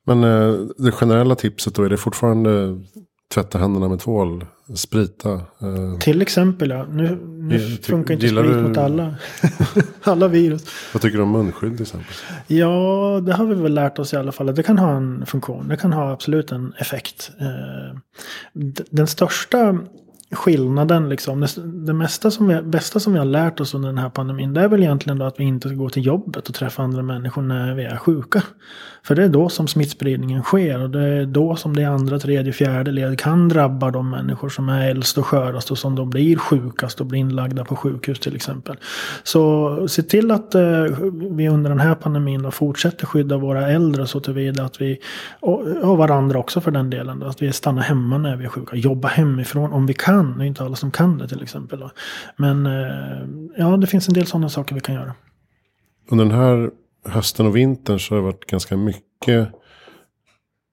Men 0.06 0.24
eh, 0.24 0.54
det 0.78 0.92
generella 0.92 1.34
tipset 1.34 1.74
då, 1.74 1.82
är 1.82 1.88
det 1.88 1.96
fortfarande 1.96 2.80
tvätta 3.34 3.58
händerna 3.58 3.88
med 3.88 4.00
tvål, 4.00 4.44
sprita? 4.74 5.32
Eh. 5.32 5.98
Till 6.00 6.22
exempel 6.22 6.70
ja. 6.70 6.86
Nu, 6.90 7.18
nu 7.26 7.58
funkar 7.82 8.14
inte 8.14 8.28
sprit 8.28 8.44
du... 8.44 8.62
mot 8.62 8.76
alla. 8.76 9.14
alla 10.02 10.28
virus. 10.28 10.66
Vad 10.92 11.02
tycker 11.02 11.16
du 11.16 11.22
om 11.22 11.32
munskydd 11.32 11.72
till 11.72 11.82
exempel? 11.82 12.14
Ja, 12.46 13.20
det 13.26 13.32
har 13.34 13.46
vi 13.46 13.54
väl 13.54 13.74
lärt 13.74 13.98
oss 13.98 14.12
i 14.12 14.16
alla 14.16 14.32
fall. 14.32 14.54
Det 14.54 14.62
kan 14.62 14.78
ha 14.78 14.96
en 14.96 15.26
funktion. 15.26 15.68
Det 15.68 15.76
kan 15.76 15.92
ha 15.92 16.12
absolut 16.12 16.52
en 16.52 16.74
effekt. 16.78 17.30
Eh, 17.40 17.98
den 18.90 19.06
största 19.06 19.78
skillnaden, 20.34 21.08
liksom, 21.08 21.46
det, 21.64 21.92
mesta 21.92 22.30
som 22.30 22.48
vi, 22.48 22.62
bästa 22.62 23.00
som 23.00 23.12
vi 23.12 23.18
har 23.18 23.26
lärt 23.26 23.60
oss 23.60 23.74
under 23.74 23.88
den 23.88 23.98
här 23.98 24.10
pandemin, 24.10 24.54
det 24.54 24.60
är 24.60 24.68
väl 24.68 24.82
egentligen 24.82 25.18
då 25.18 25.24
att 25.24 25.40
vi 25.40 25.44
inte 25.44 25.68
ska 25.68 25.76
gå 25.76 25.88
till 25.88 26.06
jobbet 26.06 26.48
och 26.48 26.54
träffa 26.54 26.82
andra 26.82 27.02
människor 27.02 27.42
när 27.42 27.74
vi 27.74 27.84
är 27.84 27.96
sjuka. 27.96 28.42
För 29.02 29.14
det 29.14 29.24
är 29.24 29.28
då 29.28 29.48
som 29.48 29.68
smittspridningen 29.68 30.42
sker 30.42 30.82
och 30.82 30.90
det 30.90 31.04
är 31.04 31.26
då 31.26 31.56
som 31.56 31.76
det 31.76 31.84
andra, 31.84 32.18
tredje, 32.18 32.52
fjärde 32.52 32.92
led 32.92 33.18
kan 33.18 33.48
drabba 33.48 33.90
de 33.90 34.10
människor 34.10 34.48
som 34.48 34.68
är 34.68 34.90
äldst 34.90 35.18
och 35.18 35.26
skörast 35.26 35.70
och 35.70 35.78
som 35.78 35.94
då 35.94 36.04
blir 36.04 36.36
sjukast 36.36 37.00
och 37.00 37.06
blir 37.06 37.20
inlagda 37.20 37.64
på 37.64 37.76
sjukhus 37.76 38.20
till 38.20 38.36
exempel. 38.36 38.76
Så 39.22 39.88
se 39.88 40.02
till 40.02 40.30
att 40.30 40.54
eh, 40.54 40.84
vi 41.30 41.48
under 41.48 41.70
den 41.70 41.80
här 41.80 41.94
pandemin 41.94 42.42
då 42.42 42.50
fortsätter 42.50 43.06
skydda 43.06 43.36
våra 43.36 43.70
äldre 43.70 44.06
så 44.06 44.20
tillvida 44.20 44.64
att 44.64 44.80
vi, 44.80 44.98
och, 45.40 45.66
och 45.66 45.98
varandra 45.98 46.38
också 46.38 46.60
för 46.60 46.70
den 46.70 46.90
delen, 46.90 47.18
då, 47.18 47.26
att 47.26 47.42
vi 47.42 47.52
stannar 47.52 47.82
hemma 47.82 48.18
när 48.18 48.36
vi 48.36 48.44
är 48.44 48.48
sjuka. 48.48 48.76
Jobba 48.76 49.08
hemifrån 49.08 49.72
om 49.72 49.86
vi 49.86 49.94
kan. 49.94 50.23
Det 50.38 50.44
är 50.44 50.46
inte 50.46 50.64
alla 50.64 50.76
som 50.76 50.90
kan 50.90 51.18
det 51.18 51.28
till 51.28 51.42
exempel. 51.42 51.88
Men 52.36 52.66
eh, 52.66 53.26
ja, 53.56 53.76
det 53.76 53.86
finns 53.86 54.08
en 54.08 54.14
del 54.14 54.26
sådana 54.26 54.48
saker 54.48 54.74
vi 54.74 54.80
kan 54.80 54.94
göra. 54.94 55.14
Under 56.10 56.24
den 56.24 56.34
här 56.34 56.70
hösten 57.04 57.46
och 57.46 57.56
vintern 57.56 57.98
så 57.98 58.14
har 58.14 58.16
det 58.16 58.24
varit 58.24 58.46
ganska 58.46 58.76
mycket 58.76 59.48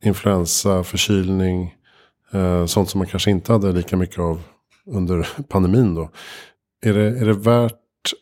influensa, 0.04 0.84
förkylning. 0.84 1.76
Eh, 2.32 2.66
sånt 2.66 2.90
som 2.90 3.00
man 3.00 3.08
kanske 3.08 3.32
inte 3.32 3.52
hade 3.52 3.72
lika 3.72 3.98
mycket 3.98 4.20
av 4.20 4.42
under 4.86 5.28
pandemin 5.50 5.96
då. 5.96 6.10
Är 6.86 6.94
det, 6.94 7.20
är 7.20 7.26
det 7.26 7.34
värt 7.34 7.74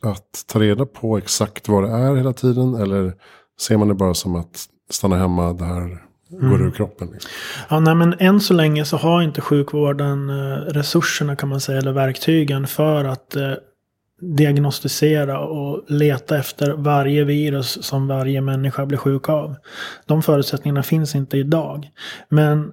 att 0.01 0.45
ta 0.47 0.59
reda 0.59 0.85
på 0.85 1.17
exakt 1.17 1.67
vad 1.67 1.83
det 1.83 1.89
är 1.89 2.15
hela 2.15 2.33
tiden? 2.33 2.75
Eller 2.75 3.13
ser 3.59 3.77
man 3.77 3.87
det 3.87 3.93
bara 3.93 4.13
som 4.13 4.35
att 4.35 4.65
stanna 4.89 5.17
hemma, 5.17 5.53
det 5.53 5.65
här 5.65 6.08
går 6.29 6.55
mm. 6.55 6.67
ur 6.67 6.71
kroppen? 6.71 7.09
Liksom? 7.11 7.31
Ja, 7.69 7.79
nej, 7.79 7.95
men 7.95 8.15
än 8.19 8.39
så 8.39 8.53
länge 8.53 8.85
så 8.85 8.97
har 8.97 9.21
inte 9.21 9.41
sjukvården 9.41 10.29
eh, 10.29 10.55
resurserna 10.55 11.35
kan 11.35 11.49
man 11.49 11.61
säga, 11.61 11.77
eller 11.77 11.91
verktygen 11.91 12.67
för 12.67 13.05
att 13.05 13.35
eh, 13.35 13.53
diagnostisera 14.21 15.39
och 15.39 15.83
leta 15.87 16.37
efter 16.37 16.71
varje 16.71 17.23
virus 17.23 17.83
som 17.83 18.07
varje 18.07 18.41
människa 18.41 18.85
blir 18.85 18.97
sjuk 18.97 19.29
av. 19.29 19.55
De 20.05 20.23
förutsättningarna 20.23 20.83
finns 20.83 21.15
inte 21.15 21.37
idag. 21.37 21.89
Men 22.29 22.71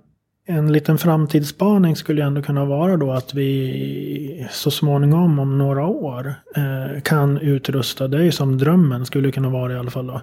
en 0.49 0.73
liten 0.73 0.99
framtidsspaning 0.99 1.97
skulle 1.97 2.25
ändå 2.25 2.43
kunna 2.43 2.65
vara 2.65 2.97
då 2.97 3.13
att 3.13 3.35
vi 3.35 4.47
så 4.51 4.71
småningom 4.71 5.39
om 5.39 5.59
några 5.59 5.87
år 5.87 6.35
eh, 6.57 7.01
kan 7.03 7.39
utrusta, 7.39 8.09
det 8.09 8.17
är 8.17 8.23
ju 8.23 8.33
som 8.33 8.59
drömmen 8.59 9.07
skulle 9.07 9.33
kunna 9.33 9.49
vara 9.49 9.73
i 9.73 9.79
alla 9.79 9.91
fall 9.91 10.07
då. 10.07 10.21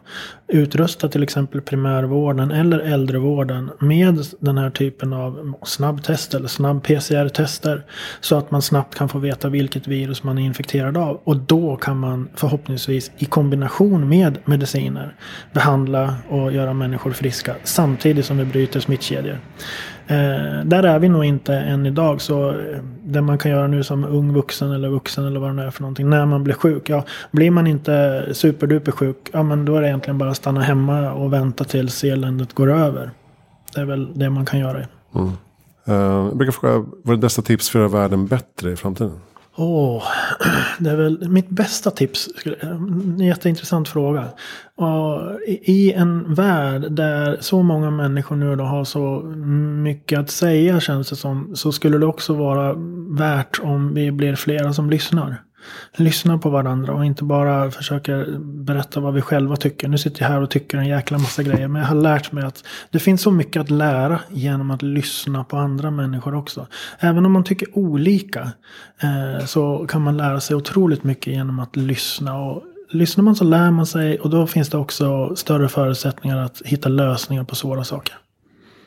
Utrusta 0.47 1.09
till 1.09 1.23
exempel 1.23 1.61
primärvården 1.61 2.51
eller 2.51 2.79
äldrevården 2.79 3.71
med 3.79 4.25
den 4.39 4.57
här 4.57 4.69
typen 4.69 5.13
av 5.13 5.53
snabbtest 5.65 6.33
eller 6.33 6.47
snabb 6.47 6.83
PCR-tester. 6.83 7.85
Så 8.21 8.35
att 8.35 8.51
man 8.51 8.61
snabbt 8.61 8.95
kan 8.95 9.09
få 9.09 9.19
veta 9.19 9.49
vilket 9.49 9.87
virus 9.87 10.23
man 10.23 10.37
är 10.37 10.41
infekterad 10.41 10.97
av. 10.97 11.21
Och 11.23 11.37
då 11.37 11.75
kan 11.75 11.99
man 11.99 12.29
förhoppningsvis 12.35 13.11
i 13.17 13.25
kombination 13.25 14.09
med 14.09 14.37
mediciner 14.45 15.15
behandla 15.53 16.15
och 16.29 16.53
göra 16.53 16.73
människor 16.73 17.11
friska 17.11 17.55
samtidigt 17.63 18.25
som 18.25 18.37
vi 18.37 18.45
bryter 18.45 18.79
smittkedjor. 18.79 19.39
Eh, 20.07 20.65
där 20.65 20.83
är 20.83 20.99
vi 20.99 21.09
nog 21.09 21.25
inte 21.25 21.55
än 21.55 21.85
idag. 21.85 22.21
Så 22.21 22.49
eh, 22.49 22.55
det 23.03 23.21
man 23.21 23.37
kan 23.37 23.51
göra 23.51 23.67
nu 23.67 23.83
som 23.83 24.05
ung 24.05 24.33
vuxen 24.33 24.71
eller 24.71 24.89
vuxen 24.89 25.25
eller 25.25 25.39
vad 25.39 25.49
det 25.49 25.53
nu 25.53 25.61
är 25.61 25.71
för 25.71 25.81
någonting. 25.81 26.09
När 26.09 26.25
man 26.25 26.43
blir 26.43 26.55
sjuk. 26.55 26.89
Ja, 26.89 27.03
blir 27.31 27.51
man 27.51 27.67
inte 27.67 28.25
superduper 28.33 28.91
sjuk. 28.91 29.29
Ja 29.33 29.43
men 29.43 29.65
då 29.65 29.75
är 29.75 29.81
det 29.81 29.87
egentligen 29.87 30.17
bara 30.17 30.29
att 30.29 30.37
stanna 30.37 30.61
hemma 30.61 31.11
och 31.11 31.33
vänta 31.33 31.63
tills 31.63 32.03
eländet 32.03 32.53
går 32.53 32.71
över. 32.71 33.11
Det 33.75 33.81
är 33.81 33.85
väl 33.85 34.19
det 34.19 34.29
man 34.29 34.45
kan 34.45 34.59
göra. 34.59 34.77
Mm. 35.15 35.31
Uh, 35.87 35.95
jag 35.95 36.37
brukar 36.37 36.51
fråga, 36.51 36.85
vad 37.03 37.13
är 37.13 37.17
det 37.17 37.21
bästa 37.21 37.41
tips 37.41 37.69
för 37.69 37.79
att 37.79 37.91
göra 37.91 38.01
världen 38.01 38.27
bättre 38.27 38.71
i 38.71 38.75
framtiden? 38.75 39.19
Åh, 39.55 39.97
oh, 39.97 40.03
det 40.79 40.89
är 40.89 40.95
väl 40.95 41.29
mitt 41.29 41.49
bästa 41.49 41.91
tips. 41.91 42.29
Eh, 42.45 42.69
en 42.69 43.19
jätteintressant 43.19 43.89
fråga. 43.89 44.27
I 45.47 45.93
en 45.93 46.33
värld 46.33 46.91
där 46.91 47.37
så 47.39 47.63
många 47.63 47.91
människor 47.91 48.35
nu 48.35 48.55
då 48.55 48.63
har 48.63 48.83
så 48.83 49.21
mycket 49.83 50.19
att 50.19 50.29
säga 50.29 50.79
känns 50.79 51.09
det 51.09 51.15
som. 51.15 51.55
Så 51.55 51.71
skulle 51.71 51.97
det 51.97 52.05
också 52.05 52.33
vara 52.33 52.73
värt 53.17 53.59
om 53.63 53.93
vi 53.93 54.11
blir 54.11 54.35
flera 54.35 54.73
som 54.73 54.89
lyssnar 54.89 55.41
lyssnar 55.95 56.37
på 56.37 56.49
varandra 56.49 56.93
och 56.93 57.05
inte 57.05 57.23
bara 57.23 57.71
försöker 57.71 58.37
berätta 58.39 58.99
vad 58.99 59.13
vi 59.13 59.21
själva 59.21 59.55
tycker. 59.55 59.87
Nu 59.87 59.97
sitter 59.97 60.21
jag 60.21 60.29
här 60.29 60.41
och 60.41 60.49
tycker 60.49 60.77
en 60.77 60.87
jäkla 60.87 61.17
massa 61.17 61.43
grejer. 61.43 61.67
Men 61.67 61.81
jag 61.81 61.87
har 61.87 61.95
lärt 61.95 62.31
mig 62.31 62.43
att 62.43 62.63
det 62.91 62.99
finns 62.99 63.21
så 63.21 63.31
mycket 63.31 63.61
att 63.61 63.69
lära 63.69 64.19
genom 64.29 64.71
att 64.71 64.81
lyssna 64.81 65.43
på 65.43 65.57
andra 65.57 65.91
människor 65.91 66.35
också. 66.35 66.67
Även 66.99 67.25
om 67.25 67.31
man 67.31 67.43
tycker 67.43 67.77
olika 67.77 68.51
eh, 69.01 69.45
så 69.45 69.85
kan 69.89 70.01
man 70.01 70.17
lära 70.17 70.39
sig 70.39 70.55
otroligt 70.55 71.03
mycket 71.03 71.33
genom 71.33 71.59
att 71.59 71.75
lyssna. 71.75 72.39
Och 72.39 72.63
lyssnar 72.89 73.23
man 73.23 73.35
så 73.35 73.43
lär 73.43 73.71
man 73.71 73.85
sig 73.85 74.19
och 74.19 74.29
då 74.29 74.47
finns 74.47 74.69
det 74.69 74.77
också 74.77 75.35
större 75.35 75.69
förutsättningar 75.69 76.37
att 76.37 76.61
hitta 76.65 76.89
lösningar 76.89 77.43
på 77.43 77.55
svåra 77.55 77.83
saker. 77.83 78.15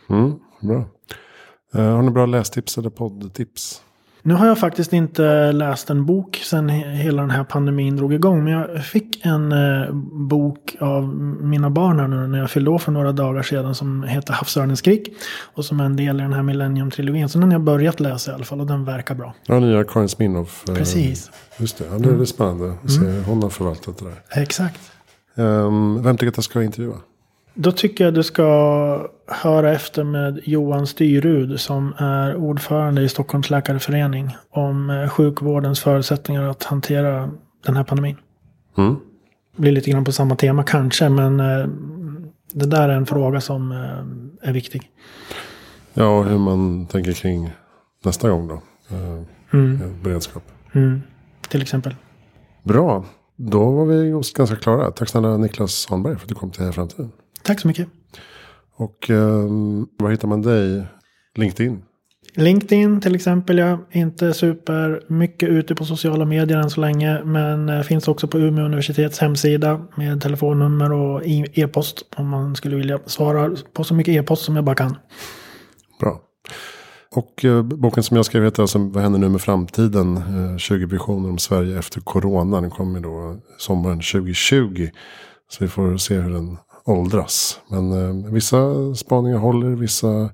Mm, 0.08 0.34
bra. 0.60 0.84
Eh, 1.74 1.94
har 1.94 2.02
ni 2.02 2.10
bra 2.10 2.26
lästips 2.26 2.78
eller 2.78 2.90
poddtips? 2.90 3.82
Nu 4.26 4.34
har 4.34 4.46
jag 4.46 4.58
faktiskt 4.58 4.92
inte 4.92 5.52
läst 5.52 5.90
en 5.90 6.06
bok 6.06 6.36
sen 6.44 6.68
hela 6.68 7.22
den 7.22 7.30
här 7.30 7.44
pandemin 7.44 7.96
drog 7.96 8.14
igång. 8.14 8.44
Men 8.44 8.52
jag 8.52 8.84
fick 8.84 9.24
en 9.24 9.52
eh, 9.52 9.92
bok 10.12 10.76
av 10.80 11.16
mina 11.40 11.70
barn 11.70 12.00
här 12.00 12.08
nu 12.08 12.26
när 12.26 12.38
jag 12.38 12.50
fyllde 12.50 12.70
år 12.70 12.78
för 12.78 12.92
några 12.92 13.12
dagar 13.12 13.42
sedan. 13.42 13.74
Som 13.74 14.02
heter 14.02 14.32
Havsörnens 14.32 14.78
skrik. 14.78 15.08
Och 15.54 15.64
som 15.64 15.80
är 15.80 15.84
en 15.84 15.96
del 15.96 16.20
i 16.20 16.22
den 16.22 16.32
här 16.32 16.42
Millennium-trilogin. 16.42 17.28
Så 17.28 17.38
den 17.38 17.48
har 17.48 17.54
jag 17.54 17.60
börjat 17.60 18.00
läsa 18.00 18.30
i 18.30 18.34
alla 18.34 18.44
fall 18.44 18.60
och 18.60 18.66
den 18.66 18.84
verkar 18.84 19.14
bra. 19.14 19.34
Ja, 19.46 19.58
nya 19.58 19.84
Karin 19.84 20.08
Smirnoff. 20.08 20.64
Eh, 20.68 20.74
Precis. 20.74 21.30
Just 21.56 21.78
det, 21.78 21.84
ja, 21.92 21.98
det 21.98 22.08
är 22.08 22.12
mm. 22.12 22.26
spännande 22.26 22.74
att 22.84 22.90
se 22.90 23.00
mm. 23.00 23.24
hon 23.24 23.42
har 23.42 23.50
förvaltat 23.50 23.98
det 23.98 24.04
där. 24.04 24.42
Exakt. 24.42 24.80
Um, 25.34 26.02
vem 26.02 26.16
tycker 26.16 26.28
att 26.28 26.36
jag 26.36 26.44
ska 26.44 26.62
intervjua? 26.62 26.96
Då 27.54 27.72
tycker 27.72 28.04
jag 28.04 28.14
du 28.14 28.22
ska 28.22 29.10
höra 29.28 29.72
efter 29.72 30.04
med 30.04 30.40
Johan 30.44 30.86
Styrud 30.86 31.60
som 31.60 31.94
är 31.98 32.36
ordförande 32.36 33.02
i 33.02 33.08
Stockholms 33.08 33.50
läkarförening 33.50 34.36
om 34.50 34.90
eh, 34.90 35.08
sjukvårdens 35.08 35.80
förutsättningar 35.80 36.42
att 36.42 36.64
hantera 36.64 37.30
den 37.66 37.76
här 37.76 37.84
pandemin. 37.84 38.16
Mm. 38.78 38.96
Blir 39.56 39.72
lite 39.72 39.90
grann 39.90 40.04
på 40.04 40.12
samma 40.12 40.36
tema 40.36 40.62
kanske, 40.62 41.08
men 41.08 41.40
eh, 41.40 41.66
det 42.52 42.66
där 42.66 42.88
är 42.88 42.96
en 42.96 43.06
fråga 43.06 43.40
som 43.40 43.72
eh, 43.72 44.48
är 44.48 44.52
viktig. 44.52 44.90
Ja, 45.94 46.22
hur 46.22 46.38
man 46.38 46.86
tänker 46.86 47.12
kring 47.12 47.50
nästa 48.04 48.30
gång 48.30 48.48
då. 48.48 48.62
Mm. 49.52 50.02
Beredskap. 50.02 50.42
Mm. 50.72 51.02
Till 51.48 51.62
exempel. 51.62 51.94
Bra. 52.62 53.04
Då 53.36 53.70
var 53.70 53.86
vi 53.86 54.10
ganska 54.10 54.56
klara. 54.56 54.90
Tack 54.90 55.08
snälla 55.08 55.36
Niklas 55.36 55.72
Svanberg 55.72 56.16
för 56.16 56.22
att 56.22 56.28
du 56.28 56.34
kom 56.34 56.50
till 56.50 56.72
Framtiden. 56.72 57.12
Tack 57.42 57.60
så 57.60 57.68
mycket. 57.68 57.88
Och 58.76 59.10
um, 59.10 59.88
var 59.98 60.10
hittar 60.10 60.28
man 60.28 60.42
dig? 60.42 60.86
LinkedIn? 61.34 61.82
LinkedIn 62.34 63.00
till 63.00 63.14
exempel. 63.14 63.58
Jag 63.58 63.78
är 63.90 64.00
inte 64.00 64.34
super 64.34 65.02
mycket 65.08 65.48
ute 65.48 65.74
på 65.74 65.84
sociala 65.84 66.24
medier 66.24 66.58
än 66.58 66.70
så 66.70 66.80
länge. 66.80 67.24
Men 67.24 67.68
eh, 67.68 67.82
finns 67.82 68.08
också 68.08 68.28
på 68.28 68.38
Umeå 68.38 68.64
universitets 68.64 69.18
hemsida 69.18 69.86
med 69.96 70.20
telefonnummer 70.20 70.92
och 70.92 71.22
e-post. 71.26 72.02
Om 72.16 72.28
man 72.28 72.56
skulle 72.56 72.76
vilja 72.76 72.98
svara 73.06 73.56
på 73.72 73.84
så 73.84 73.94
mycket 73.94 74.14
e-post 74.14 74.44
som 74.44 74.56
jag 74.56 74.64
bara 74.64 74.76
kan. 74.76 74.96
Bra. 76.00 76.20
Och 77.10 77.44
eh, 77.44 77.62
boken 77.62 78.02
som 78.02 78.16
jag 78.16 78.26
skrev 78.26 78.44
heter 78.44 78.62
alltså 78.62 78.78
Vad 78.78 79.02
händer 79.02 79.18
nu 79.18 79.28
med 79.28 79.40
framtiden? 79.40 80.16
Eh, 80.16 80.56
20 80.56 80.86
visioner 80.86 81.28
om 81.28 81.38
Sverige 81.38 81.78
efter 81.78 82.00
corona. 82.00 82.60
Den 82.60 82.70
kommer 82.70 83.00
då 83.00 83.36
sommaren 83.58 84.00
2020. 84.00 84.88
Så 85.48 85.64
vi 85.64 85.68
får 85.68 85.96
se 85.96 86.14
hur 86.14 86.30
den 86.30 86.56
åldras. 86.86 87.60
Men 87.68 87.92
eh, 87.92 88.32
vissa 88.32 88.94
spaningar 88.94 89.38
håller, 89.38 89.70
vissa 89.70 90.30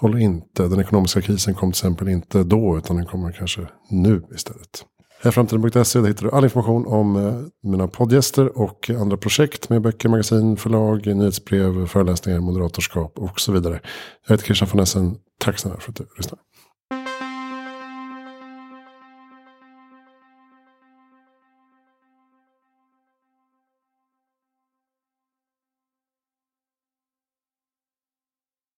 håller 0.00 0.18
inte. 0.18 0.68
Den 0.68 0.80
ekonomiska 0.80 1.20
krisen 1.20 1.54
kom 1.54 1.72
till 1.72 1.78
exempel 1.78 2.08
inte 2.08 2.44
då, 2.44 2.78
utan 2.78 2.96
den 2.96 3.06
kommer 3.06 3.32
kanske 3.32 3.60
nu 3.90 4.22
istället. 4.34 4.84
Här 5.22 5.30
framtiden.se 5.30 6.00
där 6.00 6.08
hittar 6.08 6.22
du 6.22 6.30
all 6.30 6.44
information 6.44 6.86
om 6.86 7.16
eh, 7.16 7.34
mina 7.70 7.88
poddgäster 7.88 8.58
och 8.58 8.90
andra 8.90 9.16
projekt 9.16 9.68
med 9.68 9.82
böcker, 9.82 10.08
magasin, 10.08 10.56
förlag, 10.56 11.06
nyhetsbrev, 11.06 11.86
föreläsningar, 11.86 12.40
moderatorskap 12.40 13.18
och 13.18 13.40
så 13.40 13.52
vidare. 13.52 13.80
Jag 14.26 14.34
heter 14.34 14.44
Christian 14.44 14.68
von 14.72 14.80
Essen. 14.80 15.16
Tack 15.38 15.58
snälla 15.58 15.80
för 15.80 15.90
att 15.90 15.96
du 15.96 16.06
lyssnade. 16.16 16.42